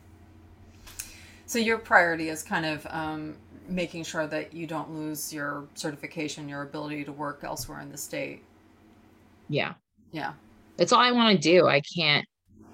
so 1.45 1.59
your 1.59 1.77
priority 1.77 2.29
is 2.29 2.43
kind 2.43 2.65
of 2.65 2.85
um, 2.89 3.35
making 3.67 4.03
sure 4.03 4.27
that 4.27 4.53
you 4.53 4.67
don't 4.67 4.91
lose 4.91 5.33
your 5.33 5.67
certification 5.73 6.49
your 6.49 6.63
ability 6.63 7.03
to 7.03 7.11
work 7.11 7.43
elsewhere 7.43 7.79
in 7.79 7.89
the 7.89 7.97
state 7.97 8.43
yeah 9.47 9.73
yeah 10.11 10.33
that's 10.77 10.91
all 10.91 10.99
I 10.99 11.11
want 11.11 11.35
to 11.35 11.41
do. 11.41 11.67
I 11.67 11.81
can't 11.81 12.25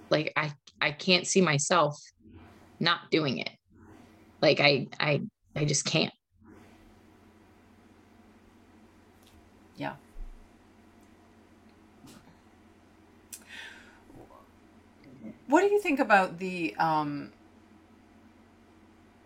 like 0.09 0.33
I 0.35 0.53
I 0.81 0.91
can't 0.91 1.27
see 1.27 1.41
myself 1.41 1.99
not 2.79 3.11
doing 3.11 3.39
it. 3.39 3.49
Like 4.41 4.59
I 4.59 4.87
I 4.99 5.21
I 5.55 5.65
just 5.65 5.85
can't. 5.85 6.13
Yeah. 9.79 9.93
What 15.47 15.61
do 15.61 15.67
you 15.67 15.81
think 15.81 15.99
about 15.99 16.37
the 16.37 16.75
um 16.75 17.31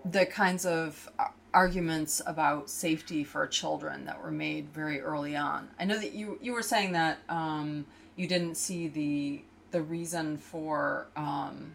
the 0.06 0.26
kinds 0.26 0.66
of 0.66 1.10
arguments 1.54 2.22
about 2.26 2.70
safety 2.70 3.24
for 3.24 3.46
children 3.48 4.06
that 4.06 4.22
were 4.24 4.32
made 4.32 4.70
very 4.70 5.02
early 5.02 5.36
on? 5.36 5.70
I 5.80 5.86
know 5.86 5.98
that 5.98 6.14
you 6.14 6.40
you 6.42 6.54
were 6.54 6.62
saying 6.62 6.94
that 6.94 7.18
um 7.28 7.86
you 8.16 8.28
didn't 8.28 8.56
see 8.56 8.88
the 8.88 9.42
the 9.72 9.82
reason 9.82 10.38
for 10.38 11.08
um, 11.18 11.74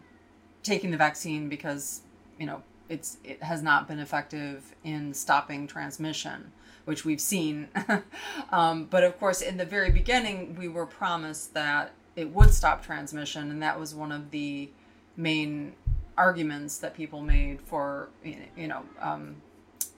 taking 0.63 0.89
the 0.89 0.97
vaccine 0.97 1.49
because 1.49 2.01
you 2.39 2.45
know 2.47 2.63
it's 2.87 3.17
it 3.23 3.43
has 3.43 3.61
not 3.61 3.87
been 3.87 3.99
effective 3.99 4.73
in 4.83 5.13
stopping 5.13 5.67
transmission, 5.67 6.51
which 6.89 7.05
we've 7.05 7.21
seen. 7.21 7.67
um, 8.51 8.85
but 8.85 9.03
of 9.03 9.19
course, 9.19 9.41
in 9.41 9.57
the 9.57 9.65
very 9.65 9.91
beginning, 9.91 10.55
we 10.55 10.67
were 10.67 10.87
promised 10.87 11.53
that 11.53 11.91
it 12.15 12.33
would 12.33 12.51
stop 12.51 12.83
transmission, 12.83 13.51
and 13.51 13.61
that 13.61 13.79
was 13.79 13.93
one 13.93 14.11
of 14.11 14.31
the 14.31 14.71
main 15.15 15.73
arguments 16.17 16.79
that 16.79 16.95
people 16.95 17.21
made 17.21 17.61
for 17.61 18.09
you 18.23 18.67
know 18.67 18.81
um, 18.99 19.35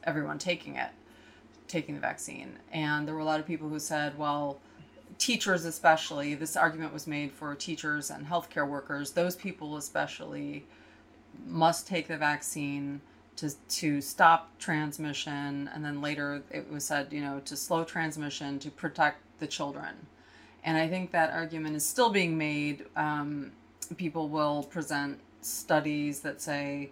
everyone 0.04 0.38
taking 0.38 0.76
it, 0.76 0.90
taking 1.70 1.96
the 1.96 2.02
vaccine. 2.02 2.60
And 2.74 3.08
there 3.08 3.16
were 3.16 3.22
a 3.22 3.26
lot 3.26 3.40
of 3.40 3.48
people 3.48 3.70
who 3.70 3.80
said, 3.80 4.18
well 4.18 4.60
teachers 5.18 5.66
especially 5.66 6.34
this 6.34 6.56
argument 6.56 6.92
was 6.92 7.06
made 7.06 7.32
for 7.32 7.54
teachers 7.54 8.10
and 8.10 8.26
healthcare 8.26 8.68
workers 8.68 9.12
those 9.12 9.36
people 9.36 9.78
especially 9.78 10.66
must 11.46 11.86
take 11.86 12.08
the 12.08 12.18
vaccine 12.18 13.00
to 13.42 13.50
to 13.68 14.02
stop 14.02 14.58
transmission 14.60 15.70
and 15.74 15.84
then 15.84 16.02
later 16.02 16.42
it 16.52 16.72
was 16.72 16.84
said 16.84 17.12
you 17.12 17.22
know 17.22 17.42
to 17.46 17.56
slow 17.56 17.84
transmission 17.84 18.60
to 18.60 18.70
protect 18.70 19.20
the 19.40 19.48
children 19.48 19.96
and 20.64 20.78
i 20.78 20.88
think 20.88 21.12
that 21.12 21.32
argument 21.32 21.76
is 21.76 21.86
still 21.86 22.10
being 22.10 22.38
made 22.38 22.86
um, 22.96 23.52
people 23.98 24.30
will 24.30 24.64
present 24.64 25.20
studies 25.42 26.22
that 26.22 26.42
say 26.42 26.90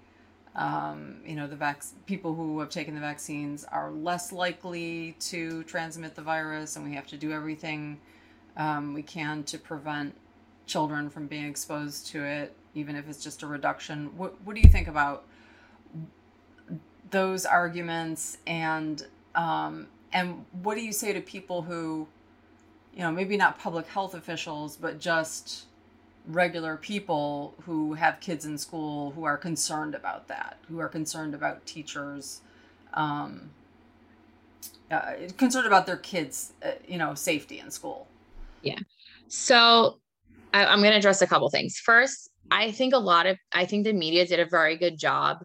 um, 0.55 1.17
you 1.25 1.35
know 1.35 1.47
the 1.47 1.55
vac- 1.55 1.83
people 2.05 2.33
who 2.33 2.59
have 2.59 2.69
taken 2.69 2.95
the 2.95 2.99
vaccines 2.99 3.63
are 3.65 3.91
less 3.91 4.31
likely 4.31 5.15
to 5.19 5.63
transmit 5.63 6.15
the 6.15 6.21
virus 6.21 6.75
and 6.75 6.85
we 6.85 6.93
have 6.93 7.07
to 7.07 7.17
do 7.17 7.31
everything 7.31 7.99
um, 8.57 8.93
we 8.93 9.01
can 9.01 9.43
to 9.43 9.57
prevent 9.57 10.13
children 10.65 11.09
from 11.09 11.27
being 11.27 11.45
exposed 11.45 12.07
to 12.07 12.23
it, 12.23 12.55
even 12.75 12.95
if 12.95 13.09
it's 13.09 13.21
just 13.23 13.41
a 13.41 13.47
reduction. 13.47 14.15
What, 14.15 14.39
what 14.43 14.55
do 14.55 14.61
you 14.61 14.69
think 14.69 14.87
about 14.87 15.25
those 17.11 17.45
arguments 17.45 18.37
and 18.47 19.05
um, 19.35 19.87
and 20.11 20.45
what 20.63 20.75
do 20.75 20.81
you 20.81 20.91
say 20.91 21.13
to 21.13 21.21
people 21.21 21.61
who, 21.61 22.07
you 22.93 23.01
know, 23.01 23.11
maybe 23.11 23.37
not 23.37 23.59
public 23.59 23.87
health 23.87 24.15
officials, 24.15 24.75
but 24.75 24.99
just 24.99 25.65
regular 26.27 26.77
people 26.77 27.53
who 27.65 27.93
have 27.93 28.19
kids 28.19 28.45
in 28.45 28.57
school 28.57 29.11
who 29.11 29.23
are 29.23 29.37
concerned 29.37 29.95
about 29.95 30.27
that, 30.27 30.57
who 30.67 30.79
are 30.79 30.89
concerned 30.89 31.33
about 31.33 31.65
teachers, 31.65 32.41
um, 32.93 33.49
uh, 34.91 35.13
concerned 35.37 35.67
about 35.67 35.85
their 35.85 35.97
kids, 35.97 36.53
uh, 36.63 36.71
you 36.87 36.97
know, 36.97 37.13
safety 37.13 37.59
in 37.59 37.69
school. 37.69 38.07
Yeah. 38.61 38.79
So 39.27 39.99
I, 40.53 40.65
I'm 40.65 40.79
going 40.79 40.91
to 40.91 40.97
address 40.97 41.21
a 41.21 41.27
couple 41.27 41.49
things. 41.49 41.77
First, 41.77 42.29
I 42.51 42.71
think 42.71 42.93
a 42.93 42.99
lot 42.99 43.27
of, 43.27 43.37
I 43.53 43.65
think 43.65 43.83
the 43.83 43.93
media 43.93 44.25
did 44.25 44.39
a 44.39 44.45
very 44.45 44.75
good 44.75 44.97
job 44.97 45.43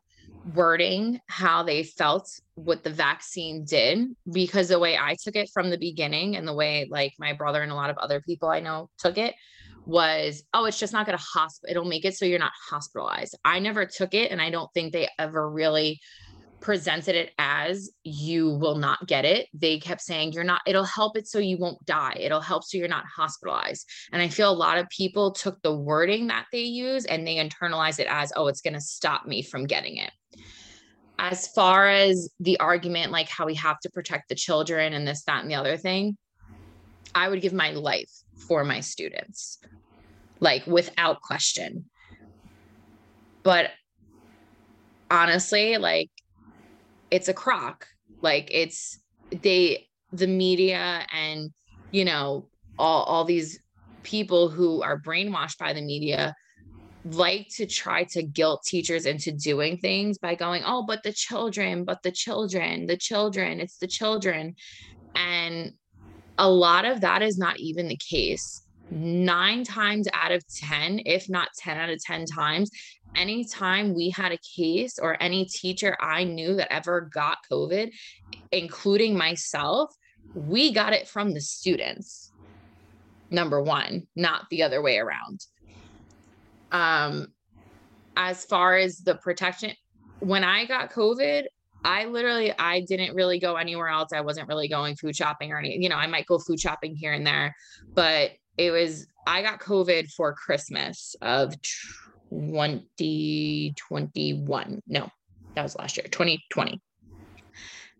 wording 0.53 1.20
how 1.26 1.62
they 1.62 1.82
felt 1.82 2.28
what 2.55 2.84
the 2.84 2.90
vaccine 2.90 3.64
did 3.64 4.07
because 4.30 4.68
the 4.68 4.78
way 4.78 4.97
I 4.97 5.16
took 5.22 5.36
it 5.36 5.51
from 5.53 5.70
the 5.70 5.78
beginning 5.78 6.36
and 6.36 6.47
the 6.47 6.55
way 6.55 6.86
like 6.90 7.14
my 7.18 7.32
brother 7.32 7.62
and 7.62 7.72
a 7.72 7.74
lot 7.74 7.90
of 7.90 7.99
other 7.99 8.20
people 8.20 8.49
I 8.49 8.61
know 8.61 8.90
took 8.99 9.16
it 9.16 9.34
was 9.86 10.42
oh 10.53 10.64
it's 10.64 10.78
just 10.78 10.92
not 10.92 11.07
going 11.07 11.16
to 11.16 11.24
hospital 11.24 11.70
it'll 11.70 11.88
make 11.88 12.05
it 12.05 12.16
so 12.16 12.24
you're 12.24 12.38
not 12.38 12.53
hospitalized. 12.68 13.36
I 13.45 13.59
never 13.59 13.86
took 13.86 14.12
it 14.14 14.30
and 14.30 14.40
I 14.40 14.51
don't 14.51 14.72
think 14.74 14.92
they 14.92 15.09
ever 15.18 15.51
really 15.51 16.01
presented 16.61 17.14
it 17.14 17.30
as 17.38 17.90
you 18.05 18.49
will 18.49 18.76
not 18.76 19.07
get 19.07 19.26
it. 19.26 19.49
They 19.53 19.78
kept 19.78 20.01
saying 20.01 20.32
you're 20.32 20.45
not 20.45 20.62
it'll 20.66 20.84
help 20.84 21.16
it 21.16 21.26
so 21.26 21.38
you 21.38 21.59
won't 21.59 21.84
die. 21.86 22.16
It'll 22.18 22.40
help 22.40 22.64
so 22.64 22.78
you're 22.78 22.88
not 22.88 23.05
hospitalized. 23.07 23.88
And 24.12 24.20
i 24.20 24.28
feel 24.28 24.51
a 24.51 24.53
lot 24.53 24.78
of 24.78 24.88
people 24.90 25.32
took 25.32 25.61
the 25.62 25.74
wording 25.74 26.26
that 26.26 26.47
they 26.53 26.62
use 26.62 27.07
and 27.07 27.26
they 27.26 27.36
internalize 27.36 27.99
it 27.99 28.07
as 28.11 28.32
oh 28.36 28.47
it's 28.47 28.61
going 28.61 28.74
to 28.74 28.80
stop 28.80 29.26
me 29.26 29.42
from 29.42 29.66
getting 29.66 29.97
it 29.97 30.11
as 31.18 31.49
far 31.49 31.89
as 31.89 32.28
the 32.41 32.59
argument 32.61 33.12
like 33.12 33.28
how 33.28 33.47
we 33.47 33.55
have 33.55 33.78
to 33.80 33.91
protect 33.91 34.28
the 34.28 34.35
children 34.35 34.93
and 34.93 35.07
this 35.07 35.22
that 35.24 35.43
and 35.43 35.51
the 35.51 35.55
other 35.55 35.76
thing 35.76 36.16
i 37.14 37.28
would 37.28 37.41
give 37.41 37.53
my 37.53 37.70
life 37.70 38.11
for 38.49 38.64
my 38.64 38.80
students 38.80 39.59
like 40.41 40.66
without 40.66 41.20
question. 41.20 41.87
But 43.43 43.70
honestly 45.11 45.76
like 45.78 46.11
it's 47.11 47.28
a 47.28 47.35
crock. 47.35 47.87
Like 48.20 48.49
it's 48.53 48.99
they 49.30 49.89
the 50.12 50.26
media 50.26 51.07
and 51.12 51.51
you 51.91 52.05
know 52.05 52.49
all 52.78 53.03
all 53.05 53.24
these 53.24 53.61
people 54.03 54.49
who 54.49 54.82
are 54.82 55.01
brainwashed 55.01 55.59
by 55.59 55.72
the 55.72 55.82
media 55.82 56.35
like 57.05 57.48
to 57.48 57.66
try 57.66 58.05
to 58.05 58.22
guilt 58.22 58.62
teachers 58.66 59.07
into 59.07 59.30
doing 59.30 59.76
things 59.76 60.18
by 60.18 60.34
going 60.34 60.62
oh 60.64 60.84
but 60.86 61.02
the 61.02 61.12
children 61.12 61.84
but 61.84 62.02
the 62.02 62.11
children 62.11 62.86
the 62.86 62.96
children 62.96 63.61
it's 63.61 63.76
the 63.76 63.86
children 63.86 64.55
and 65.14 65.72
a 66.38 66.48
lot 66.48 66.84
of 66.84 67.02
that 67.02 67.20
is 67.20 67.36
not 67.36 67.59
even 67.59 67.88
the 67.88 67.98
case 67.98 68.62
nine 68.90 69.64
times 69.64 70.09
out 70.14 70.32
of 70.32 70.42
10 70.48 71.02
if 71.05 71.28
not 71.28 71.48
10 71.59 71.76
out 71.76 71.90
of 71.90 72.02
10 72.02 72.24
times 72.24 72.70
anytime 73.14 73.94
we 73.94 74.11
had 74.11 74.32
a 74.32 74.38
case 74.57 74.98
or 74.98 75.20
any 75.22 75.44
teacher 75.46 75.96
I 76.00 76.24
knew 76.24 76.55
that 76.57 76.72
ever 76.72 77.02
got 77.12 77.38
COVID, 77.50 77.92
including 78.52 79.16
myself, 79.16 79.94
we 80.34 80.72
got 80.72 80.92
it 80.92 81.09
from 81.09 81.32
the 81.32 81.40
students. 81.40 82.32
Number 83.30 83.61
one, 83.61 84.07
not 84.14 84.46
the 84.50 84.62
other 84.62 84.82
way 84.82 84.98
around. 84.98 85.44
Um, 86.75 87.29
as 88.16 88.45
far 88.45 88.77
as 88.77 88.99
the 88.99 89.14
protection, 89.14 89.70
when 90.18 90.43
I 90.43 90.66
got 90.66 90.93
COVID, 90.93 91.45
I 91.85 92.07
literally 92.07 92.53
I 92.59 92.81
didn't 92.81 93.14
really 93.14 93.39
go 93.39 93.55
anywhere 93.55 93.87
else. 93.89 94.12
I 94.12 94.22
wasn't 94.22 94.49
really 94.49 94.66
going 94.68 94.97
food 94.97 95.14
shopping 95.14 95.53
or 95.53 95.59
anything. 95.59 95.83
You 95.83 95.89
know, 95.89 95.97
I 95.97 96.09
might 96.09 96.27
go 96.27 96.39
food 96.39 96.59
shopping 96.59 96.97
here 96.97 97.12
and 97.12 97.25
there, 97.27 97.55
but 97.95 98.33
it 98.59 98.72
was 98.72 99.07
I 99.27 99.41
got 99.43 99.61
COVID 99.61 100.12
for 100.12 100.35
Christmas 100.35 101.16
of 101.22 101.55
2021. 102.31 104.83
No, 104.89 105.09
that 105.55 105.62
was 105.62 105.77
last 105.77 105.97
year, 105.97 106.07
2020. 106.11 106.81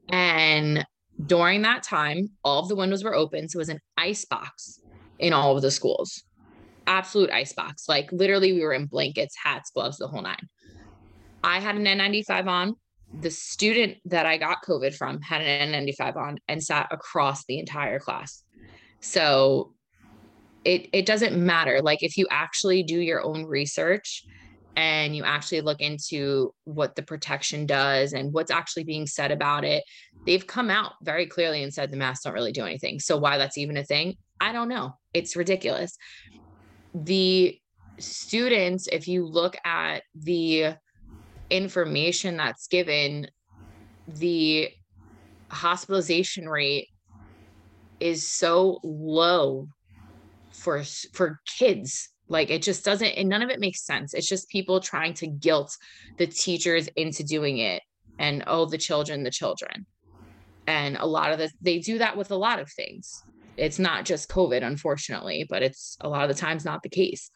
And 0.09 0.85
during 1.27 1.63
that 1.63 1.85
time, 1.85 2.31
all 2.43 2.61
of 2.61 2.69
the 2.69 2.77
windows 2.77 3.05
were 3.05 3.15
open. 3.15 3.49
So 3.49 3.59
it 3.59 3.61
was 3.61 3.69
an 3.69 3.81
ice 3.97 4.25
box 4.25 4.81
in 5.19 5.33
all 5.33 5.55
of 5.55 5.63
the 5.63 5.71
schools. 5.71 6.25
Absolute 6.87 7.31
ice 7.31 7.53
box. 7.53 7.89
Like 7.89 8.11
literally, 8.13 8.53
we 8.53 8.61
were 8.61 8.75
in 8.75 8.87
blankets, 8.87 9.35
hats, 9.43 9.71
gloves, 9.71 9.99
the 9.99 10.09
whole 10.09 10.23
nine. 10.23 10.49
I 11.43 11.61
had 11.61 11.77
an 11.77 11.85
N95 11.85 12.47
on. 12.47 12.77
The 13.21 13.31
student 13.31 13.99
that 14.07 14.27
I 14.27 14.39
got 14.39 14.65
COVID 14.67 14.95
from 14.95 15.21
had 15.21 15.41
an 15.41 15.73
N95 15.73 16.17
on 16.17 16.39
and 16.49 16.63
sat 16.63 16.89
across 16.91 17.45
the 17.45 17.59
entire 17.59 18.01
class. 18.01 18.43
So 19.01 19.75
it 20.65 20.89
it 20.93 21.07
doesn't 21.07 21.37
matter. 21.37 21.81
Like 21.83 22.03
if 22.03 22.17
you 22.17 22.27
actually 22.31 22.83
do 22.83 22.99
your 22.99 23.23
own 23.23 23.45
research 23.45 24.25
and 24.77 25.15
you 25.15 25.23
actually 25.23 25.61
look 25.61 25.81
into 25.81 26.53
what 26.65 26.97
the 26.97 27.03
protection 27.03 27.67
does 27.67 28.13
and 28.13 28.33
what's 28.33 28.51
actually 28.51 28.85
being 28.85 29.07
said 29.07 29.31
about 29.31 29.65
it, 29.65 29.85
they've 30.27 30.47
come 30.47 30.71
out 30.71 30.93
very 31.03 31.27
clearly 31.27 31.63
and 31.63 31.73
said 31.73 31.91
the 31.91 31.97
masks 31.97 32.25
don't 32.25 32.35
really 32.35 32.53
do 32.53 32.65
anything. 32.65 32.99
So 32.99 33.17
why 33.17 33.39
that's 33.39 33.59
even 33.59 33.77
a 33.77 33.85
thing, 33.85 34.17
I 34.41 34.53
don't 34.53 34.69
know. 34.69 34.97
It's 35.13 35.37
ridiculous. 35.37 35.97
The 36.95 37.59
students, 37.99 38.89
if 38.91 39.09
you 39.09 39.27
look 39.27 39.57
at 39.65 40.03
the 40.15 40.77
information 41.51 42.37
that's 42.37 42.67
given, 42.69 43.29
the 44.09 44.71
hospitalization 45.51 46.49
rate 46.49 46.89
is 48.01 48.29
so 48.29 48.81
low 48.83 49.69
for 50.53 50.83
for 51.13 51.41
kids. 51.59 52.11
Like 52.29 52.51
it 52.51 52.63
just 52.63 52.85
doesn't 52.85 53.07
and 53.07 53.29
none 53.29 53.43
of 53.43 53.51
it 53.51 53.61
makes 53.61 53.85
sense. 53.85 54.15
It's 54.15 54.29
just 54.29 54.49
people 54.49 54.81
trying 54.81 55.15
to 55.15 55.27
guilt 55.27 55.77
the 56.19 56.27
teachers 56.27 56.89
into 56.97 57.23
doing 57.23 57.59
it 57.59 57.83
and 58.19 58.45
oh 58.47 58.67
the 58.67 58.79
children 58.79 59.23
the 59.23 59.31
children. 59.31 59.87
And 60.67 60.97
a 60.97 61.07
lot 61.07 61.33
of 61.33 61.39
this 61.39 61.53
they 61.61 61.81
do 61.81 61.99
that 61.99 62.17
with 62.17 62.31
a 62.31 62.37
lot 62.37 62.61
of 62.61 62.71
things 62.71 63.23
it's 63.57 63.79
not 63.79 64.05
just 64.05 64.29
covid 64.29 64.63
unfortunately 64.63 65.47
but 65.49 65.63
it's 65.63 65.97
a 66.01 66.09
lot 66.09 66.29
of 66.29 66.35
the 66.35 66.41
times 66.41 66.65
not 66.65 66.83
the 66.83 66.89
case. 66.89 67.31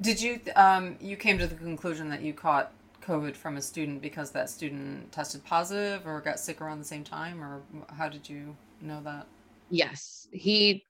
Did 0.00 0.20
you 0.20 0.40
um 0.54 0.96
you 1.00 1.16
came 1.16 1.38
to 1.38 1.46
the 1.46 1.56
conclusion 1.56 2.08
that 2.10 2.22
you 2.22 2.32
caught 2.32 2.72
covid 3.02 3.34
from 3.34 3.56
a 3.56 3.62
student 3.62 4.00
because 4.02 4.30
that 4.32 4.48
student 4.50 5.10
tested 5.10 5.44
positive 5.44 6.06
or 6.06 6.20
got 6.20 6.38
sick 6.38 6.60
around 6.60 6.78
the 6.78 6.84
same 6.84 7.04
time 7.04 7.42
or 7.42 7.62
how 7.96 8.08
did 8.08 8.28
you 8.28 8.56
know 8.80 9.00
that? 9.02 9.26
Yes. 9.70 10.28
He 10.32 10.86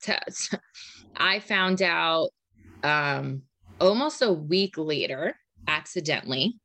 I 1.17 1.41
found 1.41 1.81
out 1.83 2.31
um 2.83 3.43
almost 3.81 4.23
a 4.23 4.33
week 4.33 4.77
later 4.77 5.35
accidentally 5.67 6.59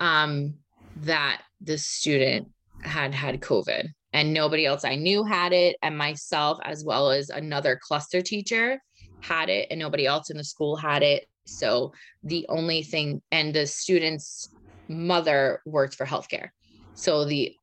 um 0.00 0.54
that 0.96 1.42
the 1.60 1.78
student 1.78 2.48
had 2.82 3.14
had 3.14 3.40
covid 3.40 3.88
and 4.16 4.32
nobody 4.34 4.66
else 4.66 4.84
i 4.84 4.96
knew 4.96 5.22
had 5.22 5.52
it 5.52 5.76
and 5.82 5.96
myself 5.96 6.58
as 6.64 6.84
well 6.84 7.10
as 7.10 7.30
another 7.30 7.78
cluster 7.80 8.20
teacher 8.20 8.80
had 9.20 9.48
it 9.48 9.68
and 9.70 9.78
nobody 9.78 10.06
else 10.06 10.30
in 10.30 10.36
the 10.36 10.44
school 10.44 10.74
had 10.76 11.02
it 11.02 11.26
so 11.46 11.92
the 12.24 12.44
only 12.48 12.82
thing 12.82 13.22
and 13.30 13.54
the 13.54 13.66
student's 13.66 14.48
mother 14.88 15.60
worked 15.64 15.94
for 15.94 16.06
healthcare 16.06 16.48
so 16.94 17.24
the 17.24 17.54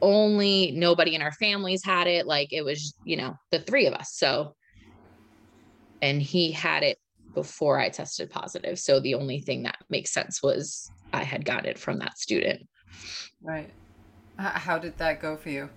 only 0.00 0.72
nobody 0.72 1.14
in 1.14 1.22
our 1.22 1.32
families 1.32 1.84
had 1.84 2.06
it. 2.06 2.26
Like 2.26 2.52
it 2.52 2.62
was, 2.62 2.94
you 3.04 3.16
know, 3.16 3.34
the 3.50 3.58
three 3.58 3.86
of 3.86 3.94
us. 3.94 4.12
So, 4.12 4.54
and 6.00 6.22
he 6.22 6.52
had 6.52 6.82
it 6.82 6.98
before 7.34 7.78
I 7.78 7.88
tested 7.88 8.30
positive. 8.30 8.78
So 8.78 9.00
the 9.00 9.14
only 9.14 9.40
thing 9.40 9.64
that 9.64 9.76
makes 9.88 10.12
sense 10.12 10.42
was 10.42 10.90
I 11.12 11.24
had 11.24 11.44
got 11.44 11.66
it 11.66 11.78
from 11.78 11.98
that 11.98 12.18
student. 12.18 12.66
Right. 13.42 13.70
How 14.38 14.78
did 14.78 14.96
that 14.98 15.20
go 15.20 15.36
for 15.36 15.50
you? 15.50 15.68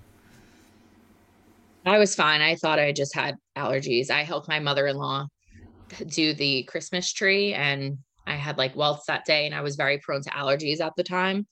I 1.86 1.98
was 1.98 2.16
fine. 2.16 2.42
I 2.42 2.56
thought 2.56 2.80
I 2.80 2.92
just 2.92 3.16
had 3.16 3.36
allergies. 3.58 4.10
I 4.10 4.24
helped 4.24 4.48
my 4.48 4.60
mother 4.60 4.88
in 4.88 4.98
law 4.98 5.28
do 6.08 6.34
the 6.34 6.64
Christmas 6.64 7.12
tree 7.12 7.54
and 7.54 7.98
I 8.28 8.36
had 8.36 8.58
like 8.58 8.76
welts 8.76 9.06
that 9.08 9.26
day 9.26 9.46
and 9.46 9.56
I 9.56 9.62
was 9.62 9.76
very 9.76 9.98
prone 9.98 10.22
to 10.22 10.30
allergies 10.30 10.80
at 10.80 10.94
the 10.96 11.04
time. 11.04 11.48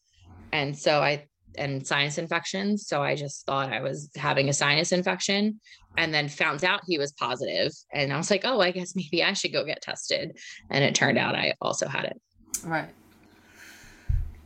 And 0.51 0.77
so 0.77 1.01
I 1.01 1.25
and 1.57 1.85
sinus 1.85 2.17
infections. 2.17 2.87
So 2.87 3.01
I 3.01 3.15
just 3.15 3.45
thought 3.45 3.73
I 3.73 3.81
was 3.81 4.09
having 4.15 4.49
a 4.49 4.53
sinus 4.53 4.91
infection 4.91 5.59
and 5.97 6.13
then 6.13 6.29
found 6.29 6.63
out 6.63 6.81
he 6.85 6.97
was 6.97 7.11
positive. 7.13 7.71
And 7.91 8.13
I 8.13 8.17
was 8.17 8.31
like, 8.31 8.45
oh, 8.45 8.61
I 8.61 8.71
guess 8.71 8.95
maybe 8.95 9.23
I 9.23 9.33
should 9.33 9.51
go 9.51 9.65
get 9.65 9.81
tested. 9.81 10.37
And 10.69 10.83
it 10.83 10.95
turned 10.95 11.17
out 11.17 11.35
I 11.35 11.55
also 11.61 11.87
had 11.87 12.05
it. 12.05 12.21
Right. 12.63 12.89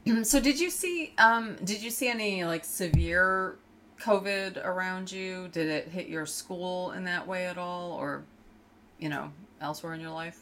So 0.24 0.42
did 0.42 0.60
you 0.60 0.70
see 0.70 1.14
um 1.18 1.56
did 1.64 1.82
you 1.82 1.90
see 1.90 2.10
any 2.10 2.44
like 2.44 2.66
severe 2.66 3.58
COVID 4.04 4.64
around 4.66 5.12
you? 5.12 5.48
Did 5.52 5.68
it 5.68 5.88
hit 5.88 6.08
your 6.08 6.26
school 6.26 6.92
in 6.92 7.06
that 7.06 7.26
way 7.26 7.46
at 7.48 7.58
all 7.58 7.94
or 7.94 8.24
you 9.00 9.10
know, 9.10 9.32
elsewhere 9.62 9.94
in 9.94 10.02
your 10.02 10.12
life? 10.12 10.40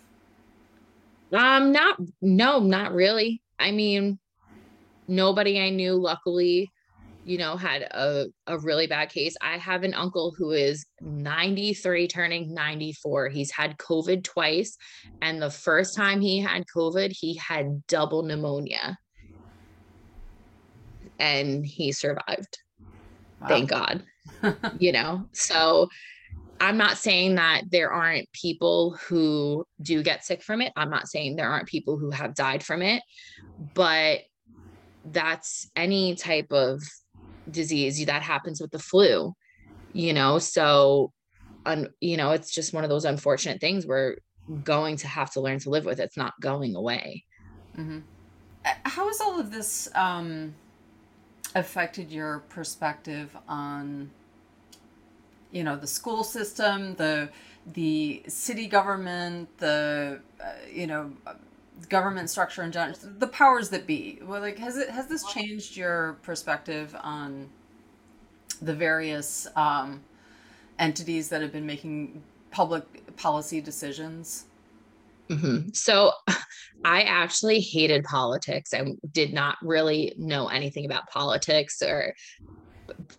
Um 1.32 1.72
not 1.72 1.98
no, 2.22 2.60
not 2.60 2.94
really. 2.94 3.42
I 3.60 3.72
mean, 3.72 4.20
nobody 5.08 5.60
I 5.62 5.70
knew, 5.70 5.94
luckily, 5.94 6.72
you 7.26 7.38
know, 7.38 7.56
had 7.56 7.84
a, 7.84 8.26
a 8.48 8.58
really 8.58 8.88
bad 8.88 9.10
case. 9.10 9.36
I 9.42 9.58
have 9.58 9.84
an 9.84 9.94
uncle 9.94 10.34
who 10.36 10.52
is 10.52 10.86
93, 11.02 12.08
turning 12.08 12.54
94. 12.54 13.30
He's 13.30 13.52
had 13.52 13.78
COVID 13.78 14.24
twice. 14.24 14.78
And 15.22 15.42
the 15.42 15.52
first 15.52 15.96
time 15.96 16.22
he 16.22 16.40
had 16.40 16.66
COVID, 16.76 17.12
he 17.12 17.36
had 17.36 17.86
double 17.88 18.24
pneumonia. 18.24 18.98
And 21.20 21.64
he 21.64 21.92
survived. 21.92 22.58
Wow. 23.42 23.48
Thank 23.48 23.70
God. 23.70 24.04
you 24.80 24.92
know, 24.92 25.28
so 25.32 25.90
I'm 26.60 26.78
not 26.78 26.98
saying 26.98 27.36
that 27.36 27.64
there 27.72 27.92
aren't 27.92 28.32
people 28.34 28.98
who 29.08 29.66
do 29.82 30.04
get 30.04 30.24
sick 30.24 30.44
from 30.44 30.62
it. 30.62 30.72
I'm 30.76 30.90
not 30.90 31.08
saying 31.08 31.36
there 31.36 31.50
aren't 31.50 31.68
people 31.68 31.98
who 31.98 32.12
have 32.12 32.36
died 32.36 32.64
from 32.64 32.82
it, 32.82 33.02
but 33.74 34.22
that's 35.06 35.70
any 35.76 36.16
type 36.16 36.52
of 36.52 36.82
disease 37.50 38.06
that 38.06 38.22
happens 38.22 38.62
with 38.62 38.72
the 38.72 38.80
flu 38.80 39.34
you 39.94 40.14
know 40.14 40.40
so 40.40 41.12
un, 41.66 41.88
you 42.00 42.18
know 42.18 42.32
it's 42.32 42.54
just 42.54 42.74
one 42.74 42.84
of 42.84 42.90
those 42.90 43.06
unfortunate 43.06 43.60
things 43.60 43.86
we're 43.86 44.18
going 44.64 44.96
to 44.96 45.08
have 45.08 45.32
to 45.32 45.42
learn 45.42 45.60
to 45.60 45.70
live 45.70 45.86
with 45.86 46.00
it's 46.00 46.18
not 46.18 46.34
going 46.42 46.76
away 46.76 47.24
mm-hmm. 47.78 48.00
how 48.84 49.08
has 49.08 49.22
all 49.22 49.40
of 49.40 49.52
this 49.52 49.90
um, 49.96 50.54
affected 51.56 52.12
your 52.12 52.40
perspective 52.50 53.36
on 53.48 54.10
you 55.52 55.64
know 55.64 55.76
the 55.76 55.88
school 55.88 56.24
system 56.24 56.96
the 56.96 57.30
the 57.74 58.24
city 58.28 58.68
government 58.68 59.50
the 59.58 60.20
uh, 60.42 60.46
you 60.72 60.88
know 60.88 61.12
government 61.90 62.30
structure 62.30 62.62
and 62.62 62.74
general, 62.74 62.98
the 63.18 63.28
powers 63.28 63.70
that 63.70 63.88
be. 63.88 64.20
Well, 64.24 64.42
like 64.42 64.58
has 64.60 64.78
it 64.78 64.90
has 64.90 65.08
this 65.08 65.24
changed 65.26 65.76
your 65.76 66.14
perspective 66.24 66.96
on 67.02 67.50
the 68.62 68.74
various 68.74 69.48
um, 69.56 70.02
entities 70.80 71.30
that 71.30 71.42
have 71.42 71.52
been 71.52 71.66
making 71.66 72.22
public 72.52 73.16
policy 73.18 73.62
decisions? 73.62 74.46
Mm-hmm. 75.30 75.70
So, 75.74 76.12
I 76.84 77.02
actually 77.04 77.60
hated 77.60 78.04
politics 78.04 78.74
and 78.74 78.98
did 79.12 79.34
not 79.34 79.58
really 79.62 80.14
know 80.18 80.48
anything 80.48 80.86
about 80.86 81.10
politics 81.10 81.82
or, 81.82 82.14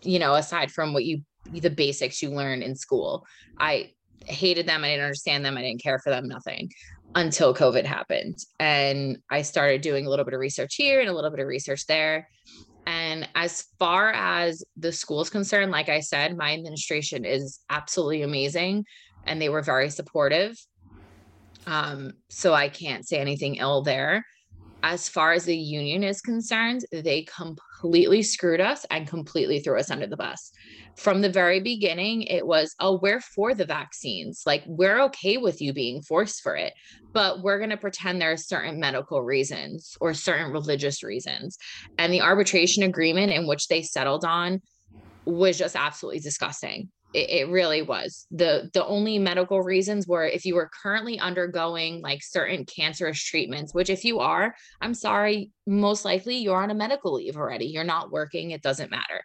you 0.01 0.19
know, 0.19 0.35
aside 0.35 0.71
from 0.71 0.93
what 0.93 1.05
you 1.05 1.21
the 1.51 1.69
basics 1.69 2.21
you 2.21 2.29
learn 2.29 2.61
in 2.61 2.75
school. 2.75 3.25
I 3.59 3.91
hated 4.25 4.67
them. 4.67 4.83
I 4.83 4.89
didn't 4.89 5.03
understand 5.03 5.45
them. 5.45 5.57
I 5.57 5.61
didn't 5.61 5.83
care 5.83 5.99
for 5.99 6.09
them. 6.09 6.27
Nothing 6.27 6.69
until 7.15 7.53
COVID 7.53 7.85
happened. 7.85 8.37
And 8.59 9.17
I 9.29 9.41
started 9.41 9.81
doing 9.81 10.05
a 10.05 10.09
little 10.09 10.25
bit 10.25 10.33
of 10.33 10.39
research 10.39 10.75
here 10.75 10.99
and 10.99 11.09
a 11.09 11.13
little 11.13 11.29
bit 11.29 11.39
of 11.39 11.47
research 11.47 11.85
there. 11.85 12.27
And 12.85 13.27
as 13.35 13.65
far 13.79 14.11
as 14.11 14.63
the 14.77 14.91
school 14.91 15.21
is 15.21 15.29
concerned, 15.29 15.71
like 15.71 15.89
I 15.89 15.99
said, 15.99 16.37
my 16.37 16.53
administration 16.53 17.23
is 17.23 17.59
absolutely 17.69 18.23
amazing 18.23 18.85
and 19.25 19.41
they 19.41 19.49
were 19.49 19.61
very 19.61 19.89
supportive. 19.89 20.57
Um, 21.65 22.13
so 22.29 22.53
I 22.53 22.69
can't 22.69 23.07
say 23.07 23.19
anything 23.19 23.55
ill 23.55 23.83
there. 23.83 24.25
as 24.83 25.07
far 25.07 25.31
as 25.31 25.45
the 25.45 25.55
union 25.57 26.03
is 26.03 26.21
concerned, 26.21 26.83
they 26.91 27.23
completely 27.23 28.21
screwed 28.21 28.59
us 28.59 28.85
and 28.91 29.07
completely 29.07 29.61
threw 29.61 29.79
us 29.79 29.89
under 29.89 30.05
the 30.05 30.17
bus. 30.17 30.51
From 30.97 31.21
the 31.21 31.29
very 31.29 31.61
beginning, 31.61 32.23
it 32.23 32.45
was, 32.45 32.75
oh, 32.81 32.99
we're 33.01 33.21
for 33.21 33.55
the 33.55 33.65
vaccines. 33.65 34.43
Like, 34.45 34.63
we're 34.67 35.01
okay 35.03 35.37
with 35.37 35.61
you 35.61 35.71
being 35.71 36.01
forced 36.01 36.41
for 36.41 36.57
it, 36.57 36.73
but 37.13 37.41
we're 37.41 37.59
going 37.59 37.69
to 37.69 37.77
pretend 37.77 38.21
there 38.21 38.33
are 38.33 38.37
certain 38.37 38.77
medical 38.77 39.23
reasons 39.23 39.95
or 40.01 40.13
certain 40.13 40.51
religious 40.51 41.01
reasons. 41.01 41.57
And 41.97 42.11
the 42.11 42.21
arbitration 42.21 42.83
agreement 42.83 43.31
in 43.31 43.47
which 43.47 43.69
they 43.69 43.83
settled 43.83 44.25
on 44.25 44.61
was 45.23 45.57
just 45.57 45.77
absolutely 45.77 46.19
disgusting 46.19 46.89
it, 47.13 47.29
it 47.29 47.49
really 47.49 47.81
was. 47.81 48.25
The 48.31 48.69
the 48.73 48.85
only 48.85 49.19
medical 49.19 49.61
reasons 49.61 50.07
were 50.07 50.25
if 50.25 50.45
you 50.45 50.55
were 50.55 50.69
currently 50.81 51.19
undergoing 51.19 52.01
like 52.01 52.21
certain 52.23 52.65
cancerous 52.65 53.23
treatments 53.23 53.73
which 53.73 53.89
if 53.89 54.03
you 54.03 54.19
are 54.19 54.55
i'm 54.81 54.93
sorry 54.93 55.51
most 55.67 56.05
likely 56.05 56.37
you're 56.37 56.61
on 56.61 56.71
a 56.71 56.75
medical 56.75 57.13
leave 57.13 57.37
already. 57.37 57.65
You're 57.65 57.83
not 57.83 58.11
working. 58.11 58.51
It 58.51 58.61
doesn't 58.61 58.91
matter. 58.91 59.21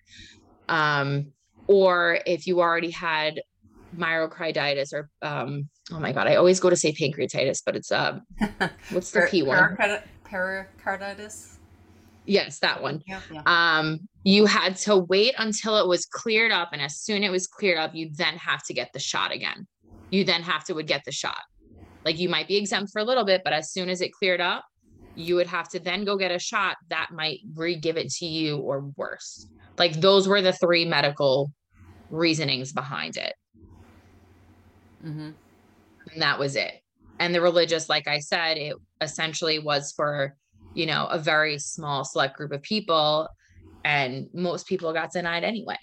Um 0.69 1.33
or 1.67 2.21
if 2.27 2.47
you 2.47 2.61
already 2.61 2.91
had 2.91 3.41
myocarditis 3.97 4.93
or 4.93 5.09
um 5.23 5.69
oh 5.93 5.99
my 5.99 6.13
god 6.13 6.27
i 6.27 6.35
always 6.35 6.61
go 6.61 6.69
to 6.69 6.77
say 6.77 6.93
pancreatitis 6.93 7.63
but 7.65 7.75
it's 7.75 7.91
um 7.91 8.21
what's 8.91 9.11
the 9.13 9.27
p 9.31 9.43
one? 9.43 9.77
pericarditis 10.25 11.58
Yes, 12.29 12.59
that 12.59 12.83
one. 12.83 13.03
Yeah, 13.07 13.21
yeah. 13.33 13.43
Um, 13.47 14.01
you 14.23 14.45
had 14.45 14.77
to 14.77 14.99
wait 14.99 15.35
until 15.39 15.79
it 15.79 15.89
was 15.89 16.05
cleared 16.05 16.53
up, 16.53 16.71
and 16.73 16.83
as 16.83 17.01
soon 17.01 17.25
as 17.25 17.29
it 17.29 17.33
was 17.33 17.47
cleared 17.47 17.79
up, 17.79 17.95
you 17.95 18.11
then 18.15 18.37
have 18.37 18.63
to 18.65 18.75
get 18.75 18.91
the 18.93 18.99
shot 18.99 19.33
again. 19.33 19.67
You 20.11 20.25
then 20.25 20.43
have 20.43 20.65
to 20.65 20.75
would 20.75 20.87
get 20.87 21.05
the 21.07 21.13
shot. 21.13 21.41
Like 22.05 22.19
you 22.19 22.29
might 22.29 22.47
be 22.47 22.57
exempt 22.57 22.93
for 22.93 23.01
a 23.01 23.05
little 23.05 23.25
bit, 23.25 23.41
but 23.45 23.55
as 23.55 23.73
soon 23.73 23.89
as 23.89 24.03
it 24.03 24.13
cleared 24.13 24.43
up, 24.43 24.67
you 25.15 25.37
would 25.37 25.47
have 25.47 25.69
to 25.71 25.81
then 25.81 26.05
go 26.05 26.17
get 26.17 26.31
a 26.31 26.39
shot 26.39 26.77
that 26.91 27.09
might 27.13 27.41
re-give 27.55 27.97
it 27.97 28.11
to 28.13 28.27
you 28.27 28.59
or 28.59 28.93
worse. 28.97 29.47
Like 29.79 29.95
those 29.95 30.29
were 30.29 30.43
the 30.43 30.53
three 30.53 30.85
medical 30.85 31.51
reasonings 32.11 32.73
behind 32.73 33.17
it. 33.17 33.35
Mm-hmm. 35.05 35.31
And 36.13 36.23
that 36.23 36.39
was 36.39 36.57
it. 36.57 36.83
And 37.19 37.35
the 37.35 37.41
religious, 37.41 37.89
like 37.89 38.07
I 38.07 38.21
said, 38.21 38.59
it 38.59 38.77
essentially 39.01 39.59
was 39.59 39.93
for 39.97 40.37
you 40.79 40.87
know, 40.87 41.07
a 41.07 41.19
very 41.19 41.59
small 41.59 42.05
select 42.05 42.37
group 42.37 42.53
of 42.53 42.63
people. 42.63 43.29
And 43.85 44.29
most 44.33 44.69
people 44.69 44.93
got 44.93 45.11
denied 45.11 45.43
anyway. 45.43 45.77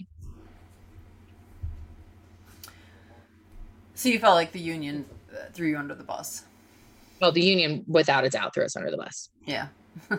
So 3.93 4.07
you 4.07 4.19
felt 4.19 4.35
like 4.35 4.53
the 4.53 4.59
union 4.59 5.05
uh, 5.33 5.51
threw 5.51 5.67
you 5.67 5.77
under 5.77 5.95
the 5.95 6.03
bus? 6.03 6.45
Well, 7.19 7.33
the 7.33 7.43
union, 7.43 7.83
without 7.87 8.23
a 8.23 8.29
doubt, 8.29 8.53
threw 8.53 8.63
us 8.63 8.77
under 8.77 8.89
the 8.89 8.95
bus. 8.95 9.29
Yeah. 9.45 9.67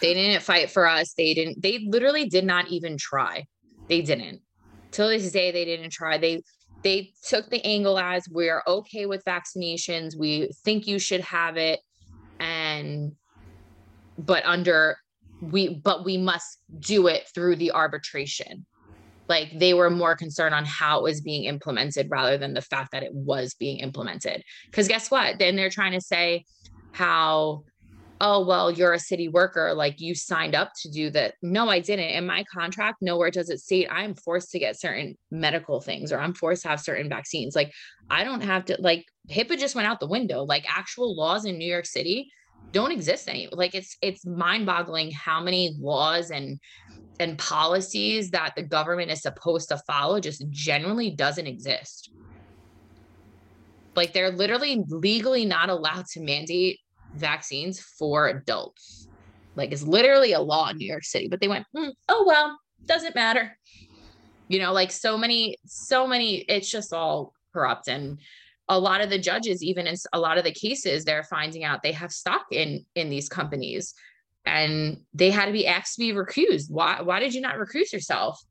they 0.00 0.14
didn't 0.14 0.42
fight 0.42 0.70
for 0.70 0.86
us. 0.86 1.14
They 1.14 1.34
didn't, 1.34 1.60
they 1.60 1.84
literally 1.88 2.28
did 2.28 2.44
not 2.44 2.68
even 2.68 2.96
try. 2.96 3.46
They 3.88 4.00
didn't. 4.00 4.42
Till 4.92 5.08
this 5.08 5.32
day, 5.32 5.50
they 5.50 5.64
didn't 5.64 5.90
try. 5.90 6.18
They, 6.18 6.42
they 6.84 7.10
took 7.26 7.50
the 7.50 7.64
angle 7.64 7.98
as 7.98 8.28
we're 8.28 8.62
okay 8.68 9.06
with 9.06 9.24
vaccinations. 9.24 10.16
We 10.16 10.52
think 10.64 10.86
you 10.86 11.00
should 11.00 11.22
have 11.22 11.56
it. 11.56 11.80
And 12.38 13.16
but 14.18 14.44
under 14.44 14.96
we 15.40 15.74
but 15.74 16.04
we 16.04 16.16
must 16.16 16.58
do 16.78 17.06
it 17.06 17.28
through 17.34 17.56
the 17.56 17.72
arbitration. 17.72 18.66
Like 19.28 19.58
they 19.58 19.72
were 19.74 19.90
more 19.90 20.16
concerned 20.16 20.54
on 20.54 20.64
how 20.64 20.98
it 20.98 21.02
was 21.02 21.20
being 21.20 21.44
implemented 21.44 22.08
rather 22.10 22.36
than 22.36 22.54
the 22.54 22.60
fact 22.60 22.92
that 22.92 23.02
it 23.02 23.14
was 23.14 23.54
being 23.54 23.78
implemented. 23.78 24.42
Because 24.66 24.86
guess 24.86 25.10
what? 25.10 25.38
Then 25.38 25.56
they're 25.56 25.70
trying 25.70 25.92
to 25.92 26.00
say 26.00 26.44
how 26.92 27.64
oh 28.20 28.44
well 28.46 28.70
you're 28.70 28.92
a 28.92 28.98
city 28.98 29.26
worker 29.26 29.74
like 29.74 30.00
you 30.00 30.14
signed 30.14 30.54
up 30.54 30.70
to 30.82 30.90
do 30.90 31.10
that. 31.10 31.34
No 31.42 31.68
i 31.68 31.80
didn't. 31.80 32.10
In 32.10 32.26
my 32.26 32.44
contract 32.52 32.98
nowhere 33.00 33.30
does 33.30 33.50
it 33.50 33.60
state 33.60 33.88
i'm 33.90 34.14
forced 34.14 34.50
to 34.50 34.58
get 34.58 34.78
certain 34.78 35.16
medical 35.30 35.80
things 35.80 36.12
or 36.12 36.20
i'm 36.20 36.34
forced 36.34 36.62
to 36.62 36.68
have 36.68 36.80
certain 36.80 37.08
vaccines. 37.08 37.56
Like 37.56 37.72
i 38.10 38.24
don't 38.24 38.42
have 38.42 38.66
to 38.66 38.76
like 38.78 39.04
hipaa 39.30 39.58
just 39.58 39.74
went 39.74 39.88
out 39.88 40.00
the 40.00 40.06
window. 40.06 40.44
Like 40.44 40.64
actual 40.68 41.16
laws 41.16 41.44
in 41.44 41.58
new 41.58 41.70
york 41.70 41.86
city 41.86 42.30
don't 42.72 42.92
exist 42.92 43.28
any 43.28 43.48
like 43.52 43.74
it's 43.74 43.96
it's 44.02 44.26
mind-boggling 44.26 45.10
how 45.12 45.40
many 45.40 45.76
laws 45.78 46.30
and 46.30 46.58
and 47.20 47.38
policies 47.38 48.30
that 48.30 48.54
the 48.56 48.62
government 48.62 49.10
is 49.10 49.22
supposed 49.22 49.68
to 49.68 49.78
follow 49.86 50.18
just 50.18 50.44
generally 50.50 51.10
doesn't 51.10 51.46
exist. 51.46 52.10
Like 53.94 54.12
they're 54.12 54.32
literally 54.32 54.82
legally 54.88 55.44
not 55.44 55.68
allowed 55.68 56.06
to 56.06 56.20
mandate 56.20 56.80
vaccines 57.14 57.78
for 57.80 58.26
adults. 58.26 59.06
Like 59.54 59.70
it's 59.70 59.84
literally 59.84 60.32
a 60.32 60.40
law 60.40 60.68
in 60.70 60.78
new 60.78 60.88
york 60.88 61.04
city 61.04 61.28
but 61.28 61.40
they 61.40 61.48
went 61.48 61.66
mm, 61.76 61.92
oh 62.08 62.24
well 62.26 62.58
doesn't 62.86 63.14
matter. 63.14 63.56
You 64.48 64.58
know 64.58 64.72
like 64.72 64.90
so 64.90 65.16
many 65.16 65.56
so 65.64 66.06
many 66.06 66.38
it's 66.38 66.68
just 66.68 66.92
all 66.92 67.32
corrupt 67.52 67.86
and 67.86 68.18
a 68.68 68.78
lot 68.78 69.00
of 69.00 69.10
the 69.10 69.18
judges 69.18 69.62
even 69.62 69.86
in 69.86 69.94
a 70.12 70.18
lot 70.18 70.38
of 70.38 70.44
the 70.44 70.52
cases 70.52 71.04
they're 71.04 71.22
finding 71.24 71.64
out 71.64 71.82
they 71.82 71.92
have 71.92 72.12
stock 72.12 72.46
in 72.50 72.84
in 72.94 73.10
these 73.10 73.28
companies. 73.28 73.94
And 74.46 74.98
they 75.14 75.30
had 75.30 75.46
to 75.46 75.52
be 75.52 75.66
asked 75.66 75.94
to 75.94 76.00
be 76.00 76.12
recused. 76.12 76.70
Why 76.70 77.00
why 77.02 77.20
did 77.20 77.34
you 77.34 77.40
not 77.40 77.56
recuse 77.56 77.92
yourself? 77.92 78.42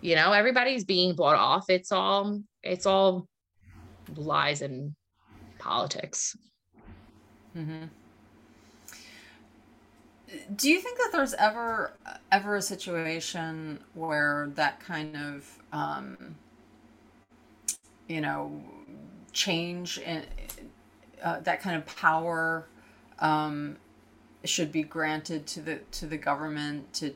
You 0.00 0.14
know 0.14 0.32
everybody's 0.32 0.84
being 0.84 1.14
bought 1.16 1.36
off. 1.36 1.68
It's 1.68 1.92
all 1.92 2.40
it's 2.62 2.86
all 2.86 3.28
lies 4.14 4.62
and 4.62 4.94
politics. 5.58 6.36
Mm-hmm. 7.56 7.84
do 10.54 10.68
you 10.68 10.78
think 10.78 10.98
that 10.98 11.08
there's 11.10 11.32
ever 11.34 11.92
ever 12.30 12.56
a 12.56 12.62
situation 12.62 13.78
where 13.94 14.50
that 14.56 14.78
kind 14.80 15.16
of 15.16 15.58
um 15.72 16.36
you 18.08 18.20
know 18.20 18.62
change 19.36 20.00
and 20.04 20.26
uh, 21.22 21.40
that 21.40 21.60
kind 21.60 21.76
of 21.76 21.84
power 21.96 22.66
um, 23.20 23.76
should 24.44 24.72
be 24.72 24.82
granted 24.82 25.46
to 25.46 25.60
the 25.60 25.76
to 25.92 26.06
the 26.06 26.16
government 26.16 26.92
to 26.94 27.12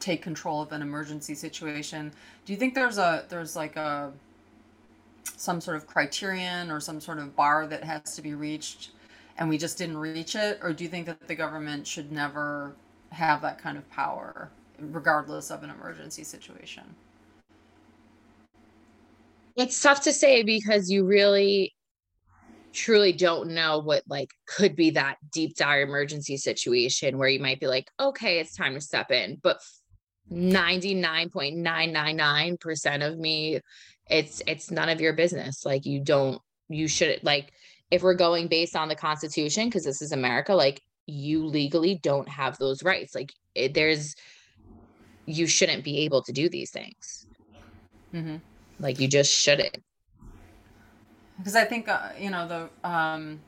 take 0.00 0.22
control 0.22 0.60
of 0.60 0.72
an 0.72 0.82
emergency 0.82 1.34
situation. 1.34 2.12
Do 2.44 2.52
you 2.52 2.58
think 2.58 2.74
there's 2.74 2.98
a 2.98 3.24
there's 3.28 3.54
like 3.54 3.76
a 3.76 4.12
some 5.36 5.60
sort 5.60 5.76
of 5.76 5.86
criterion 5.86 6.70
or 6.70 6.80
some 6.80 7.00
sort 7.00 7.18
of 7.18 7.36
bar 7.36 7.66
that 7.66 7.84
has 7.84 8.14
to 8.16 8.22
be 8.22 8.34
reached 8.34 8.90
and 9.38 9.48
we 9.48 9.56
just 9.56 9.78
didn't 9.78 9.96
reach 9.96 10.34
it 10.34 10.58
or 10.62 10.72
do 10.72 10.84
you 10.84 10.90
think 10.90 11.06
that 11.06 11.28
the 11.28 11.34
government 11.34 11.86
should 11.86 12.10
never 12.10 12.74
have 13.10 13.40
that 13.40 13.58
kind 13.58 13.78
of 13.78 13.88
power 13.90 14.50
regardless 14.78 15.50
of 15.50 15.62
an 15.62 15.70
emergency 15.70 16.24
situation? 16.24 16.84
It's 19.60 19.80
tough 19.80 20.02
to 20.02 20.12
say 20.12 20.42
because 20.42 20.90
you 20.90 21.06
really 21.06 21.72
truly 22.72 23.12
don't 23.12 23.50
know 23.50 23.80
what 23.80 24.04
like 24.08 24.30
could 24.46 24.76
be 24.76 24.90
that 24.90 25.16
deep 25.32 25.56
dire 25.56 25.82
emergency 25.82 26.36
situation 26.36 27.18
where 27.18 27.28
you 27.28 27.40
might 27.40 27.58
be 27.58 27.66
like 27.66 27.90
okay 27.98 28.38
it's 28.38 28.54
time 28.54 28.74
to 28.74 28.80
step 28.80 29.10
in. 29.10 29.38
But 29.42 29.58
99.999% 30.30 33.06
of 33.06 33.18
me 33.18 33.58
it's 34.08 34.40
it's 34.46 34.70
none 34.70 34.88
of 34.88 35.00
your 35.00 35.14
business. 35.14 35.64
Like 35.64 35.84
you 35.86 36.00
don't 36.00 36.40
you 36.68 36.86
should 36.88 37.24
like 37.24 37.52
if 37.90 38.02
we're 38.02 38.14
going 38.14 38.48
based 38.48 38.76
on 38.76 38.88
the 38.88 38.94
constitution 38.94 39.66
because 39.66 39.82
this 39.82 40.00
is 40.00 40.12
america 40.12 40.54
like 40.54 40.80
you 41.10 41.44
legally 41.44 41.96
don't 41.96 42.28
have 42.28 42.56
those 42.58 42.82
rights. 42.82 43.14
Like 43.14 43.32
it, 43.54 43.74
there's 43.74 44.14
you 45.26 45.46
shouldn't 45.46 45.84
be 45.84 45.98
able 45.98 46.22
to 46.22 46.32
do 46.32 46.48
these 46.48 46.70
things. 46.70 47.26
Mm-hmm. 48.14 48.36
Like 48.80 48.98
you 48.98 49.08
just 49.08 49.32
shouldn't. 49.32 49.76
Because 51.38 51.56
I 51.56 51.64
think 51.64 51.88
uh, 51.88 52.10
you 52.18 52.30
know 52.30 52.48
the 52.48 52.88
um, 52.88 53.40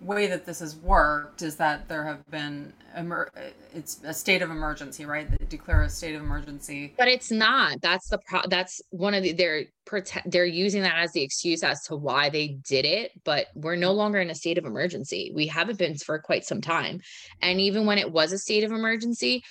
way 0.00 0.26
that 0.26 0.46
this 0.46 0.60
has 0.60 0.76
worked 0.76 1.42
is 1.42 1.56
that 1.56 1.88
there 1.88 2.04
have 2.04 2.24
been 2.30 2.72
emer- 2.96 3.30
it's 3.74 4.00
a 4.04 4.14
state 4.14 4.42
of 4.42 4.50
emergency, 4.50 5.04
right? 5.04 5.28
They 5.30 5.44
declare 5.46 5.82
a 5.82 5.88
state 5.88 6.14
of 6.14 6.22
emergency, 6.22 6.94
but 6.96 7.08
it's 7.08 7.30
not. 7.30 7.80
That's 7.80 8.08
the 8.08 8.18
pro. 8.26 8.40
That's 8.48 8.80
one 8.90 9.14
of 9.14 9.22
the 9.22 9.32
they're 9.32 9.64
protect. 9.84 10.30
They're 10.30 10.44
using 10.46 10.82
that 10.82 10.98
as 10.98 11.12
the 11.12 11.22
excuse 11.22 11.62
as 11.62 11.82
to 11.84 11.96
why 11.96 12.30
they 12.30 12.58
did 12.68 12.84
it. 12.84 13.12
But 13.24 13.46
we're 13.54 13.76
no 13.76 13.92
longer 13.92 14.20
in 14.20 14.30
a 14.30 14.34
state 14.34 14.58
of 14.58 14.64
emergency. 14.64 15.32
We 15.34 15.46
haven't 15.46 15.78
been 15.78 15.96
for 15.96 16.18
quite 16.18 16.44
some 16.44 16.60
time, 16.60 17.00
and 17.42 17.60
even 17.60 17.86
when 17.86 17.98
it 17.98 18.10
was 18.10 18.32
a 18.32 18.38
state 18.38 18.64
of 18.64 18.72
emergency, 18.72 19.42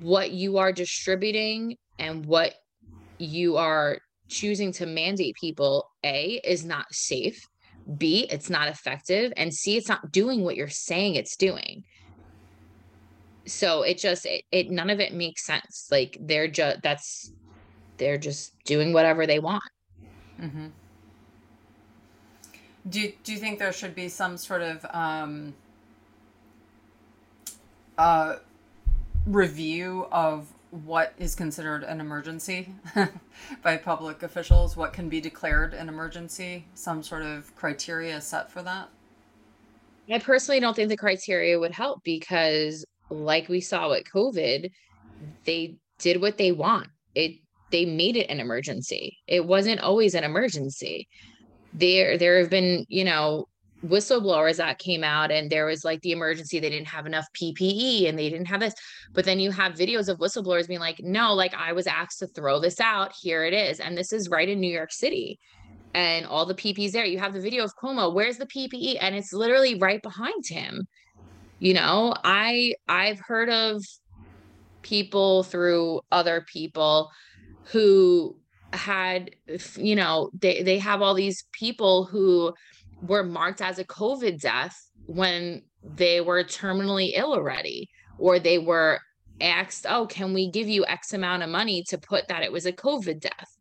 what 0.00 0.30
you 0.30 0.58
are 0.58 0.72
distributing 0.72 1.76
and 1.98 2.24
what 2.26 2.54
you 3.18 3.56
are 3.56 3.98
choosing 4.28 4.72
to 4.72 4.86
mandate 4.86 5.34
people 5.40 5.90
a 6.04 6.40
is 6.44 6.64
not 6.64 6.86
safe 6.92 7.46
b 7.96 8.26
it's 8.30 8.50
not 8.50 8.68
effective 8.68 9.32
and 9.36 9.52
c 9.52 9.76
it's 9.76 9.88
not 9.88 10.12
doing 10.12 10.44
what 10.44 10.56
you're 10.56 10.68
saying 10.68 11.14
it's 11.14 11.36
doing. 11.36 11.84
So 13.46 13.82
it 13.82 13.96
just 13.96 14.26
it, 14.26 14.44
it 14.52 14.70
none 14.70 14.90
of 14.90 15.00
it 15.00 15.14
makes 15.14 15.46
sense. 15.46 15.88
Like 15.90 16.18
they're 16.20 16.48
just 16.48 16.82
that's 16.82 17.32
they're 17.96 18.18
just 18.18 18.52
doing 18.64 18.92
whatever 18.92 19.26
they 19.26 19.38
want. 19.38 19.62
Mm-hmm. 20.40 20.66
do, 22.88 23.12
do 23.24 23.32
you 23.32 23.38
think 23.38 23.58
there 23.58 23.72
should 23.72 23.94
be 23.94 24.08
some 24.08 24.36
sort 24.36 24.62
of 24.62 24.86
um 24.92 25.54
uh, 27.98 28.36
review 29.26 30.06
of 30.12 30.46
what 30.70 31.14
is 31.18 31.34
considered 31.34 31.82
an 31.82 32.00
emergency 32.00 32.74
by 33.62 33.76
public 33.76 34.22
officials, 34.22 34.76
what 34.76 34.92
can 34.92 35.08
be 35.08 35.20
declared 35.20 35.74
an 35.74 35.88
emergency, 35.88 36.66
some 36.74 37.02
sort 37.02 37.22
of 37.22 37.54
criteria 37.56 38.20
set 38.20 38.50
for 38.50 38.62
that? 38.62 38.88
I 40.10 40.18
personally 40.18 40.60
don't 40.60 40.74
think 40.74 40.88
the 40.88 40.96
criteria 40.96 41.58
would 41.58 41.72
help 41.72 42.02
because, 42.02 42.84
like 43.10 43.48
we 43.48 43.60
saw 43.60 43.90
with 43.90 44.04
COVID, 44.12 44.70
they 45.44 45.76
did 45.98 46.20
what 46.20 46.38
they 46.38 46.52
want. 46.52 46.88
It 47.14 47.32
they 47.70 47.84
made 47.84 48.16
it 48.16 48.30
an 48.30 48.40
emergency. 48.40 49.18
It 49.26 49.44
wasn't 49.44 49.80
always 49.80 50.14
an 50.14 50.24
emergency. 50.24 51.06
There 51.74 52.16
there 52.16 52.38
have 52.38 52.48
been, 52.48 52.86
you 52.88 53.04
know, 53.04 53.46
whistleblowers 53.86 54.56
that 54.56 54.78
came 54.78 55.04
out 55.04 55.30
and 55.30 55.50
there 55.50 55.66
was 55.66 55.84
like 55.84 56.00
the 56.02 56.10
emergency 56.10 56.58
they 56.58 56.70
didn't 56.70 56.88
have 56.88 57.06
enough 57.06 57.26
PPE 57.40 58.08
and 58.08 58.18
they 58.18 58.28
didn't 58.28 58.46
have 58.46 58.60
this 58.60 58.74
but 59.12 59.24
then 59.24 59.38
you 59.38 59.52
have 59.52 59.74
videos 59.74 60.08
of 60.08 60.18
whistleblowers 60.18 60.66
being 60.66 60.80
like 60.80 60.98
no 61.00 61.32
like 61.32 61.54
I 61.54 61.72
was 61.72 61.86
asked 61.86 62.18
to 62.20 62.26
throw 62.26 62.58
this 62.58 62.80
out. 62.80 63.12
Here 63.20 63.44
it 63.44 63.54
is. 63.54 63.78
And 63.78 63.96
this 63.96 64.12
is 64.12 64.28
right 64.28 64.48
in 64.48 64.60
New 64.60 64.72
York 64.72 64.92
City. 64.92 65.38
And 65.94 66.26
all 66.26 66.44
the 66.44 66.54
PPEs 66.54 66.92
there 66.92 67.04
you 67.04 67.18
have 67.18 67.32
the 67.32 67.40
video 67.40 67.64
of 67.64 67.72
Cuomo 67.76 68.12
where's 68.12 68.36
the 68.36 68.46
PPE 68.46 68.98
and 69.00 69.14
it's 69.14 69.32
literally 69.32 69.76
right 69.76 70.02
behind 70.02 70.44
him. 70.46 70.88
You 71.60 71.74
know 71.74 72.14
I 72.24 72.74
I've 72.88 73.20
heard 73.20 73.48
of 73.48 73.84
people 74.82 75.44
through 75.44 76.00
other 76.10 76.44
people 76.52 77.10
who 77.64 78.36
had 78.72 79.30
you 79.76 79.96
know 79.96 80.30
they 80.38 80.62
they 80.62 80.78
have 80.78 81.00
all 81.00 81.14
these 81.14 81.44
people 81.52 82.04
who 82.04 82.52
were 83.02 83.24
marked 83.24 83.60
as 83.60 83.78
a 83.78 83.84
COVID 83.84 84.40
death 84.40 84.76
when 85.06 85.62
they 85.82 86.20
were 86.20 86.42
terminally 86.44 87.12
ill 87.14 87.32
already, 87.32 87.88
or 88.18 88.38
they 88.38 88.58
were 88.58 89.00
asked, 89.40 89.86
Oh, 89.88 90.06
can 90.06 90.34
we 90.34 90.50
give 90.50 90.68
you 90.68 90.84
X 90.86 91.12
amount 91.12 91.42
of 91.42 91.50
money 91.50 91.84
to 91.88 91.98
put 91.98 92.28
that 92.28 92.42
it 92.42 92.52
was 92.52 92.66
a 92.66 92.72
COVID 92.72 93.20
death? 93.20 93.56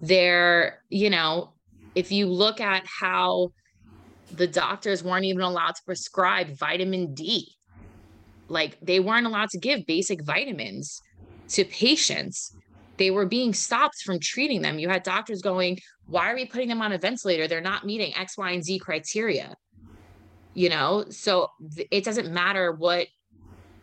There, 0.00 0.82
you 0.90 1.10
know, 1.10 1.54
if 1.94 2.12
you 2.12 2.26
look 2.26 2.60
at 2.60 2.84
how 2.86 3.52
the 4.32 4.46
doctors 4.46 5.02
weren't 5.02 5.24
even 5.24 5.42
allowed 5.42 5.76
to 5.76 5.82
prescribe 5.86 6.48
vitamin 6.48 7.14
D, 7.14 7.54
like 8.48 8.78
they 8.80 9.00
weren't 9.00 9.26
allowed 9.26 9.50
to 9.50 9.58
give 9.58 9.86
basic 9.86 10.22
vitamins 10.22 11.00
to 11.48 11.64
patients 11.64 12.54
they 12.96 13.10
were 13.10 13.26
being 13.26 13.52
stopped 13.52 14.02
from 14.02 14.20
treating 14.20 14.62
them. 14.62 14.78
You 14.78 14.88
had 14.88 15.02
doctors 15.02 15.42
going, 15.42 15.78
why 16.06 16.30
are 16.30 16.34
we 16.34 16.46
putting 16.46 16.68
them 16.68 16.82
on 16.82 16.92
a 16.92 16.98
ventilator? 16.98 17.48
They're 17.48 17.60
not 17.60 17.84
meeting 17.84 18.14
X, 18.16 18.38
Y, 18.38 18.50
and 18.50 18.64
Z 18.64 18.78
criteria. 18.78 19.54
You 20.54 20.68
know, 20.68 21.06
so 21.10 21.48
th- 21.74 21.88
it 21.90 22.04
doesn't 22.04 22.32
matter 22.32 22.72
what 22.72 23.08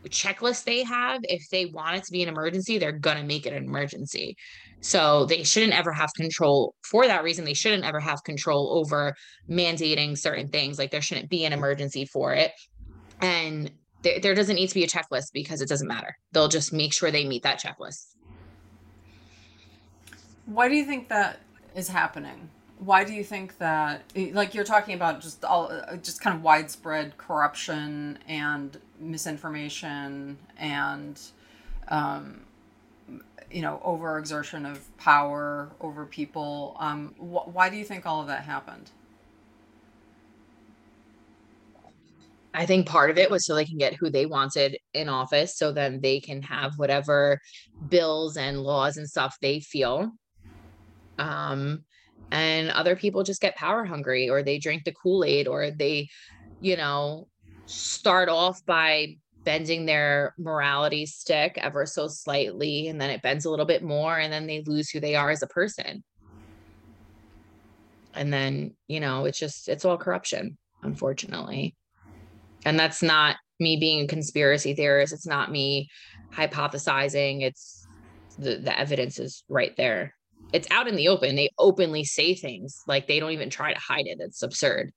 checklist 0.08 0.64
they 0.64 0.84
have. 0.84 1.22
If 1.24 1.50
they 1.50 1.66
want 1.66 1.98
it 1.98 2.04
to 2.06 2.12
be 2.12 2.24
an 2.24 2.30
emergency, 2.30 2.78
they're 2.78 2.92
going 2.92 3.18
to 3.18 3.24
make 3.24 3.46
it 3.46 3.54
an 3.54 3.64
emergency. 3.64 4.38
So 4.80 5.26
they 5.26 5.44
shouldn't 5.44 5.74
ever 5.74 5.92
have 5.92 6.12
control 6.16 6.76
for 6.84 7.06
that 7.06 7.24
reason. 7.24 7.46
They 7.46 7.54
shouldn't 7.54 7.84
ever 7.84 8.00
have 8.00 8.24
control 8.24 8.80
over 8.80 9.14
mandating 9.50 10.18
certain 10.18 10.48
things. 10.48 10.80
Like 10.80 10.92
there 10.92 11.02
shouldn't 11.02 11.30
be 11.30 11.46
an 11.46 11.54
emergency 11.54 12.06
for 12.06 12.34
it. 12.34 12.52
And 13.22 13.72
there, 14.02 14.20
there 14.20 14.34
doesn't 14.34 14.56
need 14.56 14.68
to 14.68 14.74
be 14.74 14.84
a 14.84 14.88
checklist 14.88 15.34
because 15.34 15.62
it 15.62 15.70
doesn't 15.70 15.88
matter. 15.88 16.18
They'll 16.32 16.48
just 16.48 16.74
make 16.74 16.94
sure 16.94 17.12
they 17.12 17.26
meet 17.26 17.44
that 17.44 17.62
checklist. 17.62 18.16
Why 20.46 20.68
do 20.68 20.76
you 20.76 20.86
think 20.86 21.10
that 21.10 21.40
is 21.76 21.88
happening? 21.88 22.50
Why 22.80 23.04
do 23.04 23.14
you 23.14 23.24
think 23.24 23.58
that, 23.60 24.04
like 24.16 24.56
you're 24.56 24.64
talking 24.64 24.96
about, 24.96 25.22
just 25.22 25.46
all, 25.46 25.72
just 26.02 26.20
kind 26.20 26.36
of 26.36 26.42
widespread 26.42 27.18
corruption 27.18 28.18
and 28.28 28.78
misinformation 29.00 30.38
and, 30.58 31.20
um, 31.90 32.42
you 33.52 33.62
know, 33.62 33.82
overexertion 33.86 34.70
of 34.70 34.98
power 34.98 35.70
over 35.82 36.06
people. 36.06 36.76
Um, 36.80 37.10
wh- 37.18 37.54
why 37.54 37.70
do 37.70 37.78
you 37.78 37.84
think 37.84 38.06
all 38.06 38.22
of 38.22 38.28
that 38.28 38.44
happened? 38.44 38.90
I 42.54 42.66
think 42.66 42.88
part 42.88 43.10
of 43.10 43.18
it 43.18 43.32
was 43.32 43.46
so 43.46 43.56
they 43.56 43.66
can 43.66 43.78
get 43.78 43.94
who 43.94 44.10
they 44.10 44.26
wanted 44.26 44.78
in 44.94 45.08
office 45.08 45.58
so 45.58 45.72
then 45.72 46.02
they 46.02 46.20
can 46.20 46.42
have 46.42 46.74
whatever 46.78 47.40
bills 47.90 48.36
and 48.36 48.62
laws 48.62 48.98
and 48.98 49.08
stuff 49.10 49.38
they 49.42 49.62
feel 49.62 50.12
um, 51.22 51.86
and 52.32 52.72
other 52.72 52.96
people 52.96 53.24
just 53.24 53.42
get 53.42 53.56
power 53.56 53.86
hungry 53.86 54.30
or 54.30 54.42
they 54.42 54.58
drink 54.58 54.84
the 54.84 54.94
Kool-Aid 54.94 55.48
or 55.48 55.70
they, 55.70 56.10
you 56.60 56.76
know, 56.76 57.28
start 57.66 58.28
off 58.28 58.66
by 58.66 59.18
bending 59.44 59.86
their 59.86 60.34
morality 60.38 61.06
stick 61.06 61.58
ever 61.58 61.86
so 61.86 62.08
slightly 62.08 62.88
and 62.88 63.00
then 63.00 63.10
it 63.10 63.22
bends 63.22 63.46
a 63.46 63.50
little 63.50 63.66
bit 63.66 63.84
more 63.84 64.18
and 64.18 64.32
then 64.32 64.48
they 64.48 64.64
lose 64.66 64.90
who 64.90 65.00
they 65.00 65.16
are 65.16 65.30
as 65.30 65.44
a 65.44 65.48
person. 65.48 66.04
And 68.14 68.34
then, 68.34 68.76
you 68.88 69.00
know, 69.00 69.26
it's 69.26 69.40
just 69.40 69.70
it's 69.70 69.86
all 69.86 69.98
corruption, 69.98 70.58
unfortunately. 70.84 71.76
And 72.66 72.80
that's 72.80 73.02
not 73.02 73.38
me 73.60 73.78
being 73.78 74.06
a 74.06 74.08
conspiracy 74.08 74.74
theorist. 74.74 75.14
It's 75.14 75.28
not 75.28 75.52
me 75.52 75.90
hypothesizing. 76.34 77.42
It's 77.42 77.86
the, 78.38 78.58
the 78.58 78.78
evidence 78.78 79.20
is 79.20 79.44
right 79.50 79.76
there 79.78 80.14
it's 80.54 80.68
out 80.72 80.88
in 80.88 80.96
the 80.96 81.08
open. 81.08 81.36
They 81.36 81.50
openly 81.58 82.04
say 82.04 82.36
things 82.36 82.84
like 82.88 83.08
they 83.08 83.20
don't 83.20 83.32
even 83.32 83.50
try 83.50 83.74
to 83.74 83.80
hide 83.80 84.08
it. 84.08 84.18
It's 84.20 84.44
absurd. 84.44 84.92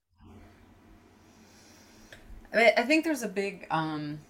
I 2.53 2.83
think 2.83 3.05
there's 3.05 3.25
a 3.25 3.29
big 3.29 3.67
um, 3.71 4.21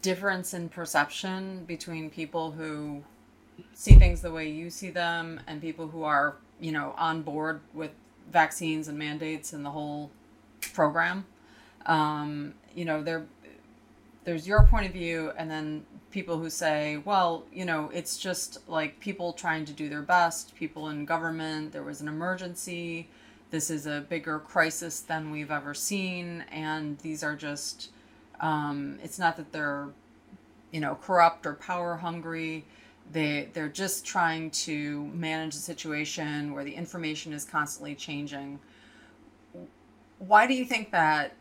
difference 0.00 0.54
in 0.54 0.70
perception 0.70 1.64
between 1.66 2.08
people 2.08 2.50
who 2.50 3.02
see 3.74 3.94
things 3.94 4.22
the 4.22 4.32
way 4.32 4.48
you 4.48 4.70
see 4.70 4.90
them 4.90 5.40
and 5.46 5.60
people 5.60 5.88
who 5.88 6.02
are, 6.02 6.36
you 6.60 6.72
know, 6.72 6.94
on 6.96 7.22
board 7.22 7.60
with 7.74 7.90
vaccines 8.32 8.88
and 8.88 8.98
mandates 8.98 9.52
and 9.52 9.64
the 9.64 9.70
whole 9.70 10.10
program. 10.72 11.26
Um, 11.84 12.54
you 12.74 12.86
know, 12.86 13.02
there, 13.02 13.26
there's 14.24 14.48
your 14.48 14.66
point 14.66 14.86
of 14.86 14.92
view, 14.92 15.32
and 15.36 15.50
then 15.50 15.84
people 16.14 16.38
who 16.38 16.48
say, 16.48 16.96
well, 17.04 17.44
you 17.52 17.64
know, 17.64 17.90
it's 17.92 18.16
just 18.16 18.58
like 18.68 19.00
people 19.00 19.32
trying 19.32 19.64
to 19.64 19.72
do 19.72 19.88
their 19.88 20.00
best, 20.00 20.54
people 20.54 20.88
in 20.88 21.04
government, 21.04 21.72
there 21.72 21.82
was 21.82 22.00
an 22.00 22.06
emergency, 22.06 23.08
this 23.50 23.68
is 23.68 23.86
a 23.86 24.06
bigger 24.08 24.38
crisis 24.38 25.00
than 25.00 25.32
we've 25.32 25.50
ever 25.50 25.74
seen, 25.74 26.44
and 26.52 26.96
these 26.98 27.24
are 27.24 27.34
just, 27.34 27.90
um, 28.40 28.96
it's 29.02 29.18
not 29.18 29.36
that 29.36 29.50
they're, 29.50 29.88
you 30.70 30.78
know, 30.78 30.94
corrupt 31.02 31.46
or 31.46 31.54
power 31.54 31.96
hungry. 31.96 32.64
They, 33.10 33.48
they're 33.52 33.68
just 33.68 34.06
trying 34.06 34.52
to 34.52 35.06
manage 35.06 35.54
a 35.54 35.58
situation 35.58 36.54
where 36.54 36.62
the 36.62 36.74
information 36.74 37.32
is 37.32 37.44
constantly 37.44 37.96
changing. 37.96 38.60
Why 40.20 40.46
do 40.46 40.54
you 40.54 40.64
think 40.64 40.92
that 40.92 41.34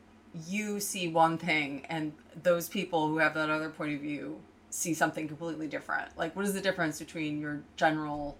you 0.48 0.80
see 0.80 1.10
one 1.10 1.38
thing 1.38 1.86
and 1.90 2.12
those 2.42 2.68
people 2.68 3.08
who 3.08 3.20
have 3.20 3.36
that 3.36 3.52
other 3.52 3.70
point 3.70 3.94
of 3.94 4.02
view 4.02 4.40
see 4.74 4.94
something 4.94 5.28
completely 5.28 5.68
different? 5.68 6.18
Like, 6.18 6.36
what 6.36 6.46
is 6.46 6.54
the 6.54 6.62
difference 6.62 7.00
between 7.00 7.40
your 7.40 7.62
general 7.76 8.38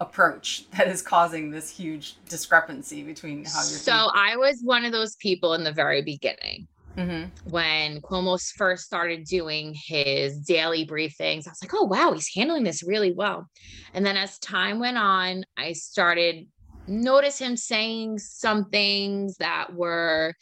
approach 0.00 0.64
that 0.76 0.88
is 0.88 1.02
causing 1.02 1.50
this 1.50 1.70
huge 1.70 2.16
discrepancy 2.28 3.02
between 3.02 3.44
how 3.44 3.60
you're? 3.60 3.64
So 3.64 3.92
thinking? 3.92 4.10
I 4.14 4.36
was 4.36 4.60
one 4.62 4.84
of 4.84 4.92
those 4.92 5.16
people 5.16 5.54
in 5.54 5.64
the 5.64 5.72
very 5.72 6.02
beginning. 6.02 6.66
Mm-hmm. 6.96 7.50
When 7.50 8.00
Cuomo 8.00 8.40
first 8.56 8.84
started 8.84 9.24
doing 9.24 9.76
his 9.86 10.38
daily 10.40 10.84
briefings, 10.84 11.46
I 11.46 11.50
was 11.50 11.62
like, 11.62 11.72
oh, 11.72 11.84
wow, 11.84 12.12
he's 12.12 12.28
handling 12.34 12.64
this 12.64 12.82
really 12.82 13.12
well. 13.12 13.46
And 13.94 14.04
then 14.04 14.16
as 14.16 14.38
time 14.40 14.80
went 14.80 14.98
on, 14.98 15.44
I 15.56 15.72
started 15.72 16.46
notice 16.88 17.38
him 17.38 17.56
saying 17.56 18.18
some 18.18 18.64
things 18.70 19.36
that 19.36 19.72
were 19.74 20.34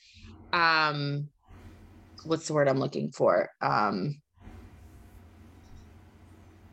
um 0.53 1.29
what's 2.25 2.47
the 2.47 2.55
word 2.55 2.69
I'm 2.69 2.81
looking 2.81 3.11
for? 3.11 3.51
Um 3.61 4.23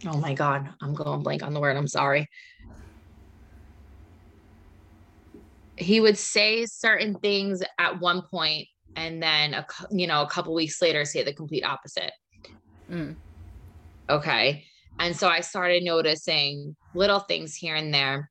oh 0.05 0.17
my 0.17 0.33
god 0.33 0.69
i'm 0.81 0.93
going 0.93 1.21
blank 1.21 1.43
on 1.43 1.53
the 1.53 1.59
word 1.59 1.77
i'm 1.77 1.87
sorry. 1.87 2.27
He 5.77 5.99
would 5.99 6.17
say 6.17 6.65
certain 6.67 7.15
things 7.15 7.61
at 7.77 7.99
one 7.99 8.21
point 8.31 8.69
and 8.95 9.21
then 9.21 9.53
a 9.53 9.65
you 9.91 10.07
know 10.07 10.21
a 10.21 10.29
couple 10.29 10.53
weeks 10.53 10.81
later 10.81 11.03
say 11.03 11.23
the 11.23 11.33
complete 11.33 11.65
opposite. 11.65 12.11
Mm. 12.89 13.17
okay 14.09 14.65
and 14.99 15.15
so 15.15 15.27
i 15.27 15.41
started 15.41 15.83
noticing 15.83 16.75
little 16.93 17.19
things 17.19 17.55
here 17.55 17.75
and 17.75 17.93
there 17.93 18.29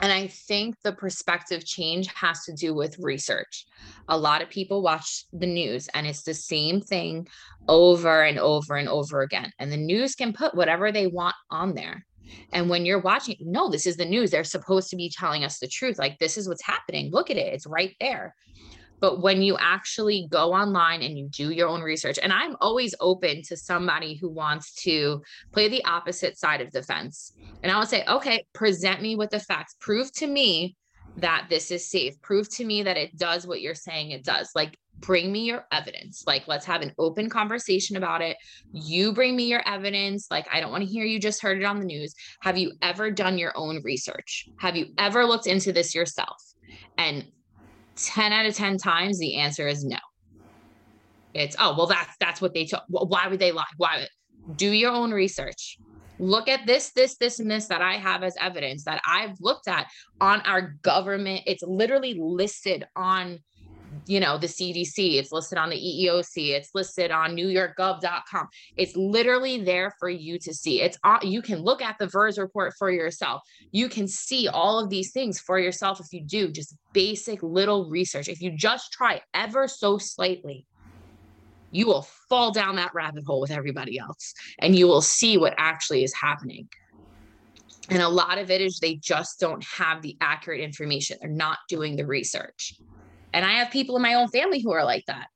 and 0.00 0.12
I 0.12 0.26
think 0.26 0.76
the 0.82 0.92
perspective 0.92 1.64
change 1.64 2.08
has 2.14 2.44
to 2.44 2.52
do 2.52 2.74
with 2.74 2.98
research. 2.98 3.66
A 4.08 4.18
lot 4.18 4.42
of 4.42 4.50
people 4.50 4.82
watch 4.82 5.24
the 5.32 5.46
news 5.46 5.88
and 5.94 6.06
it's 6.06 6.22
the 6.22 6.34
same 6.34 6.80
thing 6.80 7.26
over 7.68 8.22
and 8.22 8.38
over 8.38 8.76
and 8.76 8.88
over 8.88 9.22
again. 9.22 9.52
And 9.58 9.72
the 9.72 9.76
news 9.76 10.14
can 10.14 10.32
put 10.32 10.54
whatever 10.54 10.92
they 10.92 11.06
want 11.06 11.36
on 11.50 11.74
there. 11.74 12.04
And 12.52 12.68
when 12.68 12.86
you're 12.86 13.00
watching, 13.00 13.36
no, 13.40 13.70
this 13.70 13.86
is 13.86 13.96
the 13.96 14.04
news. 14.04 14.30
They're 14.30 14.44
supposed 14.44 14.90
to 14.90 14.96
be 14.96 15.10
telling 15.10 15.44
us 15.44 15.58
the 15.58 15.68
truth. 15.68 15.98
Like, 15.98 16.18
this 16.18 16.36
is 16.36 16.48
what's 16.48 16.64
happening. 16.64 17.10
Look 17.10 17.30
at 17.30 17.36
it. 17.36 17.52
It's 17.52 17.66
right 17.66 17.94
there. 18.00 18.34
But 19.00 19.20
when 19.20 19.42
you 19.42 19.56
actually 19.58 20.26
go 20.30 20.52
online 20.52 21.02
and 21.02 21.18
you 21.18 21.28
do 21.28 21.50
your 21.50 21.68
own 21.68 21.82
research, 21.82 22.18
and 22.22 22.32
I'm 22.32 22.56
always 22.60 22.94
open 23.00 23.42
to 23.42 23.56
somebody 23.56 24.16
who 24.16 24.30
wants 24.30 24.74
to 24.82 25.22
play 25.52 25.68
the 25.68 25.84
opposite 25.84 26.38
side 26.38 26.60
of 26.60 26.72
the 26.72 26.82
fence. 26.82 27.32
And 27.62 27.70
I 27.70 27.78
would 27.78 27.88
say, 27.88 28.04
okay, 28.06 28.46
present 28.52 29.02
me 29.02 29.16
with 29.16 29.30
the 29.30 29.40
facts. 29.40 29.76
Prove 29.80 30.12
to 30.14 30.26
me 30.26 30.76
that 31.16 31.46
this 31.48 31.70
is 31.70 31.90
safe. 31.90 32.20
Prove 32.22 32.48
to 32.56 32.64
me 32.64 32.82
that 32.82 32.96
it 32.96 33.16
does 33.16 33.46
what 33.46 33.60
you're 33.60 33.74
saying 33.74 34.10
it 34.10 34.24
does. 34.24 34.50
Like, 34.54 34.78
bring 35.00 35.30
me 35.30 35.44
your 35.44 35.66
evidence. 35.70 36.24
Like, 36.26 36.48
let's 36.48 36.66
have 36.66 36.82
an 36.82 36.92
open 36.98 37.28
conversation 37.28 37.96
about 37.96 38.22
it. 38.22 38.36
You 38.72 39.12
bring 39.12 39.36
me 39.36 39.44
your 39.44 39.66
evidence. 39.66 40.28
Like, 40.30 40.46
I 40.52 40.60
don't 40.60 40.70
want 40.70 40.82
to 40.82 40.90
hear 40.90 41.04
you 41.04 41.18
just 41.18 41.42
heard 41.42 41.58
it 41.58 41.64
on 41.64 41.78
the 41.78 41.84
news. 41.84 42.14
Have 42.40 42.56
you 42.58 42.72
ever 42.82 43.10
done 43.10 43.38
your 43.38 43.52
own 43.56 43.82
research? 43.82 44.48
Have 44.58 44.76
you 44.76 44.86
ever 44.98 45.24
looked 45.24 45.46
into 45.46 45.72
this 45.72 45.94
yourself? 45.94 46.42
And 46.96 47.24
10 47.96 48.32
out 48.32 48.46
of 48.46 48.54
10 48.54 48.78
times, 48.78 49.18
the 49.18 49.36
answer 49.36 49.66
is 49.68 49.84
no. 49.84 49.98
It's, 51.32 51.56
oh, 51.58 51.74
well, 51.76 51.86
that's, 51.86 52.14
that's 52.20 52.40
what 52.40 52.54
they 52.54 52.64
took. 52.64 52.82
Why 52.88 53.26
would 53.28 53.40
they 53.40 53.52
lie? 53.52 53.64
Why? 53.76 54.06
Do 54.56 54.70
your 54.70 54.92
own 54.92 55.10
research 55.10 55.78
look 56.18 56.48
at 56.48 56.66
this, 56.66 56.92
this, 56.92 57.16
this, 57.16 57.40
and 57.40 57.50
this 57.50 57.66
that 57.66 57.82
I 57.82 57.94
have 57.94 58.22
as 58.22 58.36
evidence 58.40 58.84
that 58.84 59.02
I've 59.06 59.36
looked 59.40 59.68
at 59.68 59.86
on 60.20 60.40
our 60.42 60.76
government. 60.82 61.42
It's 61.46 61.62
literally 61.62 62.14
listed 62.18 62.86
on, 62.96 63.40
you 64.06 64.20
know, 64.20 64.38
the 64.38 64.46
CDC, 64.46 65.14
it's 65.14 65.32
listed 65.32 65.58
on 65.58 65.70
the 65.70 65.76
EEOC, 65.76 66.50
it's 66.50 66.70
listed 66.74 67.10
on 67.10 67.36
newyorkgov.com. 67.36 68.48
It's 68.76 68.94
literally 68.96 69.62
there 69.62 69.94
for 69.98 70.08
you 70.08 70.38
to 70.40 70.52
see. 70.52 70.82
It's 70.82 70.98
you 71.22 71.42
can 71.42 71.62
look 71.62 71.80
at 71.82 71.98
the 71.98 72.06
VAERS 72.06 72.38
report 72.38 72.74
for 72.78 72.90
yourself. 72.90 73.42
You 73.72 73.88
can 73.88 74.06
see 74.06 74.48
all 74.48 74.78
of 74.78 74.90
these 74.90 75.12
things 75.12 75.40
for 75.40 75.58
yourself 75.58 76.00
if 76.00 76.12
you 76.12 76.22
do 76.22 76.50
just 76.50 76.76
basic 76.92 77.42
little 77.42 77.88
research. 77.88 78.28
If 78.28 78.42
you 78.42 78.50
just 78.50 78.92
try 78.92 79.22
ever 79.32 79.68
so 79.68 79.98
slightly 79.98 80.66
you 81.74 81.88
will 81.88 82.06
fall 82.28 82.52
down 82.52 82.76
that 82.76 82.94
rabbit 82.94 83.24
hole 83.26 83.40
with 83.40 83.50
everybody 83.50 83.98
else 83.98 84.32
and 84.60 84.76
you 84.76 84.86
will 84.86 85.02
see 85.02 85.36
what 85.36 85.54
actually 85.58 86.04
is 86.04 86.14
happening. 86.14 86.68
And 87.90 88.00
a 88.00 88.08
lot 88.08 88.38
of 88.38 88.50
it 88.50 88.60
is 88.60 88.78
they 88.78 88.94
just 88.94 89.40
don't 89.40 89.62
have 89.64 90.00
the 90.00 90.16
accurate 90.20 90.60
information. 90.60 91.18
They're 91.20 91.28
not 91.28 91.58
doing 91.68 91.96
the 91.96 92.06
research. 92.06 92.76
And 93.34 93.44
I 93.44 93.54
have 93.54 93.70
people 93.72 93.96
in 93.96 94.02
my 94.02 94.14
own 94.14 94.28
family 94.28 94.60
who 94.60 94.72
are 94.72 94.84
like 94.84 95.04
that. 95.06 95.26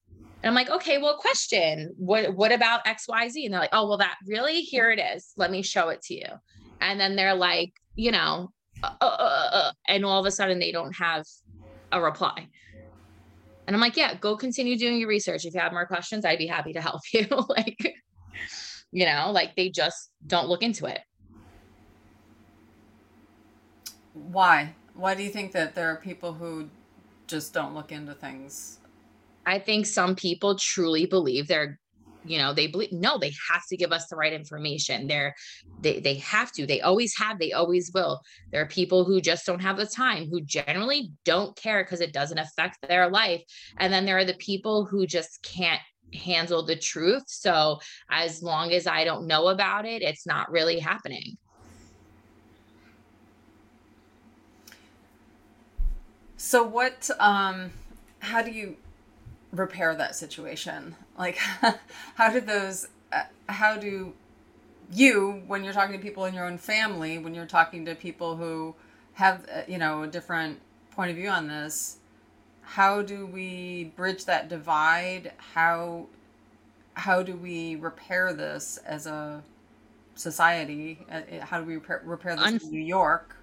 And 0.43 0.49
I'm 0.49 0.55
like, 0.55 0.71
okay, 0.71 0.99
well, 0.99 1.17
question. 1.17 1.93
What 1.99 2.37
what 2.37 2.53
about 2.53 2.85
XYZ? 2.87 3.45
And 3.45 3.53
they're 3.53 3.61
like, 3.61 3.71
oh, 3.73 3.89
well, 3.89 3.99
that 3.99 4.17
really, 4.25 4.61
here 4.61 4.91
it 4.91 5.01
is. 5.01 5.33
Let 5.37 5.51
me 5.51 5.63
show 5.63 5.89
it 5.89 6.01
to 6.03 6.15
you. 6.15 6.27
And 6.81 7.01
then 7.01 7.17
they're 7.17 7.35
like, 7.35 7.73
you 7.97 8.13
know, 8.13 8.51
uh, 8.85 8.95
uh, 9.01 9.05
uh, 9.05 9.51
uh 9.53 9.73
and 9.89 10.05
all 10.05 10.21
of 10.21 10.27
a 10.27 10.31
sudden 10.31 10.61
they 10.61 10.71
don't 10.71 10.95
have 10.95 11.25
a 11.91 12.01
reply. 12.01 12.49
And 13.67 13.75
I'm 13.75 13.81
like, 13.81 13.97
yeah, 13.97 14.15
go 14.15 14.37
continue 14.37 14.79
doing 14.79 14.99
your 14.99 15.09
research. 15.09 15.45
If 15.45 15.55
you 15.55 15.61
have 15.61 15.73
more 15.73 15.87
questions, 15.87 16.25
I'd 16.25 16.39
be 16.39 16.47
happy 16.47 16.73
to 16.75 16.81
help 16.81 17.01
you. 17.13 17.27
like, 17.49 17.97
you 18.93 19.07
know, 19.07 19.33
like 19.33 19.57
they 19.57 19.71
just 19.71 20.11
don't 20.25 20.49
look 20.49 20.63
into 20.63 20.87
it. 20.87 21.01
Why? 24.13 24.77
Why 24.95 25.17
do 25.17 25.25
you 25.25 25.31
think 25.31 25.51
that 25.53 25.75
there 25.75 25.91
are 25.91 25.97
people 25.97 26.33
who 26.33 26.71
just 27.29 27.53
don't 27.53 27.74
look 27.74 27.93
into 27.93 28.14
things? 28.14 28.79
I 29.47 29.59
think 29.59 29.87
some 29.87 30.14
people 30.14 30.57
truly 30.57 31.07
believe 31.07 31.49
they're 31.49 31.79
you 32.24 32.37
know 32.37 32.53
they 32.53 32.66
believe 32.66 32.91
no 32.93 33.16
they 33.16 33.33
have 33.51 33.62
to 33.68 33.76
give 33.76 33.93
us 33.93 34.09
the 34.09 34.16
right 34.16 34.33
information. 34.33 35.07
They're 35.07 35.35
they, 35.81 36.01
they 36.01 36.14
have 36.16 36.51
to. 36.53 36.66
They 36.66 36.81
always 36.81 37.16
have 37.16 37.39
they 37.39 37.53
always 37.53 37.91
will. 37.95 38.20
There 38.51 38.61
are 38.61 38.66
people 38.66 39.05
who 39.05 39.20
just 39.20 39.47
don't 39.47 39.62
have 39.62 39.76
the 39.76 39.87
time 39.87 40.29
who 40.29 40.41
generally 40.41 41.12
don't 41.24 41.55
care 41.57 41.85
because 41.85 42.01
it 42.01 42.12
doesn't 42.12 42.39
affect 42.39 42.79
their 42.89 43.09
life. 43.09 43.43
And 43.79 43.93
then 43.93 44.05
there 44.05 44.18
are 44.18 44.24
the 44.24 44.35
people 44.35 44.85
who 44.85 45.07
just 45.07 45.43
can't 45.43 45.81
handle 46.12 46.64
the 46.64 46.76
truth. 46.76 47.24
So 47.26 47.79
as 48.11 48.43
long 48.43 48.72
as 48.72 48.87
i 48.87 49.05
don't 49.05 49.26
know 49.26 49.49
about 49.49 49.85
it 49.85 50.03
it's 50.03 50.26
not 50.26 50.51
really 50.51 50.79
happening 50.79 51.37
so 56.39 56.62
what 56.62 57.11
um 57.20 57.70
how 58.20 58.43
do 58.43 58.51
you 58.51 58.76
repair 59.53 59.95
that 59.95 60.16
situation? 60.16 60.97
Like, 61.18 61.36
how 62.16 62.32
do 62.32 62.41
those, 62.41 62.89
uh, 63.12 63.24
how 63.49 63.76
do 63.76 64.12
you, 64.93 65.43
when 65.47 65.64
you're 65.64 65.72
talking 65.72 65.97
to 65.97 66.03
people 66.03 66.24
in 66.24 66.34
your 66.34 66.45
own 66.45 66.59
family, 66.59 67.18
when 67.18 67.34
you're 67.34 67.47
talking 67.47 67.84
to 67.86 67.95
people 67.95 68.36
who 68.36 68.74
have, 69.14 69.47
uh, 69.53 69.62
you 69.68 69.78
know, 69.78 70.03
a 70.03 70.07
different 70.07 70.61
point 70.91 71.11
of 71.11 71.16
view 71.16 71.28
on 71.28 71.49
this, 71.49 71.99
how 72.62 73.03
do 73.03 73.26
we 73.26 73.93
bridge 73.97 74.24
that 74.26 74.49
divide? 74.49 75.32
How, 75.55 76.07
how 76.95 77.22
do 77.22 77.36
we 77.36 77.76
repair 77.76 78.32
this 78.32 78.78
as 78.86 79.07
a 79.07 79.43
society? 80.14 80.99
Uh, 81.11 81.22
how 81.41 81.61
do 81.61 81.66
we 81.66 81.74
repair, 81.76 82.03
repair 82.05 82.36
this 82.36 82.47
Un- 82.47 82.61
in 82.62 82.70
New 82.70 82.82
York? 82.84 83.36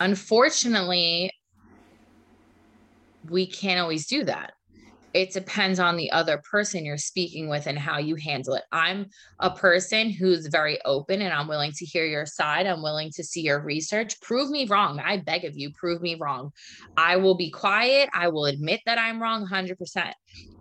Unfortunately, 0.00 1.30
we 3.28 3.46
can't 3.46 3.80
always 3.80 4.06
do 4.06 4.24
that. 4.24 4.52
It 5.12 5.32
depends 5.32 5.78
on 5.78 5.96
the 5.96 6.10
other 6.10 6.42
person 6.50 6.84
you're 6.84 6.98
speaking 6.98 7.48
with 7.48 7.68
and 7.68 7.78
how 7.78 7.98
you 7.98 8.16
handle 8.16 8.54
it. 8.54 8.64
I'm 8.72 9.06
a 9.38 9.48
person 9.48 10.10
who's 10.10 10.48
very 10.48 10.80
open 10.84 11.22
and 11.22 11.32
I'm 11.32 11.46
willing 11.46 11.70
to 11.76 11.86
hear 11.86 12.04
your 12.04 12.26
side. 12.26 12.66
I'm 12.66 12.82
willing 12.82 13.12
to 13.14 13.22
see 13.22 13.42
your 13.42 13.60
research. 13.60 14.20
Prove 14.20 14.50
me 14.50 14.66
wrong. 14.66 14.98
I 14.98 15.18
beg 15.18 15.44
of 15.44 15.56
you, 15.56 15.70
prove 15.72 16.02
me 16.02 16.16
wrong. 16.16 16.50
I 16.96 17.16
will 17.16 17.36
be 17.36 17.50
quiet. 17.50 18.08
I 18.12 18.26
will 18.26 18.46
admit 18.46 18.80
that 18.86 18.98
I'm 18.98 19.22
wrong 19.22 19.46
100%. 19.46 20.12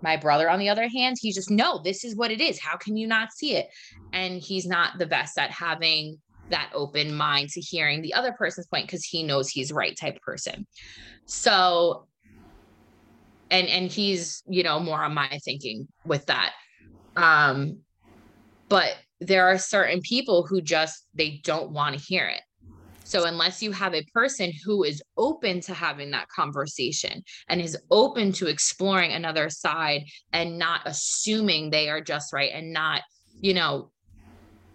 My 0.04 0.18
brother, 0.18 0.48
on 0.48 0.60
the 0.60 0.70
other 0.70 0.88
hand, 0.88 1.18
he's 1.20 1.34
just, 1.34 1.50
no, 1.50 1.82
this 1.84 2.04
is 2.04 2.16
what 2.16 2.30
it 2.30 2.40
is. 2.40 2.60
How 2.60 2.78
can 2.78 2.96
you 2.96 3.08
not 3.08 3.32
see 3.32 3.56
it? 3.56 3.70
And 4.12 4.40
he's 4.40 4.68
not 4.68 5.00
the 5.00 5.08
best 5.08 5.40
at 5.40 5.50
having 5.50 6.20
that 6.50 6.70
open 6.76 7.16
mind 7.16 7.50
to 7.50 7.62
hearing 7.62 8.04
the 8.04 8.14
other 8.14 8.34
person's 8.34 8.68
point 8.68 8.86
because 8.86 9.04
he 9.04 9.24
knows 9.24 9.50
he's 9.50 9.72
right 9.72 9.98
type 10.00 10.22
person. 10.22 10.68
So 11.26 12.06
and 13.54 13.68
and 13.68 13.92
he's 13.92 14.44
you 14.48 14.64
know 14.64 14.80
more 14.80 15.02
on 15.02 15.14
my 15.14 15.40
thinking 15.46 15.88
with 16.04 16.26
that. 16.26 16.54
Um 17.16 17.80
but 18.68 18.96
there 19.22 19.48
are 19.48 19.58
certain 19.58 20.02
people 20.02 20.46
who 20.46 20.60
just 20.60 21.06
they 21.14 21.40
don't 21.44 21.72
want 21.72 21.96
to 21.96 22.04
hear 22.04 22.28
it. 22.28 22.42
So 23.06 23.26
unless 23.26 23.62
you 23.62 23.72
have 23.72 23.94
a 23.94 24.06
person 24.14 24.52
who 24.66 24.84
is 24.84 25.04
open 25.18 25.62
to 25.62 25.74
having 25.74 26.12
that 26.12 26.30
conversation 26.30 27.22
and 27.48 27.62
is 27.62 27.78
open 27.92 28.32
to 28.34 28.48
exploring 28.48 29.12
another 29.12 29.50
side 29.50 30.06
and 30.32 30.58
not 30.58 30.82
assuming 30.86 31.70
they 31.70 31.90
are 31.90 32.02
just 32.02 32.34
right 32.34 32.52
and 32.54 32.74
not 32.74 33.02
you 33.40 33.54
know 33.54 33.92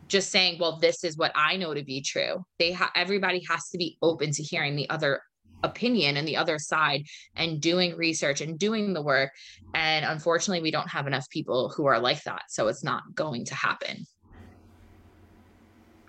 just 0.06 0.30
saying 0.30 0.58
well 0.60 0.78
this 0.78 1.04
is 1.04 1.16
what 1.16 1.32
i 1.34 1.56
know 1.56 1.74
to 1.74 1.82
be 1.82 2.00
true. 2.00 2.44
They 2.60 2.72
ha- 2.72 2.92
everybody 2.94 3.42
has 3.50 3.68
to 3.70 3.78
be 3.78 3.98
open 4.02 4.30
to 4.30 4.42
hearing 4.42 4.76
the 4.76 4.88
other 4.88 5.20
opinion 5.62 6.16
and 6.16 6.26
the 6.26 6.36
other 6.36 6.58
side 6.58 7.04
and 7.34 7.60
doing 7.60 7.96
research 7.96 8.40
and 8.40 8.58
doing 8.58 8.92
the 8.92 9.02
work. 9.02 9.30
And 9.74 10.04
unfortunately, 10.04 10.62
we 10.62 10.70
don't 10.70 10.88
have 10.88 11.06
enough 11.06 11.28
people 11.30 11.72
who 11.76 11.86
are 11.86 11.98
like 12.00 12.22
that. 12.24 12.42
So 12.48 12.68
it's 12.68 12.84
not 12.84 13.02
going 13.14 13.44
to 13.46 13.54
happen. 13.54 14.06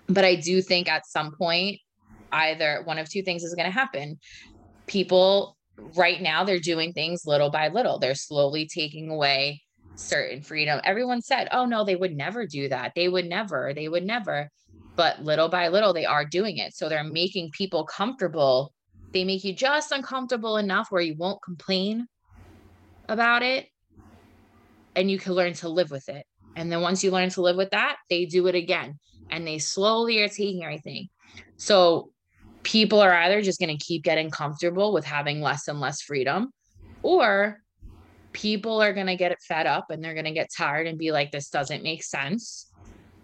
But 0.08 0.24
I 0.24 0.36
do 0.36 0.60
think 0.60 0.88
at 0.88 1.06
some 1.06 1.32
point, 1.36 1.78
either 2.32 2.82
one 2.84 2.98
of 2.98 3.08
two 3.08 3.22
things 3.22 3.42
is 3.42 3.54
going 3.54 3.66
to 3.66 3.72
happen. 3.72 4.18
People 4.86 5.56
right 5.94 6.20
now, 6.20 6.44
they're 6.44 6.58
doing 6.58 6.92
things 6.92 7.22
little 7.26 7.50
by 7.50 7.68
little, 7.68 7.98
they're 7.98 8.14
slowly 8.14 8.66
taking 8.66 9.10
away 9.10 9.62
certain 9.94 10.42
freedom. 10.42 10.80
Everyone 10.84 11.22
said, 11.22 11.48
oh, 11.52 11.64
no, 11.64 11.84
they 11.84 11.96
would 11.96 12.16
never 12.16 12.46
do 12.46 12.68
that. 12.68 12.92
They 12.94 13.08
would 13.08 13.26
never, 13.26 13.72
they 13.74 13.88
would 13.88 14.04
never. 14.04 14.50
But 14.96 15.22
little 15.22 15.48
by 15.48 15.68
little, 15.68 15.92
they 15.92 16.06
are 16.06 16.24
doing 16.24 16.58
it. 16.58 16.74
So 16.74 16.88
they're 16.88 17.04
making 17.04 17.50
people 17.52 17.84
comfortable 17.84 18.72
they 19.12 19.24
make 19.24 19.44
you 19.44 19.52
just 19.52 19.92
uncomfortable 19.92 20.56
enough 20.56 20.88
where 20.90 21.02
you 21.02 21.14
won't 21.16 21.42
complain 21.42 22.06
about 23.08 23.42
it. 23.42 23.66
And 24.94 25.10
you 25.10 25.18
can 25.18 25.32
learn 25.32 25.52
to 25.54 25.68
live 25.68 25.90
with 25.90 26.08
it. 26.08 26.24
And 26.56 26.70
then 26.70 26.80
once 26.80 27.02
you 27.02 27.10
learn 27.10 27.30
to 27.30 27.42
live 27.42 27.56
with 27.56 27.70
that, 27.70 27.96
they 28.08 28.26
do 28.26 28.46
it 28.46 28.54
again. 28.54 28.98
And 29.30 29.46
they 29.46 29.58
slowly 29.58 30.20
are 30.20 30.28
taking 30.28 30.64
everything. 30.64 31.08
So 31.56 32.10
people 32.62 33.00
are 33.00 33.14
either 33.14 33.42
just 33.42 33.60
going 33.60 33.76
to 33.76 33.84
keep 33.84 34.02
getting 34.02 34.30
comfortable 34.30 34.92
with 34.92 35.04
having 35.04 35.40
less 35.40 35.68
and 35.68 35.80
less 35.80 36.02
freedom 36.02 36.52
or 37.02 37.60
people 38.32 38.82
are 38.82 38.92
going 38.92 39.06
to 39.06 39.16
get 39.16 39.40
fed 39.42 39.66
up 39.66 39.86
and 39.90 40.04
they're 40.04 40.14
going 40.14 40.26
to 40.26 40.32
get 40.32 40.50
tired 40.54 40.86
and 40.86 40.98
be 40.98 41.10
like 41.10 41.30
this 41.30 41.48
doesn't 41.48 41.82
make 41.82 42.02
sense. 42.02 42.70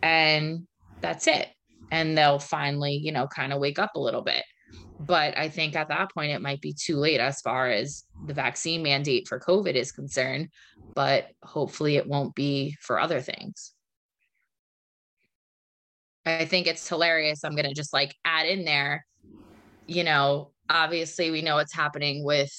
And 0.03 0.67
that's 1.01 1.27
it. 1.27 1.49
And 1.91 2.17
they'll 2.17 2.39
finally 2.39 2.95
you 2.95 3.13
know 3.13 3.27
kind 3.27 3.53
of 3.53 3.61
wake 3.61 3.79
up 3.79 3.93
a 3.95 4.01
little 4.01 4.23
bit 4.23 4.43
but 4.99 5.37
I 5.37 5.49
think 5.49 5.77
at 5.77 5.89
that 5.89 6.13
point, 6.13 6.33
it 6.33 6.43
might 6.43 6.61
be 6.61 6.73
too 6.73 6.97
late 6.97 7.21
as 7.21 7.41
far 7.41 7.71
as 7.71 8.05
the 8.27 8.35
vaccine 8.35 8.83
mandate 8.83 9.29
for 9.29 9.39
COVID 9.39 9.75
is 9.75 9.93
concerned. 9.93 10.49
But 10.95 11.29
hopefully, 11.43 11.97
it 11.97 12.07
won't 12.07 12.35
be 12.35 12.77
for 12.81 12.99
other 12.99 13.21
things. 13.21 13.73
I 16.25 16.45
think 16.45 16.67
it's 16.67 16.89
hilarious. 16.89 17.45
I'm 17.45 17.55
going 17.55 17.69
to 17.69 17.75
just 17.75 17.93
like 17.93 18.15
add 18.25 18.47
in 18.47 18.65
there, 18.65 19.07
you 19.87 20.03
know, 20.03 20.51
obviously, 20.69 21.31
we 21.31 21.43
know 21.43 21.57
what's 21.57 21.75
happening 21.75 22.25
with 22.25 22.53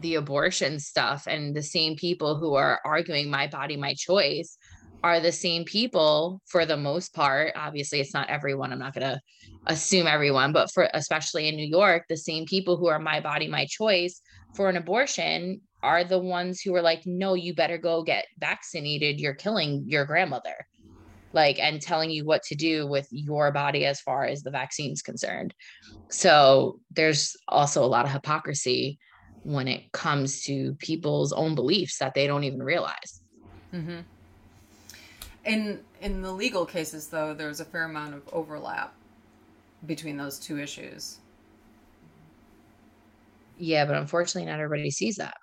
the 0.00 0.14
abortion 0.14 0.78
stuff 0.78 1.26
and 1.26 1.54
the 1.54 1.62
same 1.62 1.96
people 1.96 2.36
who 2.36 2.54
are 2.54 2.80
arguing 2.84 3.30
my 3.30 3.46
body 3.46 3.76
my 3.76 3.94
choice 3.94 4.56
are 5.02 5.20
the 5.20 5.32
same 5.32 5.64
people 5.64 6.40
for 6.46 6.64
the 6.64 6.76
most 6.76 7.14
part. 7.14 7.52
Obviously 7.56 8.00
it's 8.00 8.14
not 8.14 8.30
everyone. 8.30 8.72
I'm 8.72 8.78
not 8.78 8.94
going 8.94 9.14
to 9.14 9.20
assume 9.66 10.08
everyone 10.08 10.52
but 10.52 10.72
for 10.72 10.88
especially 10.92 11.46
in 11.46 11.54
new 11.54 11.64
york 11.64 12.02
the 12.08 12.16
same 12.16 12.44
people 12.44 12.76
who 12.76 12.88
are 12.88 12.98
my 12.98 13.20
body 13.20 13.46
my 13.46 13.64
choice 13.66 14.20
for 14.56 14.68
an 14.68 14.76
abortion 14.76 15.60
are 15.82 16.04
the 16.04 16.18
ones 16.18 16.60
who 16.60 16.74
are 16.74 16.82
like 16.82 17.02
no 17.06 17.34
you 17.34 17.54
better 17.54 17.78
go 17.78 18.02
get 18.02 18.26
vaccinated. 18.38 19.20
You're 19.20 19.34
killing 19.34 19.84
your 19.86 20.04
grandmother 20.04 20.54
like 21.32 21.58
and 21.58 21.80
telling 21.80 22.10
you 22.10 22.24
what 22.24 22.42
to 22.44 22.54
do 22.54 22.86
with 22.86 23.08
your 23.10 23.52
body 23.52 23.86
as 23.86 24.00
far 24.00 24.24
as 24.24 24.42
the 24.42 24.50
vaccine's 24.50 25.02
concerned. 25.02 25.54
So 26.10 26.78
there's 26.90 27.36
also 27.48 27.84
a 27.84 27.86
lot 27.86 28.04
of 28.04 28.12
hypocrisy 28.12 28.98
when 29.42 29.66
it 29.66 29.90
comes 29.92 30.42
to 30.44 30.74
people's 30.74 31.32
own 31.32 31.54
beliefs 31.54 31.98
that 31.98 32.14
they 32.14 32.26
don't 32.26 32.44
even 32.44 32.62
realize. 32.62 33.22
Mm-hmm. 33.74 34.00
In 35.44 35.80
in 36.00 36.22
the 36.22 36.32
legal 36.32 36.64
cases 36.64 37.08
though 37.08 37.34
there's 37.34 37.60
a 37.60 37.64
fair 37.64 37.84
amount 37.84 38.14
of 38.14 38.22
overlap 38.32 38.94
between 39.86 40.16
those 40.16 40.38
two 40.38 40.58
issues 40.58 41.18
yeah 43.58 43.84
but 43.84 43.96
unfortunately 43.96 44.48
not 44.50 44.60
everybody 44.60 44.90
sees 44.90 45.16
that 45.16 45.34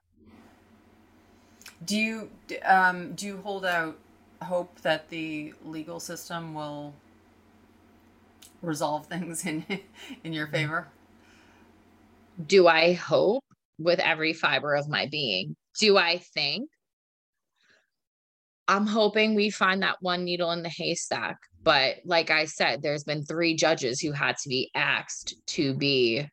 do 1.86 1.97
you 1.97 2.30
um, 2.66 3.14
do 3.14 3.26
you 3.26 3.38
hold 3.38 3.66
out 3.66 3.97
hope 4.41 4.82
that 4.82 5.10
the 5.10 5.54
legal 5.66 6.00
system 6.00 6.54
will 6.54 6.93
resolve 8.62 9.06
things 9.08 9.45
in 9.45 9.66
in 10.24 10.34
your 10.34 10.47
favor? 10.47 10.88
Do 12.45 12.68
I 12.68 12.93
hope 12.93 13.43
with 13.78 14.00
every 14.00 14.34
fiber 14.34 14.76
of 14.76 14.88
my 14.88 15.08
being? 15.08 15.56
Do 15.80 15.97
I 15.97 16.18
think? 16.18 16.70
I'm 18.70 18.86
hoping 18.86 19.34
we 19.34 19.49
find 19.49 19.82
that 19.82 19.97
one 19.99 20.24
needle 20.24 20.51
in 20.51 20.61
the 20.61 20.70
haystack. 20.70 21.38
But 21.63 21.95
like 22.05 22.30
I 22.30 22.45
said, 22.45 22.82
there's 22.82 23.03
been 23.03 23.24
three 23.24 23.55
judges 23.55 23.99
who 23.99 24.11
had 24.11 24.38
to 24.38 24.49
be 24.49 24.70
asked 24.76 25.36
to 25.47 25.74
be 25.74 26.30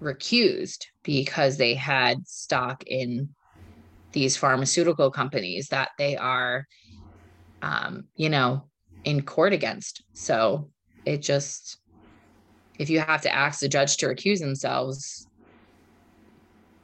recused 0.00 0.86
because 1.02 1.56
they 1.56 1.74
had 1.74 2.24
stock 2.28 2.84
in 2.86 3.30
these 4.12 4.36
pharmaceutical 4.36 5.10
companies 5.10 5.68
that 5.68 5.90
they 5.98 6.16
are 6.16 6.66
um, 7.62 8.04
you 8.14 8.28
know, 8.28 8.68
in 9.04 9.22
court 9.22 9.52
against. 9.52 10.04
So 10.12 10.70
it 11.04 11.20
just, 11.22 11.78
if 12.78 12.90
you 12.90 13.00
have 13.00 13.22
to 13.22 13.34
ask 13.34 13.58
the 13.58 13.68
judge 13.68 13.96
to 13.96 14.06
recuse 14.06 14.38
themselves, 14.38 15.26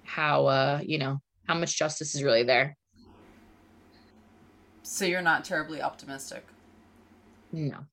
how, 0.04 0.46
uh, 0.46 0.80
you 0.82 0.98
know, 0.98 1.20
how 1.46 1.54
much 1.54 1.78
justice 1.78 2.16
is 2.16 2.24
really 2.24 2.42
there? 2.42 2.76
So 4.92 5.04
you're 5.04 5.22
not 5.22 5.44
terribly 5.44 5.80
optimistic? 5.80 6.44
No. 7.52 7.86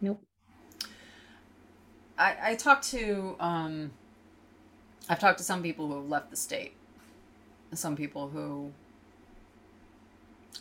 Nope. 0.00 0.20
I, 2.18 2.36
I 2.42 2.54
talked 2.56 2.90
to, 2.90 3.36
um, 3.38 3.92
I've 5.08 5.20
talked 5.20 5.38
to 5.38 5.44
some 5.44 5.62
people 5.62 5.86
who 5.86 5.94
have 5.94 6.08
left 6.08 6.30
the 6.30 6.36
state, 6.36 6.74
some 7.72 7.94
people 7.94 8.28
who 8.28 8.72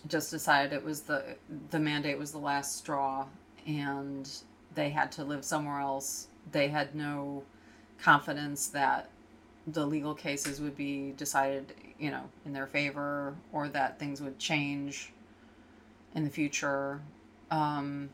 just 0.07 0.29
decided 0.29 0.73
it 0.73 0.83
was 0.83 1.01
the 1.01 1.37
the 1.71 1.79
mandate 1.79 2.19
was 2.19 2.31
the 2.31 2.37
last 2.37 2.77
straw 2.77 3.25
and 3.65 4.29
they 4.75 4.89
had 4.89 5.11
to 5.13 5.23
live 5.23 5.45
somewhere 5.45 5.79
else 5.79 6.27
they 6.51 6.67
had 6.67 6.93
no 6.93 7.41
confidence 8.01 8.67
that 8.67 9.07
the 9.67 9.85
legal 9.85 10.13
cases 10.13 10.59
would 10.59 10.75
be 10.75 11.13
decided 11.15 11.73
you 11.99 12.11
know 12.11 12.23
in 12.45 12.53
their 12.53 12.67
favor 12.67 13.35
or 13.51 13.67
that 13.69 13.99
things 13.99 14.21
would 14.21 14.37
change 14.39 15.11
in 16.15 16.23
the 16.23 16.29
future 16.29 16.99
um, 17.51 18.09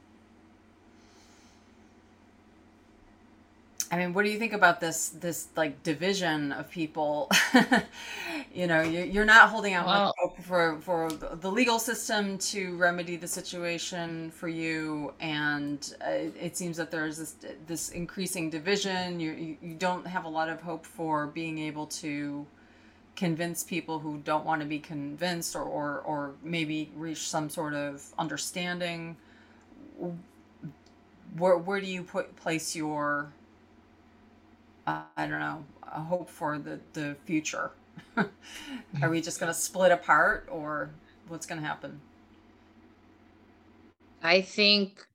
I 3.91 3.97
mean, 3.97 4.13
what 4.13 4.23
do 4.23 4.29
you 4.31 4.37
think 4.37 4.53
about 4.53 4.79
this 4.79 5.09
this 5.09 5.47
like 5.55 5.81
division 5.81 6.51
of 6.51 6.69
people? 6.69 7.31
you 8.53 8.67
know, 8.67 8.81
you're 8.81 9.25
not 9.25 9.49
holding 9.49 9.73
out 9.73 9.87
well, 9.87 10.13
hope 10.19 10.39
for 10.43 10.77
for 10.81 11.09
the 11.11 11.51
legal 11.51 11.79
system 11.79 12.37
to 12.37 12.77
remedy 12.77 13.15
the 13.15 13.27
situation 13.27 14.29
for 14.29 14.47
you, 14.47 15.13
and 15.19 15.95
uh, 16.05 16.29
it 16.39 16.55
seems 16.55 16.77
that 16.77 16.91
there's 16.91 17.17
this 17.17 17.35
this 17.65 17.89
increasing 17.89 18.51
division. 18.51 19.19
You 19.19 19.57
you 19.59 19.73
don't 19.73 20.05
have 20.05 20.25
a 20.25 20.29
lot 20.29 20.49
of 20.49 20.61
hope 20.61 20.85
for 20.85 21.25
being 21.25 21.57
able 21.57 21.87
to 21.87 22.45
convince 23.19 23.63
people 23.63 23.99
who 23.99 24.17
don't 24.19 24.45
want 24.45 24.61
to 24.61 24.67
be 24.67 24.79
convinced, 24.79 25.55
or 25.55 25.63
or, 25.63 25.99
or 25.99 26.35
maybe 26.41 26.89
reach 26.95 27.27
some 27.27 27.49
sort 27.49 27.73
of 27.73 28.13
understanding. 28.17 29.17
Where 31.37 31.57
where 31.57 31.81
do 31.81 31.87
you 31.87 32.03
put 32.03 32.35
place 32.37 32.75
your 32.75 33.33
uh, 34.87 35.01
I 35.17 35.27
don't 35.27 35.39
know, 35.39 35.63
hope 35.83 36.29
for 36.29 36.57
the, 36.57 36.79
the 36.93 37.15
future. 37.25 37.71
Are 39.01 39.09
we 39.09 39.21
just 39.21 39.39
going 39.39 39.51
to 39.51 39.59
split 39.59 39.91
apart 39.91 40.47
or 40.49 40.89
what's 41.27 41.45
going 41.45 41.61
to 41.61 41.67
happen? 41.67 41.99
I 44.23 44.41
think, 44.41 45.05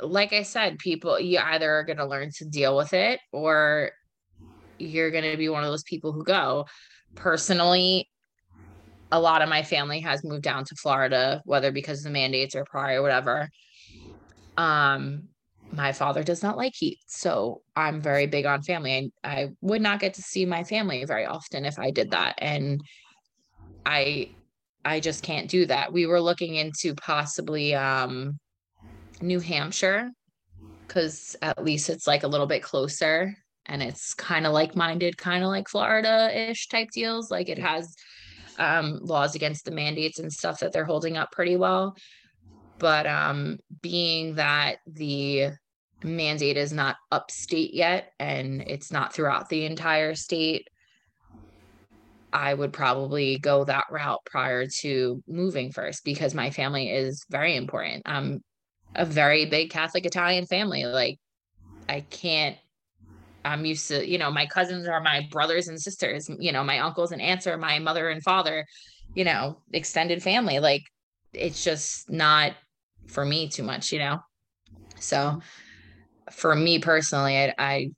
like 0.00 0.32
I 0.32 0.42
said, 0.42 0.78
people, 0.78 1.18
you 1.18 1.40
either 1.40 1.70
are 1.70 1.82
going 1.82 1.98
to 1.98 2.06
learn 2.06 2.30
to 2.36 2.44
deal 2.44 2.76
with 2.76 2.92
it 2.92 3.18
or 3.32 3.90
you're 4.86 5.10
going 5.10 5.30
to 5.30 5.36
be 5.36 5.48
one 5.48 5.64
of 5.64 5.70
those 5.70 5.82
people 5.82 6.12
who 6.12 6.24
go. 6.24 6.66
Personally, 7.14 8.08
a 9.10 9.20
lot 9.20 9.42
of 9.42 9.48
my 9.48 9.62
family 9.62 10.00
has 10.00 10.24
moved 10.24 10.42
down 10.42 10.64
to 10.64 10.74
Florida, 10.76 11.40
whether 11.44 11.70
because 11.70 11.98
of 11.98 12.04
the 12.04 12.10
mandates 12.10 12.54
or 12.54 12.64
prior, 12.64 12.98
or 12.98 13.02
whatever. 13.02 13.48
Um, 14.56 15.28
my 15.72 15.92
father 15.92 16.22
does 16.22 16.42
not 16.42 16.56
like 16.56 16.72
heat. 16.74 16.98
So 17.06 17.62
I'm 17.74 18.00
very 18.00 18.26
big 18.26 18.46
on 18.46 18.62
family. 18.62 19.12
I, 19.22 19.28
I 19.28 19.48
would 19.60 19.82
not 19.82 20.00
get 20.00 20.14
to 20.14 20.22
see 20.22 20.46
my 20.46 20.64
family 20.64 21.04
very 21.04 21.26
often 21.26 21.64
if 21.64 21.78
I 21.78 21.90
did 21.90 22.10
that. 22.12 22.34
And 22.38 22.80
I 23.84 24.28
I 24.84 25.00
just 25.00 25.22
can't 25.22 25.48
do 25.48 25.66
that. 25.66 25.92
We 25.92 26.06
were 26.06 26.20
looking 26.20 26.56
into 26.56 26.94
possibly 26.94 27.74
um 27.74 28.38
New 29.20 29.40
Hampshire 29.40 30.10
because 30.86 31.36
at 31.42 31.64
least 31.64 31.88
it's 31.88 32.06
like 32.06 32.22
a 32.22 32.28
little 32.28 32.46
bit 32.46 32.62
closer 32.62 33.34
and 33.66 33.82
it's 33.82 34.14
kind 34.14 34.46
of 34.46 34.52
like 34.52 34.76
minded, 34.76 35.16
kind 35.16 35.42
of 35.42 35.50
like 35.50 35.68
Florida 35.68 36.50
ish 36.50 36.68
type 36.68 36.90
deals. 36.90 37.30
Like 37.30 37.48
it 37.48 37.58
has 37.58 37.94
um, 38.58 39.00
laws 39.02 39.34
against 39.34 39.64
the 39.64 39.70
mandates 39.70 40.18
and 40.18 40.32
stuff 40.32 40.60
that 40.60 40.72
they're 40.72 40.84
holding 40.84 41.16
up 41.16 41.32
pretty 41.32 41.56
well. 41.56 41.96
But 42.78 43.06
um, 43.06 43.58
being 43.82 44.34
that 44.34 44.78
the 44.86 45.50
mandate 46.02 46.56
is 46.56 46.72
not 46.72 46.96
upstate 47.10 47.72
yet 47.72 48.12
and 48.18 48.62
it's 48.62 48.92
not 48.92 49.12
throughout 49.12 49.48
the 49.48 49.64
entire 49.64 50.14
state, 50.14 50.68
I 52.32 52.52
would 52.52 52.72
probably 52.72 53.38
go 53.38 53.64
that 53.64 53.86
route 53.90 54.20
prior 54.26 54.66
to 54.80 55.22
moving 55.28 55.70
first 55.70 56.04
because 56.04 56.34
my 56.34 56.50
family 56.50 56.90
is 56.90 57.24
very 57.30 57.56
important. 57.56 58.02
I'm 58.06 58.42
a 58.94 59.04
very 59.04 59.46
big 59.46 59.70
Catholic 59.70 60.04
Italian 60.04 60.46
family. 60.46 60.84
Like, 60.84 61.18
I 61.88 62.00
can't, 62.00 62.56
I'm 63.44 63.64
used 63.64 63.88
to, 63.88 64.08
you 64.08 64.18
know, 64.18 64.30
my 64.30 64.46
cousins 64.46 64.88
are 64.88 65.00
my 65.00 65.26
brothers 65.30 65.68
and 65.68 65.80
sisters, 65.80 66.30
you 66.38 66.52
know, 66.52 66.64
my 66.64 66.78
uncles 66.78 67.12
and 67.12 67.20
aunts 67.20 67.46
are 67.46 67.58
my 67.58 67.78
mother 67.78 68.08
and 68.08 68.22
father, 68.22 68.64
you 69.14 69.24
know, 69.24 69.58
extended 69.72 70.22
family. 70.22 70.58
Like, 70.58 70.82
it's 71.32 71.62
just 71.62 72.10
not 72.10 72.52
for 73.06 73.24
me 73.24 73.48
too 73.48 73.62
much, 73.62 73.92
you 73.92 73.98
know? 73.98 74.18
So 74.98 75.40
for 76.30 76.54
me 76.54 76.78
personally, 76.78 77.36
I, 77.36 77.54
I 77.58 77.90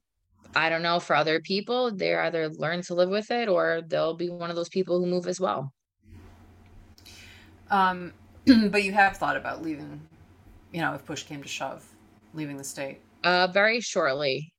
I 0.54 0.70
don't 0.70 0.82
know 0.82 0.98
for 1.00 1.14
other 1.14 1.38
people, 1.40 1.94
they 1.94 2.14
either 2.14 2.48
learn 2.48 2.80
to 2.82 2.94
live 2.94 3.10
with 3.10 3.30
it 3.30 3.46
or 3.46 3.82
they'll 3.86 4.14
be 4.14 4.30
one 4.30 4.48
of 4.48 4.56
those 4.56 4.70
people 4.70 4.98
who 4.98 5.06
move 5.06 5.26
as 5.26 5.38
well. 5.38 5.70
Um, 7.70 8.14
but 8.70 8.82
you 8.82 8.92
have 8.92 9.18
thought 9.18 9.36
about 9.36 9.62
leaving, 9.62 10.00
you 10.72 10.80
know, 10.80 10.94
if 10.94 11.04
push 11.04 11.24
came 11.24 11.42
to 11.42 11.48
shove, 11.48 11.86
leaving 12.32 12.56
the 12.56 12.64
state. 12.64 13.00
Uh, 13.22 13.48
very 13.48 13.80
shortly, 13.80 14.50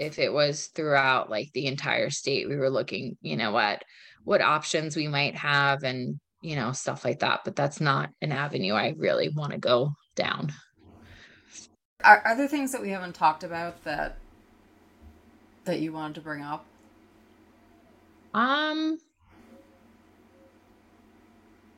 if 0.00 0.18
it 0.18 0.32
was 0.32 0.68
throughout 0.68 1.28
like 1.28 1.52
the 1.52 1.66
entire 1.66 2.08
state, 2.08 2.48
we 2.48 2.56
were 2.56 2.70
looking, 2.70 3.18
you 3.20 3.36
know, 3.36 3.56
at 3.58 3.84
what 4.24 4.40
options 4.40 4.96
we 4.96 5.06
might 5.06 5.36
have 5.36 5.82
and 5.84 6.18
you 6.40 6.56
know 6.56 6.72
stuff 6.72 7.04
like 7.04 7.18
that. 7.18 7.40
But 7.44 7.54
that's 7.54 7.82
not 7.82 8.08
an 8.22 8.32
avenue 8.32 8.72
I 8.74 8.94
really 8.96 9.28
want 9.28 9.52
to 9.52 9.58
go 9.58 9.92
down. 10.16 10.54
Are, 12.02 12.22
are 12.24 12.34
there 12.34 12.48
things 12.48 12.72
that 12.72 12.80
we 12.80 12.88
haven't 12.88 13.14
talked 13.14 13.44
about 13.44 13.84
that 13.84 14.16
that 15.64 15.80
you 15.80 15.92
wanted 15.92 16.14
to 16.14 16.20
bring 16.22 16.42
up? 16.42 16.64
Um, 18.32 18.96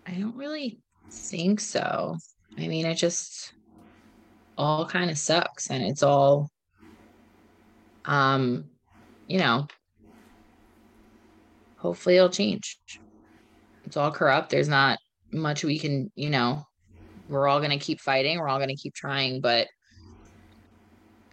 I 0.07 0.13
don't 0.13 0.37
really 0.37 0.79
think 1.11 1.59
so. 1.59 2.17
I 2.57 2.69
mean, 2.69 2.87
it 2.87 2.95
just 2.95 3.53
all 4.57 4.87
kind 4.87 5.11
of 5.11 5.19
sucks 5.19 5.71
and 5.71 5.83
it's 5.83 6.05
all 6.05 6.52
um, 8.05 8.65
you 9.27 9.39
know, 9.39 9.67
hopefully 11.79 12.17
it'll 12.17 12.29
change. 12.29 12.79
It's 13.85 13.97
all 13.97 14.13
corrupt. 14.13 14.51
There's 14.51 14.69
not 14.69 14.99
much 15.33 15.65
we 15.65 15.79
can, 15.79 16.11
you 16.15 16.31
know, 16.31 16.65
we're 17.29 17.49
all 17.49 17.59
going 17.61 17.71
to 17.71 17.85
keep 17.85 18.01
fighting. 18.01 18.39
We're 18.39 18.49
all 18.49 18.59
going 18.59 18.69
to 18.69 18.77
keep 18.77 18.95
trying, 18.95 19.41
but 19.41 19.69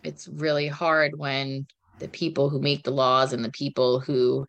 it's 0.03 0.28
really 0.28 0.67
hard 0.67 1.17
when 1.17 1.67
the 1.99 2.07
people 2.07 2.49
who 2.49 2.61
make 2.61 2.84
the 2.84 2.91
laws 2.91 3.34
and 3.34 3.43
the 3.43 3.51
people 3.51 3.99
who 3.99 4.47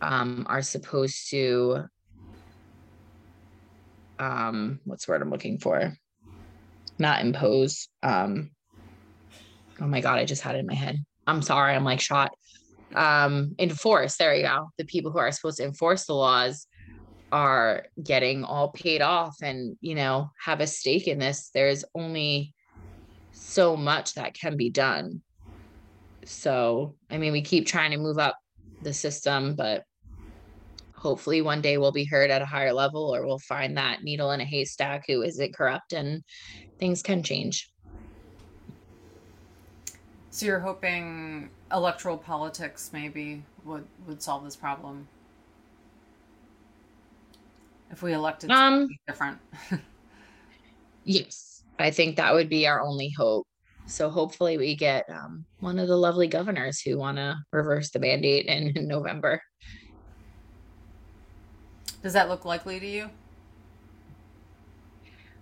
um, 0.00 0.46
are 0.48 0.62
supposed 0.62 1.30
to 1.30 1.84
um 4.18 4.80
what's 4.84 5.06
the 5.06 5.12
word 5.12 5.22
i'm 5.22 5.30
looking 5.30 5.58
for 5.58 5.92
not 6.98 7.20
impose 7.20 7.88
um 8.02 8.50
oh 9.80 9.86
my 9.86 10.00
god 10.00 10.18
i 10.18 10.24
just 10.24 10.42
had 10.42 10.56
it 10.56 10.58
in 10.58 10.66
my 10.66 10.74
head 10.74 10.96
i'm 11.28 11.42
sorry 11.42 11.74
i'm 11.74 11.84
like 11.84 12.00
shot. 12.00 12.30
Um 12.94 13.54
enforce 13.58 14.16
there 14.16 14.34
you 14.34 14.42
go. 14.42 14.70
The 14.78 14.84
people 14.84 15.12
who 15.12 15.18
are 15.18 15.30
supposed 15.30 15.58
to 15.58 15.64
enforce 15.64 16.06
the 16.06 16.14
laws 16.14 16.66
are 17.30 17.84
getting 18.02 18.44
all 18.44 18.70
paid 18.70 19.02
off 19.02 19.36
and 19.42 19.76
you 19.82 19.94
know 19.94 20.30
have 20.42 20.60
a 20.60 20.66
stake 20.66 21.06
in 21.06 21.18
this. 21.18 21.50
There's 21.52 21.84
only 21.94 22.54
so 23.32 23.76
much 23.76 24.14
that 24.14 24.34
can 24.34 24.56
be 24.56 24.70
done. 24.70 25.22
So 26.24 26.94
i 27.10 27.18
mean 27.18 27.32
we 27.32 27.42
keep 27.42 27.66
trying 27.66 27.90
to 27.90 27.98
move 27.98 28.18
up 28.18 28.36
the 28.82 28.94
system 28.94 29.54
but 29.54 29.84
hopefully 30.98 31.42
one 31.42 31.60
day 31.60 31.78
we'll 31.78 31.92
be 31.92 32.04
heard 32.04 32.30
at 32.30 32.42
a 32.42 32.46
higher 32.46 32.72
level 32.72 33.14
or 33.14 33.24
we'll 33.24 33.38
find 33.38 33.76
that 33.76 34.02
needle 34.02 34.32
in 34.32 34.40
a 34.40 34.44
haystack 34.44 35.04
who 35.06 35.22
isn't 35.22 35.54
corrupt 35.54 35.92
and 35.92 36.22
things 36.78 37.02
can 37.02 37.22
change 37.22 37.70
so 40.30 40.46
you're 40.46 40.60
hoping 40.60 41.50
electoral 41.72 42.16
politics 42.16 42.90
maybe 42.92 43.42
would 43.64 43.84
would 44.06 44.22
solve 44.22 44.44
this 44.44 44.56
problem? 44.56 45.08
If 47.90 48.02
we 48.02 48.12
elected 48.12 48.50
um 48.50 48.88
different. 49.06 49.38
yes. 51.04 51.62
I 51.78 51.90
think 51.90 52.16
that 52.16 52.34
would 52.34 52.48
be 52.48 52.66
our 52.66 52.80
only 52.80 53.10
hope. 53.16 53.46
So 53.86 54.10
hopefully 54.10 54.58
we 54.58 54.76
get 54.76 55.04
um, 55.08 55.46
one 55.60 55.78
of 55.78 55.88
the 55.88 55.96
lovely 55.96 56.26
governors 56.26 56.80
who 56.80 56.98
want 56.98 57.16
to 57.16 57.36
reverse 57.52 57.90
the 57.90 57.98
mandate 57.98 58.46
in, 58.46 58.76
in 58.76 58.88
november. 58.88 59.40
Does 62.02 62.12
that 62.12 62.28
look 62.28 62.44
likely 62.44 62.78
to 62.78 62.86
you? 62.86 63.10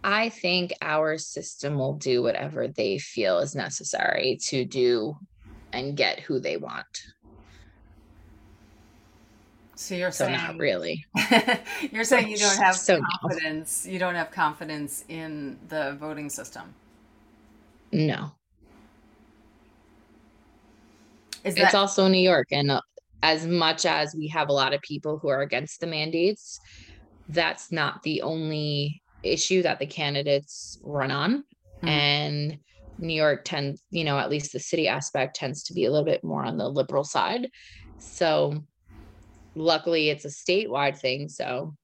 I 0.07 0.29
think 0.29 0.73
our 0.81 1.19
system 1.19 1.77
will 1.77 1.95
do 1.95 2.23
whatever 2.23 2.69
they 2.69 2.97
feel 2.99 3.41
is 3.41 3.57
necessary 3.57 4.39
to 4.45 4.65
do 4.65 5.17
and 5.73 5.97
get 5.97 6.21
who 6.21 6.39
they 6.39 6.57
want. 6.57 6.87
So 9.75 9.97
you're 9.97 10.13
so 10.13 10.27
saying 10.27 10.37
not 10.39 10.59
really. 10.59 11.05
you're 11.91 12.05
saying 12.05 12.29
you 12.29 12.37
don't 12.37 12.57
have 12.57 12.77
so 12.77 13.01
confidence. 13.21 13.85
No. 13.85 13.93
You 13.93 13.99
don't 13.99 14.15
have 14.15 14.31
confidence 14.31 15.05
in 15.09 15.59
the 15.69 15.97
voting 15.99 16.31
system. 16.31 16.73
No. 17.91 18.31
Is 21.43 21.57
that- 21.57 21.65
it's 21.65 21.75
also 21.75 22.07
New 22.07 22.21
York, 22.23 22.47
and 22.53 22.71
uh, 22.71 22.81
as 23.25 23.45
much 23.45 23.85
as 23.85 24.15
we 24.15 24.29
have 24.29 24.51
a 24.51 24.53
lot 24.53 24.73
of 24.73 24.81
people 24.83 25.19
who 25.19 25.29
are 25.29 25.43
against 25.43 25.81
the 25.81 25.89
mandates, 25.89 26.61
that's 27.29 27.73
not 27.73 28.05
the 28.05 28.23
only 28.23 29.03
issue 29.27 29.62
that 29.62 29.79
the 29.79 29.87
candidates 29.87 30.79
run 30.83 31.11
on. 31.11 31.45
Mm-hmm. 31.79 31.89
And 31.89 32.59
New 32.99 33.14
York 33.14 33.45
tends, 33.45 33.83
you 33.91 34.05
know, 34.05 34.18
at 34.18 34.31
least 34.31 34.53
the 34.53 34.61
city 34.61 34.89
aspect 34.89 35.37
tends 35.37 35.62
to 35.64 35.74
be 35.74 35.85
a 35.85 35.91
little 35.91 36.05
bit 36.05 36.24
more 36.24 36.45
on 36.45 36.57
the 36.57 36.68
liberal 36.68 37.05
side. 37.05 37.51
So 37.99 38.64
luckily 39.55 40.11
it's 40.11 40.24
a 40.24 40.29
statewide 40.29 40.99
thing. 40.99 41.29
So 41.29 41.74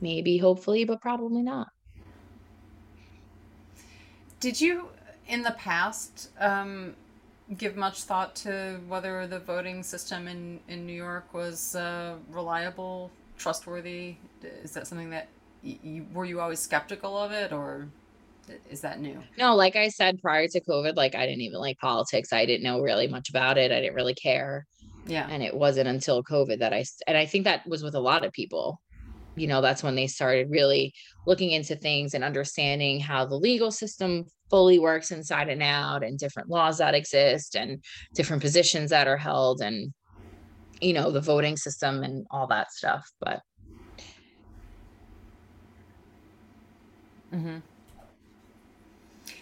maybe, 0.00 0.38
hopefully, 0.38 0.84
but 0.84 1.00
probably 1.00 1.42
not. 1.42 1.68
Did 4.40 4.60
you 4.60 4.88
in 5.26 5.42
the 5.42 5.52
past 5.52 6.28
um, 6.38 6.94
give 7.56 7.76
much 7.76 8.02
thought 8.02 8.34
to 8.36 8.80
whether 8.88 9.26
the 9.26 9.38
voting 9.38 9.82
system 9.82 10.28
in, 10.28 10.60
in 10.68 10.86
New 10.86 10.92
York 10.92 11.32
was 11.32 11.74
uh, 11.74 12.16
reliable, 12.30 13.10
trustworthy? 13.38 14.16
Is 14.62 14.72
that 14.72 14.86
something 14.86 15.08
that 15.10 15.28
you 15.64 16.06
were 16.12 16.24
you 16.24 16.40
always 16.40 16.60
skeptical 16.60 17.16
of 17.16 17.32
it, 17.32 17.52
or 17.52 17.88
is 18.70 18.80
that 18.82 19.00
new? 19.00 19.22
No, 19.38 19.54
like 19.54 19.76
I 19.76 19.88
said 19.88 20.20
prior 20.20 20.46
to 20.48 20.60
COVID, 20.60 20.96
like 20.96 21.14
I 21.14 21.26
didn't 21.26 21.40
even 21.40 21.58
like 21.58 21.78
politics. 21.78 22.32
I 22.32 22.46
didn't 22.46 22.64
know 22.64 22.80
really 22.80 23.08
much 23.08 23.30
about 23.30 23.58
it. 23.58 23.72
I 23.72 23.80
didn't 23.80 23.94
really 23.94 24.14
care. 24.14 24.66
Yeah. 25.06 25.26
And 25.30 25.42
it 25.42 25.54
wasn't 25.54 25.88
until 25.88 26.22
COVID 26.22 26.58
that 26.60 26.72
I 26.72 26.84
and 27.06 27.16
I 27.16 27.26
think 27.26 27.44
that 27.44 27.66
was 27.66 27.82
with 27.82 27.94
a 27.94 28.00
lot 28.00 28.24
of 28.24 28.32
people 28.32 28.80
you 29.36 29.46
know 29.46 29.60
that's 29.60 29.82
when 29.82 29.94
they 29.94 30.06
started 30.06 30.50
really 30.50 30.94
looking 31.26 31.50
into 31.50 31.76
things 31.76 32.14
and 32.14 32.24
understanding 32.24 33.00
how 33.00 33.24
the 33.24 33.34
legal 33.34 33.70
system 33.70 34.24
fully 34.50 34.78
works 34.78 35.10
inside 35.10 35.48
and 35.48 35.62
out 35.62 36.04
and 36.04 36.18
different 36.18 36.48
laws 36.48 36.78
that 36.78 36.94
exist 36.94 37.56
and 37.56 37.82
different 38.14 38.42
positions 38.42 38.90
that 38.90 39.08
are 39.08 39.16
held 39.16 39.60
and 39.60 39.92
you 40.80 40.92
know 40.92 41.10
the 41.10 41.20
voting 41.20 41.56
system 41.56 42.02
and 42.02 42.26
all 42.30 42.46
that 42.46 42.70
stuff 42.72 43.08
but 43.20 43.40
mm-hmm. 47.34 47.56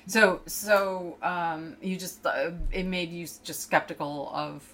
so 0.06 0.40
so 0.46 1.16
um 1.22 1.76
you 1.80 1.96
just 1.96 2.24
uh, 2.26 2.50
it 2.72 2.86
made 2.86 3.10
you 3.10 3.26
just 3.44 3.60
skeptical 3.60 4.30
of 4.34 4.66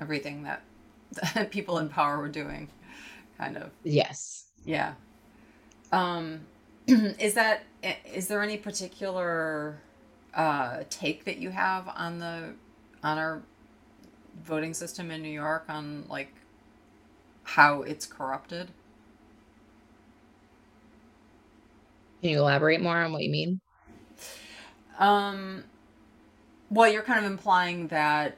everything 0.00 0.42
that, 0.42 0.62
that 1.34 1.50
people 1.50 1.78
in 1.78 1.88
power 1.88 2.18
were 2.18 2.28
doing 2.28 2.68
kind 3.38 3.56
of 3.56 3.70
yes 3.82 4.42
yeah. 4.64 4.94
Um, 5.90 6.40
is 6.86 7.34
that 7.34 7.62
is 8.12 8.28
there 8.28 8.42
any 8.42 8.56
particular 8.56 9.80
uh, 10.34 10.84
take 10.88 11.24
that 11.24 11.38
you 11.38 11.50
have 11.50 11.88
on 11.88 12.18
the 12.18 12.54
on 13.02 13.18
our 13.18 13.42
voting 14.44 14.74
system 14.74 15.10
in 15.10 15.22
New 15.22 15.28
York 15.28 15.64
on 15.68 16.04
like 16.08 16.32
how 17.44 17.82
it's 17.82 18.06
corrupted? 18.06 18.70
Can 22.22 22.30
you 22.30 22.38
elaborate 22.38 22.80
more 22.80 22.96
on 22.96 23.12
what 23.12 23.24
you 23.24 23.30
mean? 23.30 23.60
Um, 25.00 25.64
well, 26.70 26.90
you're 26.90 27.02
kind 27.02 27.24
of 27.24 27.30
implying 27.30 27.88
that 27.88 28.36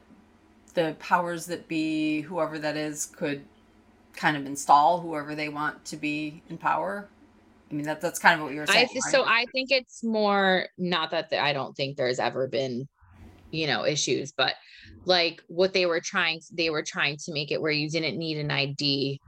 the 0.72 0.96
powers 0.98 1.44
that 1.46 1.68
be, 1.68 2.22
whoever 2.22 2.58
that 2.58 2.78
is, 2.78 3.04
could 3.04 3.44
kind 4.16 4.38
of 4.38 4.46
install 4.46 5.00
whoever 5.00 5.34
they 5.34 5.50
want 5.50 5.84
to 5.84 5.96
be 5.98 6.42
in 6.48 6.56
power. 6.56 7.08
I 7.70 7.74
mean, 7.74 7.84
that, 7.84 8.00
that's 8.00 8.18
kind 8.18 8.40
of 8.40 8.46
what 8.46 8.54
you 8.54 8.60
were 8.60 8.66
saying. 8.66 8.88
I, 8.90 8.94
right? 8.94 9.12
So 9.12 9.24
I 9.24 9.44
think 9.52 9.70
it's 9.70 10.02
more 10.02 10.68
not 10.78 11.10
that 11.10 11.28
the, 11.28 11.38
I 11.38 11.52
don't 11.52 11.76
think 11.76 11.98
there's 11.98 12.18
ever 12.18 12.48
been, 12.48 12.88
you 13.50 13.66
know, 13.66 13.84
issues, 13.84 14.32
but 14.32 14.54
like 15.04 15.42
what 15.48 15.74
they 15.74 15.84
were 15.84 16.00
trying, 16.00 16.40
they 16.52 16.70
were 16.70 16.82
trying 16.82 17.18
to 17.26 17.32
make 17.34 17.52
it 17.52 17.60
where 17.60 17.70
you 17.70 17.90
didn't 17.90 18.16
need 18.16 18.38
an 18.38 18.50
ID 18.50 19.20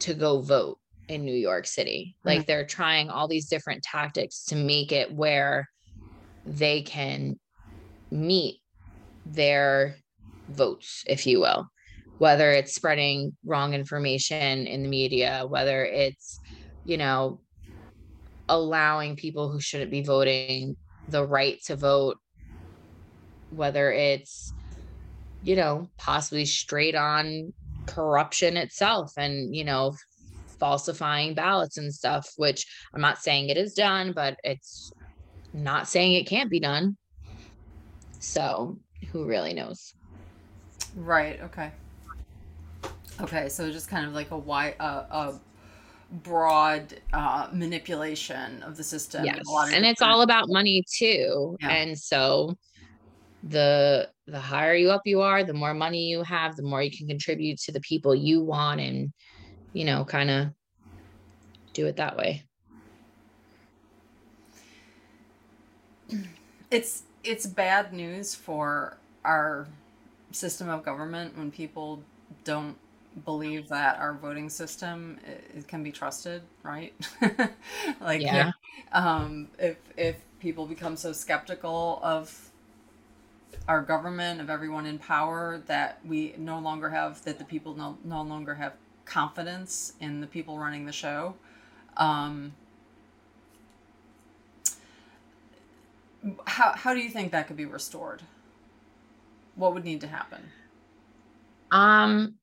to 0.00 0.14
go 0.14 0.40
vote 0.40 0.78
in 1.08 1.24
New 1.24 1.34
York 1.34 1.66
City. 1.66 2.16
Like 2.24 2.40
mm-hmm. 2.40 2.46
they're 2.46 2.66
trying 2.66 3.10
all 3.10 3.28
these 3.28 3.48
different 3.48 3.82
tactics 3.82 4.44
to 4.46 4.56
make 4.56 4.92
it 4.92 5.12
where 5.12 5.68
they 6.46 6.82
can 6.82 7.38
meet 8.10 8.60
their 9.24 9.96
votes, 10.48 11.04
if 11.06 11.26
you 11.26 11.40
will 11.40 11.70
whether 12.22 12.52
it's 12.52 12.72
spreading 12.72 13.36
wrong 13.44 13.74
information 13.74 14.68
in 14.68 14.84
the 14.84 14.88
media, 14.88 15.44
whether 15.48 15.84
it's, 15.84 16.38
you 16.84 16.96
know, 16.96 17.40
allowing 18.48 19.16
people 19.16 19.50
who 19.50 19.60
shouldn't 19.60 19.90
be 19.90 20.04
voting 20.04 20.76
the 21.08 21.26
right 21.26 21.60
to 21.64 21.74
vote, 21.74 22.18
whether 23.50 23.90
it's, 23.90 24.52
you 25.42 25.56
know, 25.56 25.88
possibly 25.98 26.44
straight 26.44 26.94
on 26.94 27.52
corruption 27.86 28.56
itself 28.56 29.12
and, 29.16 29.52
you 29.52 29.64
know, 29.64 29.92
falsifying 30.62 31.34
ballots 31.34 31.76
and 31.76 31.92
stuff, 31.92 32.24
which 32.36 32.64
I'm 32.94 33.00
not 33.00 33.18
saying 33.18 33.48
it 33.48 33.56
is 33.56 33.74
done, 33.74 34.12
but 34.12 34.36
it's 34.44 34.92
not 35.52 35.88
saying 35.88 36.12
it 36.12 36.28
can't 36.28 36.48
be 36.48 36.60
done. 36.60 36.96
So 38.20 38.78
who 39.10 39.24
really 39.26 39.54
knows? 39.54 39.92
Right. 40.94 41.42
Okay. 41.42 41.72
Okay, 43.20 43.48
so 43.48 43.72
just 43.72 43.88
kind 43.88 44.06
of 44.06 44.14
like 44.14 44.30
a 44.30 44.38
wide, 44.38 44.76
uh, 44.78 45.02
a 45.10 45.40
broad 46.22 46.94
uh, 47.12 47.48
manipulation 47.52 48.62
of 48.62 48.76
the 48.76 48.84
system. 48.84 49.24
Yes, 49.24 49.44
and 49.72 49.84
it's 49.84 50.00
all 50.00 50.22
about 50.22 50.44
money 50.48 50.84
too. 50.96 51.56
Yeah. 51.60 51.70
And 51.70 51.98
so 51.98 52.56
the 53.42 54.08
the 54.28 54.38
higher 54.38 54.76
you 54.76 54.90
up 54.90 55.02
you 55.06 55.22
are, 55.22 55.42
the 55.42 55.52
more 55.52 55.74
money 55.74 56.06
you 56.06 56.22
have, 56.22 56.54
the 56.54 56.62
more 56.62 56.84
you 56.84 56.96
can 56.96 57.08
contribute 57.08 57.58
to 57.62 57.72
the 57.72 57.80
people 57.80 58.14
you 58.14 58.42
want, 58.42 58.80
and 58.80 59.12
you 59.72 59.84
know, 59.84 60.04
kind 60.04 60.30
of 60.30 60.48
do 61.72 61.86
it 61.86 61.96
that 61.96 62.16
way. 62.16 62.44
It's 66.70 67.02
it's 67.24 67.46
bad 67.46 67.92
news 67.92 68.34
for 68.34 68.96
our 69.24 69.66
system 70.32 70.68
of 70.68 70.82
government 70.82 71.36
when 71.36 71.50
people 71.50 72.02
don't 72.44 72.76
believe 73.24 73.68
that 73.68 73.98
our 73.98 74.14
voting 74.14 74.48
system 74.48 75.18
it, 75.26 75.68
can 75.68 75.82
be 75.82 75.92
trusted, 75.92 76.42
right? 76.62 76.94
like, 78.00 78.22
yeah. 78.22 78.52
um, 78.92 79.48
if 79.58 79.76
if 79.96 80.16
people 80.40 80.66
become 80.66 80.96
so 80.96 81.12
skeptical 81.12 82.00
of 82.02 82.50
our 83.68 83.82
government, 83.82 84.40
of 84.40 84.50
everyone 84.50 84.86
in 84.86 84.98
power, 84.98 85.62
that 85.66 86.00
we 86.04 86.34
no 86.36 86.58
longer 86.58 86.88
have 86.88 87.22
that 87.24 87.38
the 87.38 87.44
people 87.44 87.74
no, 87.74 87.96
no 88.04 88.22
longer 88.22 88.54
have 88.54 88.72
confidence 89.04 89.94
in 90.00 90.20
the 90.20 90.26
people 90.26 90.58
running 90.58 90.86
the 90.86 90.92
show. 90.92 91.34
Um, 91.96 92.54
how 96.46 96.72
how 96.74 96.94
do 96.94 97.00
you 97.00 97.10
think 97.10 97.32
that 97.32 97.46
could 97.46 97.56
be 97.56 97.64
restored? 97.64 98.22
What 99.56 99.74
would 99.74 99.84
need 99.84 100.00
to 100.02 100.06
happen? 100.06 100.42
Um 101.70 102.34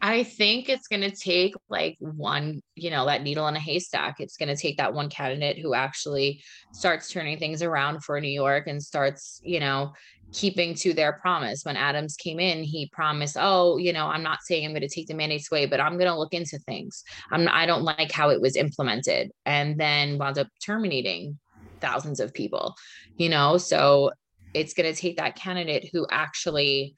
I 0.00 0.22
think 0.22 0.68
it's 0.68 0.86
going 0.86 1.02
to 1.02 1.10
take 1.10 1.54
like 1.68 1.96
one, 2.00 2.62
you 2.76 2.90
know, 2.90 3.06
that 3.06 3.24
needle 3.24 3.48
in 3.48 3.56
a 3.56 3.60
haystack. 3.60 4.20
It's 4.20 4.36
going 4.36 4.48
to 4.48 4.56
take 4.56 4.76
that 4.76 4.94
one 4.94 5.08
candidate 5.08 5.58
who 5.58 5.74
actually 5.74 6.42
starts 6.72 7.10
turning 7.10 7.38
things 7.38 7.62
around 7.62 8.04
for 8.04 8.20
New 8.20 8.28
York 8.28 8.68
and 8.68 8.80
starts, 8.80 9.40
you 9.42 9.58
know, 9.58 9.92
keeping 10.32 10.74
to 10.74 10.92
their 10.92 11.14
promise. 11.14 11.64
When 11.64 11.76
Adams 11.76 12.16
came 12.16 12.38
in, 12.38 12.62
he 12.62 12.90
promised, 12.92 13.36
"Oh, 13.38 13.76
you 13.78 13.92
know, 13.92 14.06
I'm 14.06 14.22
not 14.22 14.42
saying 14.42 14.64
I'm 14.64 14.72
going 14.72 14.82
to 14.82 14.88
take 14.88 15.06
the 15.06 15.14
mandates 15.14 15.50
away, 15.50 15.66
but 15.66 15.80
I'm 15.80 15.98
going 15.98 16.10
to 16.10 16.18
look 16.18 16.34
into 16.34 16.58
things. 16.60 17.02
I'm 17.30 17.48
I 17.48 17.66
don't 17.66 17.82
like 17.82 18.12
how 18.12 18.30
it 18.30 18.40
was 18.40 18.56
implemented." 18.56 19.30
And 19.46 19.78
then 19.78 20.18
wound 20.18 20.38
up 20.38 20.48
terminating 20.64 21.38
thousands 21.80 22.20
of 22.20 22.34
people, 22.34 22.74
you 23.16 23.28
know? 23.28 23.58
So 23.58 24.10
it's 24.54 24.74
going 24.74 24.92
to 24.92 25.00
take 25.00 25.16
that 25.18 25.36
candidate 25.36 25.90
who 25.92 26.06
actually 26.10 26.94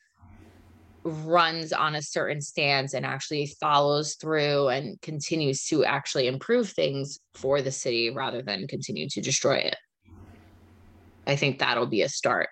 runs 1.05 1.73
on 1.73 1.95
a 1.95 2.03
certain 2.03 2.41
stance 2.41 2.95
and 2.95 3.07
actually 3.07 3.47
follows 3.61 4.17
through 4.17 4.69
and 4.69 5.01
continues 5.01 5.65
to 5.67 5.85
actually 5.85 6.27
improve 6.27 6.71
things 6.71 7.19
for 7.35 7.63
the 7.63 7.71
city 7.71 8.11
rather 8.11 8.43
than 8.43 8.67
continue 8.67 9.09
to 9.09 9.21
destroy 9.21 9.57
it. 9.57 9.77
I 11.27 11.37
think 11.37 11.59
that'll 11.59 11.87
be 11.87 12.03
a 12.03 12.09
start. 12.09 12.49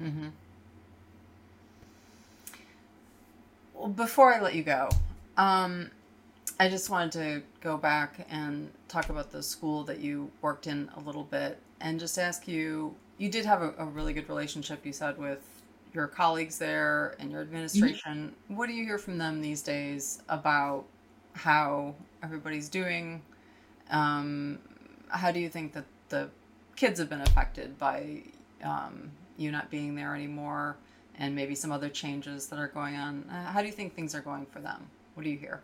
Mm-hmm. 0.00 0.28
Well, 3.74 3.88
before 3.88 4.34
I 4.34 4.40
let 4.40 4.54
you 4.54 4.62
go, 4.62 4.88
um, 5.36 5.90
I 6.58 6.68
just 6.68 6.90
wanted 6.90 7.12
to 7.12 7.42
go 7.60 7.76
back 7.76 8.26
and 8.30 8.70
talk 8.88 9.08
about 9.08 9.30
the 9.30 9.42
school 9.42 9.84
that 9.84 10.00
you 10.00 10.30
worked 10.42 10.66
in 10.66 10.90
a 10.96 11.00
little 11.00 11.24
bit 11.24 11.58
and 11.80 11.98
just 11.98 12.18
ask 12.18 12.46
you 12.46 12.94
you 13.18 13.28
did 13.28 13.44
have 13.44 13.62
a, 13.62 13.74
a 13.78 13.84
really 13.84 14.12
good 14.12 14.28
relationship, 14.28 14.84
you 14.84 14.92
said, 14.92 15.18
with 15.18 15.46
your 15.92 16.06
colleagues 16.06 16.58
there 16.58 17.16
and 17.18 17.30
your 17.30 17.42
administration. 17.42 18.34
Mm-hmm. 18.44 18.56
What 18.56 18.68
do 18.68 18.74
you 18.74 18.84
hear 18.84 18.98
from 18.98 19.18
them 19.18 19.42
these 19.42 19.62
days 19.62 20.22
about 20.28 20.84
how 21.34 21.94
everybody's 22.22 22.68
doing? 22.68 23.22
Um, 23.90 24.58
how 25.08 25.32
do 25.32 25.40
you 25.40 25.48
think 25.48 25.72
that 25.74 25.84
the 26.08 26.30
kids 26.76 26.98
have 26.98 27.10
been 27.10 27.20
affected 27.20 27.78
by 27.78 28.22
um, 28.62 29.10
you 29.40 29.50
not 29.50 29.70
being 29.70 29.94
there 29.94 30.14
anymore 30.14 30.76
and 31.18 31.34
maybe 31.34 31.54
some 31.54 31.72
other 31.72 31.88
changes 31.88 32.46
that 32.48 32.58
are 32.58 32.68
going 32.68 32.96
on? 32.96 33.24
Uh, 33.30 33.46
how 33.46 33.60
do 33.60 33.66
you 33.66 33.72
think 33.72 33.94
things 33.94 34.14
are 34.14 34.20
going 34.20 34.46
for 34.46 34.60
them? 34.60 34.86
What 35.14 35.24
do 35.24 35.30
you 35.30 35.38
hear? 35.38 35.62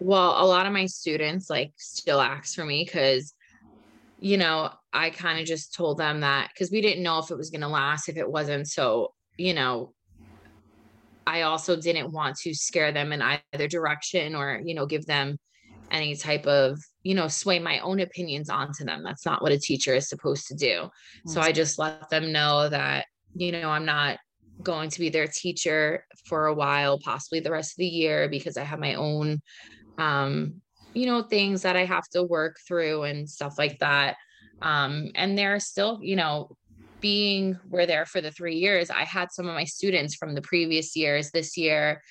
Well, 0.00 0.42
a 0.42 0.46
lot 0.46 0.66
of 0.66 0.72
my 0.72 0.86
students 0.86 1.50
like 1.50 1.72
still 1.76 2.20
ask 2.20 2.54
for 2.54 2.64
me 2.64 2.84
because 2.84 3.34
you 4.20 4.36
know, 4.36 4.70
I 4.92 5.10
kind 5.10 5.38
of 5.38 5.46
just 5.46 5.74
told 5.74 5.98
them 5.98 6.20
that 6.20 6.50
because 6.52 6.72
we 6.72 6.80
didn't 6.80 7.04
know 7.04 7.20
if 7.20 7.30
it 7.30 7.36
was 7.36 7.50
going 7.50 7.60
to 7.60 7.68
last, 7.68 8.08
if 8.08 8.16
it 8.16 8.28
wasn't. 8.28 8.66
So 8.66 9.12
you 9.36 9.54
know, 9.54 9.94
I 11.26 11.42
also 11.42 11.76
didn't 11.76 12.10
want 12.10 12.36
to 12.38 12.54
scare 12.54 12.90
them 12.90 13.12
in 13.12 13.22
either 13.22 13.68
direction 13.68 14.34
or, 14.34 14.60
you 14.64 14.74
know, 14.74 14.86
give 14.86 15.06
them 15.06 15.38
any 15.90 16.16
type 16.16 16.46
of, 16.46 16.78
you 17.02 17.14
know, 17.14 17.28
sway 17.28 17.58
my 17.58 17.78
own 17.80 18.00
opinions 18.00 18.50
onto 18.50 18.84
them. 18.84 19.02
That's 19.02 19.24
not 19.26 19.42
what 19.42 19.52
a 19.52 19.58
teacher 19.58 19.94
is 19.94 20.08
supposed 20.08 20.46
to 20.48 20.54
do. 20.54 20.66
Mm-hmm. 20.66 21.30
So 21.30 21.40
I 21.40 21.52
just 21.52 21.78
let 21.78 22.10
them 22.10 22.32
know 22.32 22.68
that, 22.68 23.06
you 23.34 23.52
know, 23.52 23.70
I'm 23.70 23.84
not 23.84 24.18
going 24.62 24.90
to 24.90 25.00
be 25.00 25.08
their 25.08 25.28
teacher 25.28 26.04
for 26.26 26.46
a 26.46 26.54
while, 26.54 26.98
possibly 26.98 27.40
the 27.40 27.50
rest 27.50 27.72
of 27.72 27.78
the 27.78 27.86
year, 27.86 28.28
because 28.28 28.56
I 28.56 28.64
have 28.64 28.80
my 28.80 28.94
own, 28.94 29.40
um, 29.98 30.60
you 30.94 31.06
know, 31.06 31.22
things 31.22 31.62
that 31.62 31.76
I 31.76 31.84
have 31.84 32.08
to 32.10 32.22
work 32.22 32.56
through 32.66 33.04
and 33.04 33.28
stuff 33.28 33.58
like 33.58 33.78
that. 33.78 34.16
Um, 34.60 35.10
and 35.14 35.38
they're 35.38 35.60
still, 35.60 36.00
you 36.02 36.16
know, 36.16 36.56
being 37.00 37.58
we're 37.68 37.86
there 37.86 38.06
for 38.06 38.20
the 38.20 38.32
three 38.32 38.56
years, 38.56 38.90
I 38.90 39.04
had 39.04 39.30
some 39.30 39.46
of 39.46 39.54
my 39.54 39.64
students 39.64 40.16
from 40.16 40.34
the 40.34 40.42
previous 40.42 40.96
years 40.96 41.30
this 41.30 41.56
year. 41.56 42.02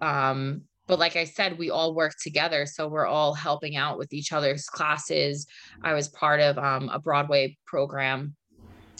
Um, 0.00 0.62
but 0.88 0.98
like 0.98 1.14
I 1.16 1.24
said, 1.24 1.58
we 1.58 1.70
all 1.70 1.94
work 1.94 2.14
together. 2.20 2.66
So 2.66 2.88
we're 2.88 3.06
all 3.06 3.34
helping 3.34 3.76
out 3.76 3.98
with 3.98 4.12
each 4.12 4.32
other's 4.32 4.66
classes. 4.66 5.46
I 5.82 5.92
was 5.92 6.08
part 6.08 6.40
of 6.40 6.58
um, 6.58 6.88
a 6.88 6.98
Broadway 6.98 7.56
program 7.66 8.34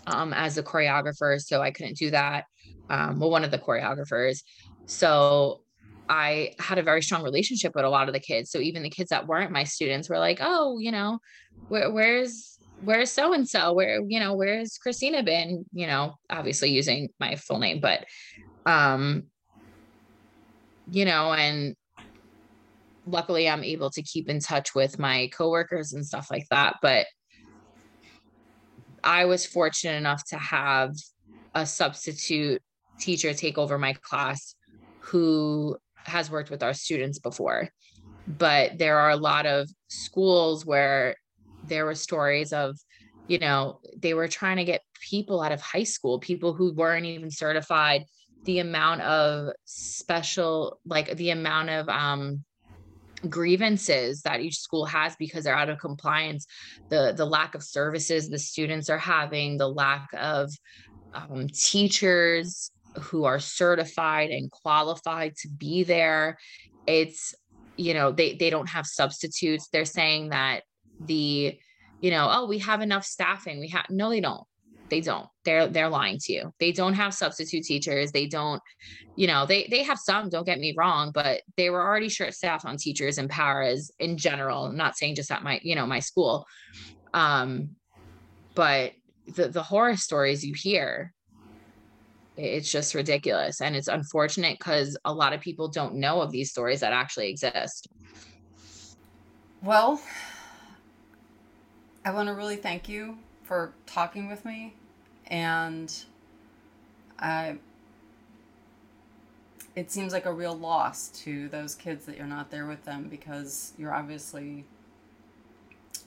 um, 0.06 0.32
as 0.34 0.58
a 0.58 0.62
choreographer. 0.62 1.40
So 1.40 1.60
I 1.62 1.70
couldn't 1.70 1.96
do 1.96 2.10
that. 2.10 2.44
Um, 2.90 3.18
well, 3.18 3.30
one 3.30 3.42
of 3.42 3.50
the 3.50 3.58
choreographers. 3.58 4.42
So 4.86 5.62
I 6.10 6.54
had 6.58 6.78
a 6.78 6.82
very 6.82 7.02
strong 7.02 7.22
relationship 7.22 7.74
with 7.74 7.84
a 7.84 7.90
lot 7.90 8.08
of 8.08 8.14
the 8.14 8.20
kids. 8.20 8.50
So 8.50 8.58
even 8.58 8.82
the 8.82 8.90
kids 8.90 9.08
that 9.10 9.26
weren't 9.26 9.50
my 9.50 9.64
students 9.64 10.08
were 10.08 10.18
like, 10.18 10.38
oh, 10.40 10.78
you 10.78 10.92
know, 10.92 11.18
where, 11.68 11.90
where's 11.90 12.58
where's 12.82 13.10
so 13.10 13.32
and 13.32 13.48
so 13.48 13.72
where 13.72 14.00
you 14.06 14.20
know 14.20 14.34
where's 14.34 14.78
christina 14.78 15.20
been 15.20 15.64
you 15.72 15.84
know 15.84 16.14
obviously 16.30 16.70
using 16.70 17.08
my 17.18 17.34
full 17.34 17.58
name 17.58 17.80
but 17.80 18.04
um 18.66 19.24
you 20.90 21.04
know 21.04 21.32
and 21.32 21.74
luckily 23.10 23.48
i'm 23.48 23.64
able 23.64 23.90
to 23.90 24.02
keep 24.02 24.28
in 24.28 24.40
touch 24.40 24.74
with 24.74 24.98
my 24.98 25.28
coworkers 25.32 25.92
and 25.92 26.06
stuff 26.06 26.28
like 26.30 26.46
that 26.50 26.76
but 26.82 27.06
i 29.02 29.24
was 29.24 29.46
fortunate 29.46 29.96
enough 29.96 30.24
to 30.24 30.36
have 30.36 30.94
a 31.54 31.66
substitute 31.66 32.60
teacher 32.98 33.32
take 33.32 33.58
over 33.58 33.78
my 33.78 33.94
class 33.94 34.54
who 34.98 35.76
has 36.04 36.30
worked 36.30 36.50
with 36.50 36.62
our 36.62 36.74
students 36.74 37.18
before. 37.18 37.68
But 38.26 38.78
there 38.78 38.98
are 38.98 39.10
a 39.10 39.16
lot 39.16 39.46
of 39.46 39.70
schools 39.88 40.66
where 40.66 41.16
there 41.62 41.84
were 41.84 41.94
stories 41.94 42.52
of 42.52 42.76
you 43.26 43.38
know 43.38 43.80
they 43.96 44.14
were 44.14 44.28
trying 44.28 44.56
to 44.56 44.64
get 44.64 44.82
people 45.10 45.40
out 45.42 45.52
of 45.52 45.60
high 45.60 45.84
school 45.84 46.18
people 46.18 46.54
who 46.54 46.72
weren't 46.72 47.06
even 47.06 47.30
certified. 47.30 48.04
The 48.44 48.60
amount 48.60 49.02
of 49.02 49.52
special 49.64 50.80
like 50.84 51.16
the 51.16 51.30
amount 51.30 51.70
of 51.70 51.88
um 51.88 52.44
grievances 53.28 54.22
that 54.22 54.40
each 54.40 54.58
school 54.58 54.84
has 54.84 55.16
because 55.16 55.44
they're 55.44 55.56
out 55.56 55.68
of 55.68 55.78
compliance 55.78 56.46
the 56.88 57.12
the 57.16 57.24
lack 57.24 57.54
of 57.54 57.62
services 57.62 58.28
the 58.28 58.38
students 58.38 58.88
are 58.88 58.98
having 58.98 59.56
the 59.56 59.68
lack 59.68 60.08
of 60.12 60.50
um, 61.12 61.48
teachers 61.48 62.70
who 63.00 63.24
are 63.24 63.38
certified 63.38 64.30
and 64.30 64.50
qualified 64.50 65.36
to 65.36 65.48
be 65.48 65.84
there. 65.84 66.38
It's 66.86 67.34
you 67.76 67.94
know 67.94 68.10
they 68.12 68.34
they 68.34 68.50
don't 68.50 68.68
have 68.68 68.86
substitutes. 68.86 69.68
They're 69.68 69.84
saying 69.84 70.30
that 70.30 70.62
the 71.00 71.58
you 72.00 72.10
know 72.10 72.28
oh 72.30 72.46
we 72.46 72.58
have 72.58 72.80
enough 72.80 73.04
staffing. 73.04 73.60
We 73.60 73.68
have 73.68 73.86
no 73.90 74.10
they 74.10 74.20
don't 74.20 74.44
they 74.90 75.00
don't. 75.00 75.26
They're 75.44 75.68
they're 75.68 75.88
lying 75.88 76.18
to 76.22 76.32
you. 76.32 76.52
They 76.58 76.72
don't 76.72 76.94
have 76.94 77.14
substitute 77.14 77.64
teachers. 77.64 78.12
They 78.12 78.26
don't 78.26 78.62
you 79.18 79.26
know 79.26 79.46
they 79.46 79.66
they 79.68 79.82
have 79.82 79.98
some 79.98 80.28
don't 80.28 80.46
get 80.46 80.60
me 80.60 80.72
wrong 80.78 81.10
but 81.12 81.42
they 81.56 81.70
were 81.70 81.82
already 81.82 82.08
short 82.08 82.32
staffed 82.34 82.64
on 82.64 82.76
teachers 82.76 83.18
and 83.18 83.28
paras 83.28 83.90
in 83.98 84.16
general. 84.16 84.66
I'm 84.66 84.76
not 84.76 84.96
saying 84.96 85.16
just 85.16 85.32
at 85.32 85.42
my 85.42 85.58
you 85.62 85.74
know 85.74 85.86
my 85.86 85.98
school. 85.98 86.46
Um 87.12 87.70
but 88.54 88.92
the 89.26 89.48
the 89.48 89.62
horror 89.62 89.96
stories 89.96 90.44
you 90.44 90.54
hear 90.56 91.12
it's 92.36 92.70
just 92.70 92.94
ridiculous. 92.94 93.60
And 93.60 93.74
it's 93.74 93.88
unfortunate 93.88 94.60
because 94.60 94.96
a 95.04 95.12
lot 95.12 95.32
of 95.32 95.40
people 95.40 95.66
don't 95.66 95.96
know 95.96 96.20
of 96.20 96.30
these 96.30 96.52
stories 96.52 96.78
that 96.80 96.92
actually 96.92 97.30
exist. 97.30 97.88
Well 99.62 100.00
I 102.04 102.12
want 102.12 102.28
to 102.28 102.34
really 102.34 102.56
thank 102.56 102.88
you 102.88 103.18
for 103.48 103.72
talking 103.86 104.28
with 104.28 104.44
me. 104.44 104.74
And 105.28 105.92
I, 107.18 107.56
it 109.74 109.90
seems 109.90 110.12
like 110.12 110.26
a 110.26 110.32
real 110.32 110.56
loss 110.56 111.08
to 111.22 111.48
those 111.48 111.74
kids 111.74 112.04
that 112.06 112.18
you're 112.18 112.26
not 112.26 112.50
there 112.50 112.66
with 112.66 112.84
them 112.84 113.08
because 113.08 113.72
you're 113.78 113.94
obviously 113.94 114.66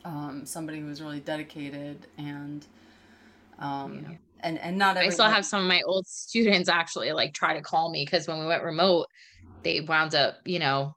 um, 0.05 0.45
somebody 0.45 0.80
who's 0.80 1.01
really 1.01 1.19
dedicated 1.19 2.05
and 2.18 2.65
um, 3.59 4.05
yeah. 4.07 4.15
and 4.39 4.57
and 4.59 4.77
not 4.77 4.97
I 4.97 5.09
still 5.09 5.26
have 5.26 5.45
some 5.45 5.61
of 5.61 5.68
my 5.68 5.81
old 5.85 6.07
students 6.07 6.69
actually 6.69 7.11
like 7.11 7.34
try 7.34 7.53
to 7.53 7.61
call 7.61 7.91
me 7.91 8.03
because 8.03 8.27
when 8.27 8.39
we 8.39 8.45
went 8.45 8.63
remote, 8.63 9.07
they 9.61 9.81
wound 9.81 10.15
up 10.15 10.39
you 10.45 10.57
know 10.57 10.95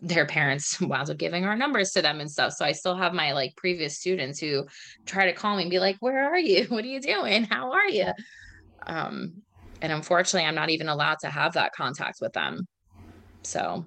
their 0.00 0.26
parents 0.26 0.80
wound 0.80 1.10
up 1.10 1.16
giving 1.16 1.44
our 1.44 1.56
numbers 1.56 1.90
to 1.92 2.02
them 2.02 2.20
and 2.20 2.30
stuff. 2.30 2.52
So 2.52 2.64
I 2.64 2.72
still 2.72 2.96
have 2.96 3.12
my 3.12 3.32
like 3.32 3.56
previous 3.56 3.98
students 3.98 4.38
who 4.38 4.66
try 5.04 5.26
to 5.26 5.32
call 5.32 5.56
me 5.56 5.62
and 5.62 5.70
be 5.70 5.78
like, 5.78 5.96
"Where 6.00 6.32
are 6.32 6.38
you? 6.38 6.64
What 6.68 6.84
are 6.84 6.88
you 6.88 7.00
doing? 7.00 7.44
How 7.44 7.72
are 7.72 7.88
you?" 7.88 8.12
Um, 8.86 9.42
and 9.82 9.92
unfortunately, 9.92 10.46
I'm 10.46 10.54
not 10.54 10.70
even 10.70 10.88
allowed 10.88 11.18
to 11.20 11.28
have 11.28 11.54
that 11.54 11.72
contact 11.72 12.18
with 12.20 12.32
them. 12.32 12.66
So 13.42 13.86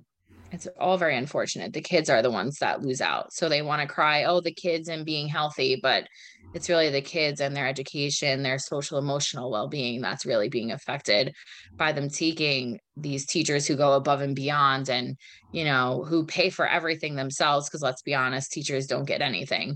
it's 0.52 0.68
all 0.80 0.98
very 0.98 1.16
unfortunate. 1.16 1.74
The 1.74 1.82
kids 1.82 2.10
are 2.10 2.22
the 2.22 2.32
ones 2.32 2.58
that 2.60 2.82
lose 2.82 3.02
out. 3.02 3.34
So 3.34 3.50
they 3.50 3.62
want 3.62 3.82
to 3.82 3.88
cry, 3.88 4.24
oh, 4.24 4.42
the 4.42 4.54
kids 4.54 4.90
and 4.90 5.06
being 5.06 5.28
healthy, 5.28 5.80
but 5.82 6.08
it's 6.54 6.70
really 6.70 6.90
the 6.90 7.02
kids 7.02 7.42
and 7.42 7.56
their 7.56 7.68
education, 7.68 8.42
their 8.42 8.58
social 8.58 8.98
emotional 8.98 9.52
well-being 9.52 10.02
that's 10.02 10.26
really 10.26 10.50
being 10.50 10.72
affected 10.72 11.34
by 11.78 11.92
them 11.92 12.10
taking 12.10 12.80
these 12.98 13.28
teachers 13.28 13.68
who 13.68 13.76
go 13.76 13.94
above 13.94 14.22
and 14.22 14.36
beyond 14.36 14.90
and, 14.90 15.16
you 15.54 15.64
know, 15.64 16.04
who 16.08 16.26
pay 16.26 16.50
for 16.50 16.68
everything 16.68 17.16
themselves 17.16 17.70
because 17.70 17.84
let's 17.84 18.02
be 18.02 18.16
honest, 18.16 18.52
teachers 18.52 18.88
don't 18.88 19.06
get 19.06 19.22
anything. 19.22 19.76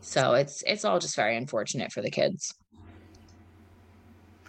So 0.00 0.34
it's 0.34 0.62
it's 0.66 0.84
all 0.84 0.98
just 0.98 1.16
very 1.16 1.36
unfortunate 1.36 1.92
for 1.92 2.02
the 2.02 2.10
kids. 2.10 2.54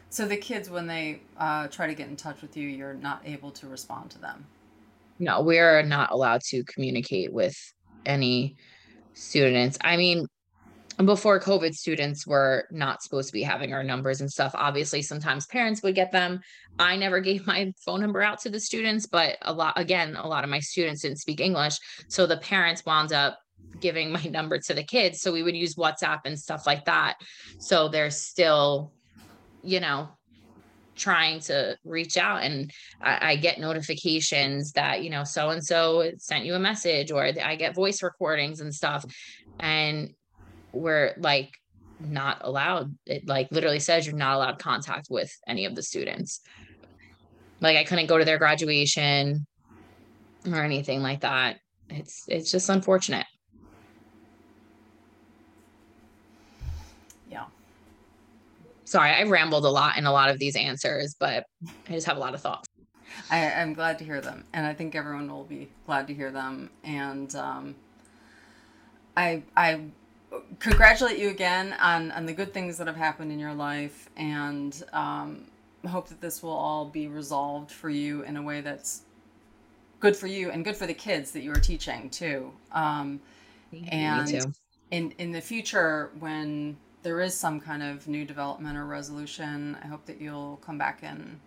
So 0.09 0.27
the 0.27 0.37
kids, 0.37 0.69
when 0.69 0.85
they 0.85 1.21
uh, 1.39 1.67
try 1.69 1.87
to 1.87 1.95
get 1.95 2.07
in 2.07 2.15
touch 2.15 2.43
with 2.43 2.55
you, 2.55 2.67
you're 2.67 2.93
not 2.93 3.23
able 3.25 3.49
to 3.51 3.67
respond 3.67 4.11
to 4.11 4.19
them. 4.19 4.45
No, 5.19 5.41
we're 5.41 5.83
not 5.83 6.11
allowed 6.11 6.41
to 6.49 6.63
communicate 6.63 7.31
with 7.31 7.55
any 8.05 8.55
students. 9.13 9.77
I 9.81 9.97
mean, 9.97 10.27
before 11.03 11.39
COVID, 11.39 11.73
students 11.73 12.27
were 12.27 12.67
not 12.71 13.01
supposed 13.01 13.29
to 13.29 13.33
be 13.33 13.41
having 13.43 13.73
our 13.73 13.83
numbers 13.83 14.21
and 14.21 14.31
stuff. 14.31 14.51
Obviously, 14.55 15.01
sometimes 15.01 15.47
parents 15.47 15.81
would 15.81 15.95
get 15.95 16.11
them. 16.11 16.41
I 16.77 16.97
never 16.97 17.19
gave 17.21 17.47
my 17.47 17.73
phone 17.85 18.01
number 18.01 18.21
out 18.21 18.39
to 18.41 18.49
the 18.49 18.59
students, 18.59 19.05
but 19.05 19.37
a 19.41 19.53
lot, 19.53 19.73
again, 19.79 20.15
a 20.15 20.27
lot 20.27 20.43
of 20.43 20.49
my 20.49 20.59
students 20.59 21.01
didn't 21.01 21.19
speak 21.19 21.39
English. 21.39 21.77
So 22.07 22.25
the 22.25 22.37
parents 22.37 22.85
wound 22.85 23.13
up 23.13 23.39
giving 23.79 24.11
my 24.11 24.23
number 24.23 24.59
to 24.59 24.73
the 24.73 24.83
kids. 24.83 25.21
So 25.21 25.31
we 25.31 25.43
would 25.43 25.55
use 25.55 25.75
WhatsApp 25.75 26.21
and 26.25 26.37
stuff 26.37 26.67
like 26.67 26.85
that. 26.85 27.15
So 27.59 27.87
there's 27.87 28.17
still 28.17 28.93
you 29.63 29.79
know, 29.79 30.09
trying 30.95 31.39
to 31.39 31.77
reach 31.83 32.17
out 32.17 32.43
and 32.43 32.71
I, 33.01 33.31
I, 33.31 33.35
get 33.35 33.59
notifications 33.59 34.73
that 34.73 35.03
you 35.03 35.09
know 35.09 35.23
so 35.23 35.49
and 35.49 35.63
so 35.63 36.11
sent 36.17 36.45
you 36.45 36.53
a 36.53 36.59
message 36.59 37.11
or 37.11 37.23
i 37.23 37.55
get 37.55 37.73
voice 37.73 38.03
recordings 38.03 38.59
and 38.59 38.73
stuff 38.73 39.03
and 39.59 40.13
we're 40.71 41.13
like 41.17 41.51
not 41.99 42.39
allowed. 42.41 42.95
It 43.05 43.27
like 43.27 43.49
literally 43.51 43.79
says 43.79 44.05
you're 44.05 44.15
not 44.15 44.35
allowed 44.35 44.59
contact 44.59 45.07
with 45.09 45.31
any 45.47 45.65
of 45.65 45.75
the 45.75 45.83
students. 45.83 46.41
Like 47.61 47.77
i 47.77 47.83
couldn't 47.83 48.07
go 48.07 48.17
to 48.17 48.25
their 48.25 48.37
graduation 48.37 49.45
or 50.45 50.63
anything 50.63 51.01
like 51.01 51.21
that. 51.21 51.57
It's 51.89 52.25
it's 52.27 52.51
just 52.51 52.69
unfortunate 52.69 53.25
sorry, 58.93 59.09
I 59.09 59.23
rambled 59.23 59.65
a 59.65 59.69
lot 59.69 59.97
in 59.97 60.05
a 60.05 60.11
lot 60.11 60.29
of 60.29 60.37
these 60.37 60.55
answers, 60.55 61.15
but 61.19 61.47
I 61.89 61.93
just 61.93 62.05
have 62.05 62.15
a 62.15 62.19
lot 62.19 62.35
of 62.35 62.41
thoughts. 62.41 62.67
I, 63.31 63.37
am 63.37 63.73
glad 63.73 63.97
to 63.99 64.05
hear 64.05 64.21
them, 64.21 64.43
and 64.53 64.67
I 64.67 64.73
think 64.75 64.95
everyone 64.95 65.27
will 65.31 65.45
be 65.45 65.69
glad 65.87 66.05
to 66.07 66.13
hear 66.13 66.31
them. 66.31 66.69
And 66.83 67.35
um, 67.35 67.75
I 69.17 69.41
I 69.57 69.81
congratulate 70.59 71.17
you 71.17 71.29
again 71.29 71.75
on 71.81 72.11
on 72.11 72.27
the 72.27 72.33
good 72.33 72.53
things 72.53 72.77
that 72.77 72.85
have 72.85 72.95
happened 72.95 73.31
in 73.31 73.39
your 73.39 73.53
life, 73.55 74.09
and 74.15 74.83
um, 74.93 75.45
hope 75.87 76.07
that 76.09 76.21
this 76.21 76.43
will 76.43 76.51
all 76.51 76.85
be 76.85 77.07
resolved 77.07 77.71
for 77.71 77.89
you 77.89 78.21
in 78.23 78.37
a 78.37 78.43
way 78.43 78.61
that's 78.61 79.01
good 79.99 80.15
for 80.15 80.27
you 80.27 80.51
and 80.51 80.63
good 80.63 80.77
for 80.77 80.85
the 80.85 80.93
kids 80.93 81.31
that 81.31 81.41
you 81.41 81.51
are 81.51 81.63
teaching 81.71 82.11
too. 82.11 82.51
Um, 82.71 83.21
and 83.89 84.27
too. 84.27 84.53
in 84.91 85.11
in 85.17 85.31
the 85.31 85.41
future 85.41 86.11
when 86.19 86.77
there 87.03 87.21
is 87.21 87.35
some 87.35 87.59
kind 87.59 87.83
of 87.83 88.07
new 88.07 88.25
development 88.25 88.77
or 88.77 88.85
resolution, 88.85 89.77
I 89.83 89.87
hope 89.87 90.05
that 90.05 90.19
you'll 90.19 90.57
come 90.57 90.77
back 90.77 90.99
and 91.03 91.39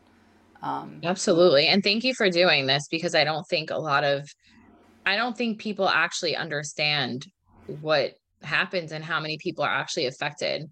um, 0.63 1.01
absolutely. 1.05 1.67
And 1.67 1.83
thank 1.83 2.05
you 2.05 2.15
for 2.15 2.31
doing 2.31 2.67
this 2.67 2.89
because 2.91 3.15
I 3.15 3.25
don't 3.25 3.47
think 3.49 3.71
a 3.71 3.77
lot 3.77 4.05
of, 4.05 4.29
I 5.05 5.17
don't 5.17 5.37
think 5.37 5.61
people 5.61 5.89
actually 5.89 6.35
understand 6.35 7.27
what 7.81 8.13
happens 8.43 8.93
and 8.93 9.05
how 9.05 9.21
many 9.21 9.39
people 9.39 9.65
are 9.65 9.71
actually 9.71 10.07
affected. 10.07 10.65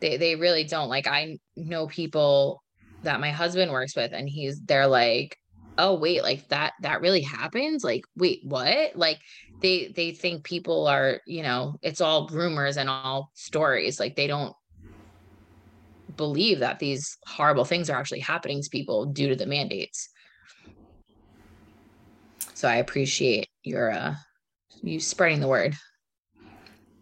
They 0.00 0.16
they 0.16 0.34
really 0.34 0.64
don't. 0.64 0.88
Like 0.88 1.06
I 1.06 1.36
know 1.56 1.86
people 1.86 2.62
that 3.02 3.20
my 3.20 3.30
husband 3.30 3.70
works 3.70 3.94
with, 3.94 4.12
and 4.12 4.28
he's 4.28 4.60
they're 4.60 4.86
like, 4.86 5.36
oh 5.78 5.94
wait 5.94 6.22
like 6.22 6.46
that 6.48 6.72
that 6.82 7.00
really 7.00 7.22
happens 7.22 7.82
like 7.82 8.02
wait 8.16 8.40
what 8.44 8.94
like 8.96 9.18
they 9.60 9.92
they 9.94 10.12
think 10.12 10.44
people 10.44 10.86
are 10.86 11.20
you 11.26 11.42
know 11.42 11.76
it's 11.82 12.00
all 12.00 12.28
rumors 12.28 12.76
and 12.76 12.88
all 12.88 13.30
stories. 13.34 14.00
Like 14.00 14.16
they 14.16 14.26
don't 14.26 14.54
believe 16.16 16.58
that 16.60 16.78
these 16.78 17.16
horrible 17.26 17.64
things 17.64 17.88
are 17.88 17.98
actually 17.98 18.20
happening 18.20 18.62
to 18.62 18.70
people 18.70 19.06
due 19.06 19.28
to 19.28 19.36
the 19.36 19.46
mandates. 19.46 20.08
So 22.54 22.68
i 22.68 22.76
appreciate 22.76 23.48
your 23.62 23.90
uh 23.90 24.14
you 24.82 25.00
spreading 25.00 25.40
the 25.40 25.48
word 25.48 25.74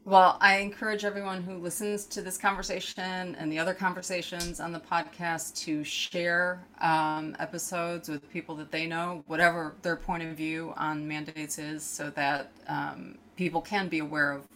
well, 0.09 0.39
I 0.41 0.57
encourage 0.57 1.05
everyone 1.05 1.43
who 1.43 1.59
listens 1.59 2.07
to 2.07 2.23
this 2.23 2.39
conversation 2.39 3.35
and 3.35 3.53
the 3.53 3.59
other 3.59 3.75
conversations 3.75 4.59
on 4.59 4.73
the 4.73 4.81
podcast 4.81 5.55
to 5.65 5.85
share 5.85 6.65
um, 6.81 7.37
episodes 7.39 8.09
with 8.09 8.31
people 8.33 8.55
that 8.57 8.71
they 8.71 8.87
know, 8.87 9.23
whatever 9.27 9.75
their 9.83 9.97
point 9.97 10.23
of 10.23 10.35
view 10.35 10.73
on 10.79 11.07
mandates 11.07 11.59
is, 11.59 11.83
so 11.83 12.09
that 12.11 12.51
um, 12.69 13.19
people 13.37 13.61
can 13.61 13.87
be 13.89 13.99
aware 13.99 14.33
of 14.33 14.47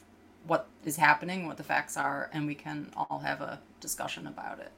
what 0.47 0.69
is 0.87 0.97
happening, 0.97 1.47
what 1.47 1.59
the 1.59 1.62
facts 1.62 1.99
are, 1.99 2.31
and 2.33 2.47
we 2.47 2.55
can 2.55 2.91
all 2.97 3.19
have 3.19 3.43
a 3.43 3.61
discussion 3.79 4.27
about 4.29 4.59
it. 4.59 4.73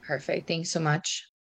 Perfect. 0.00 0.48
Thanks 0.48 0.70
so 0.70 0.80
much. 0.80 1.30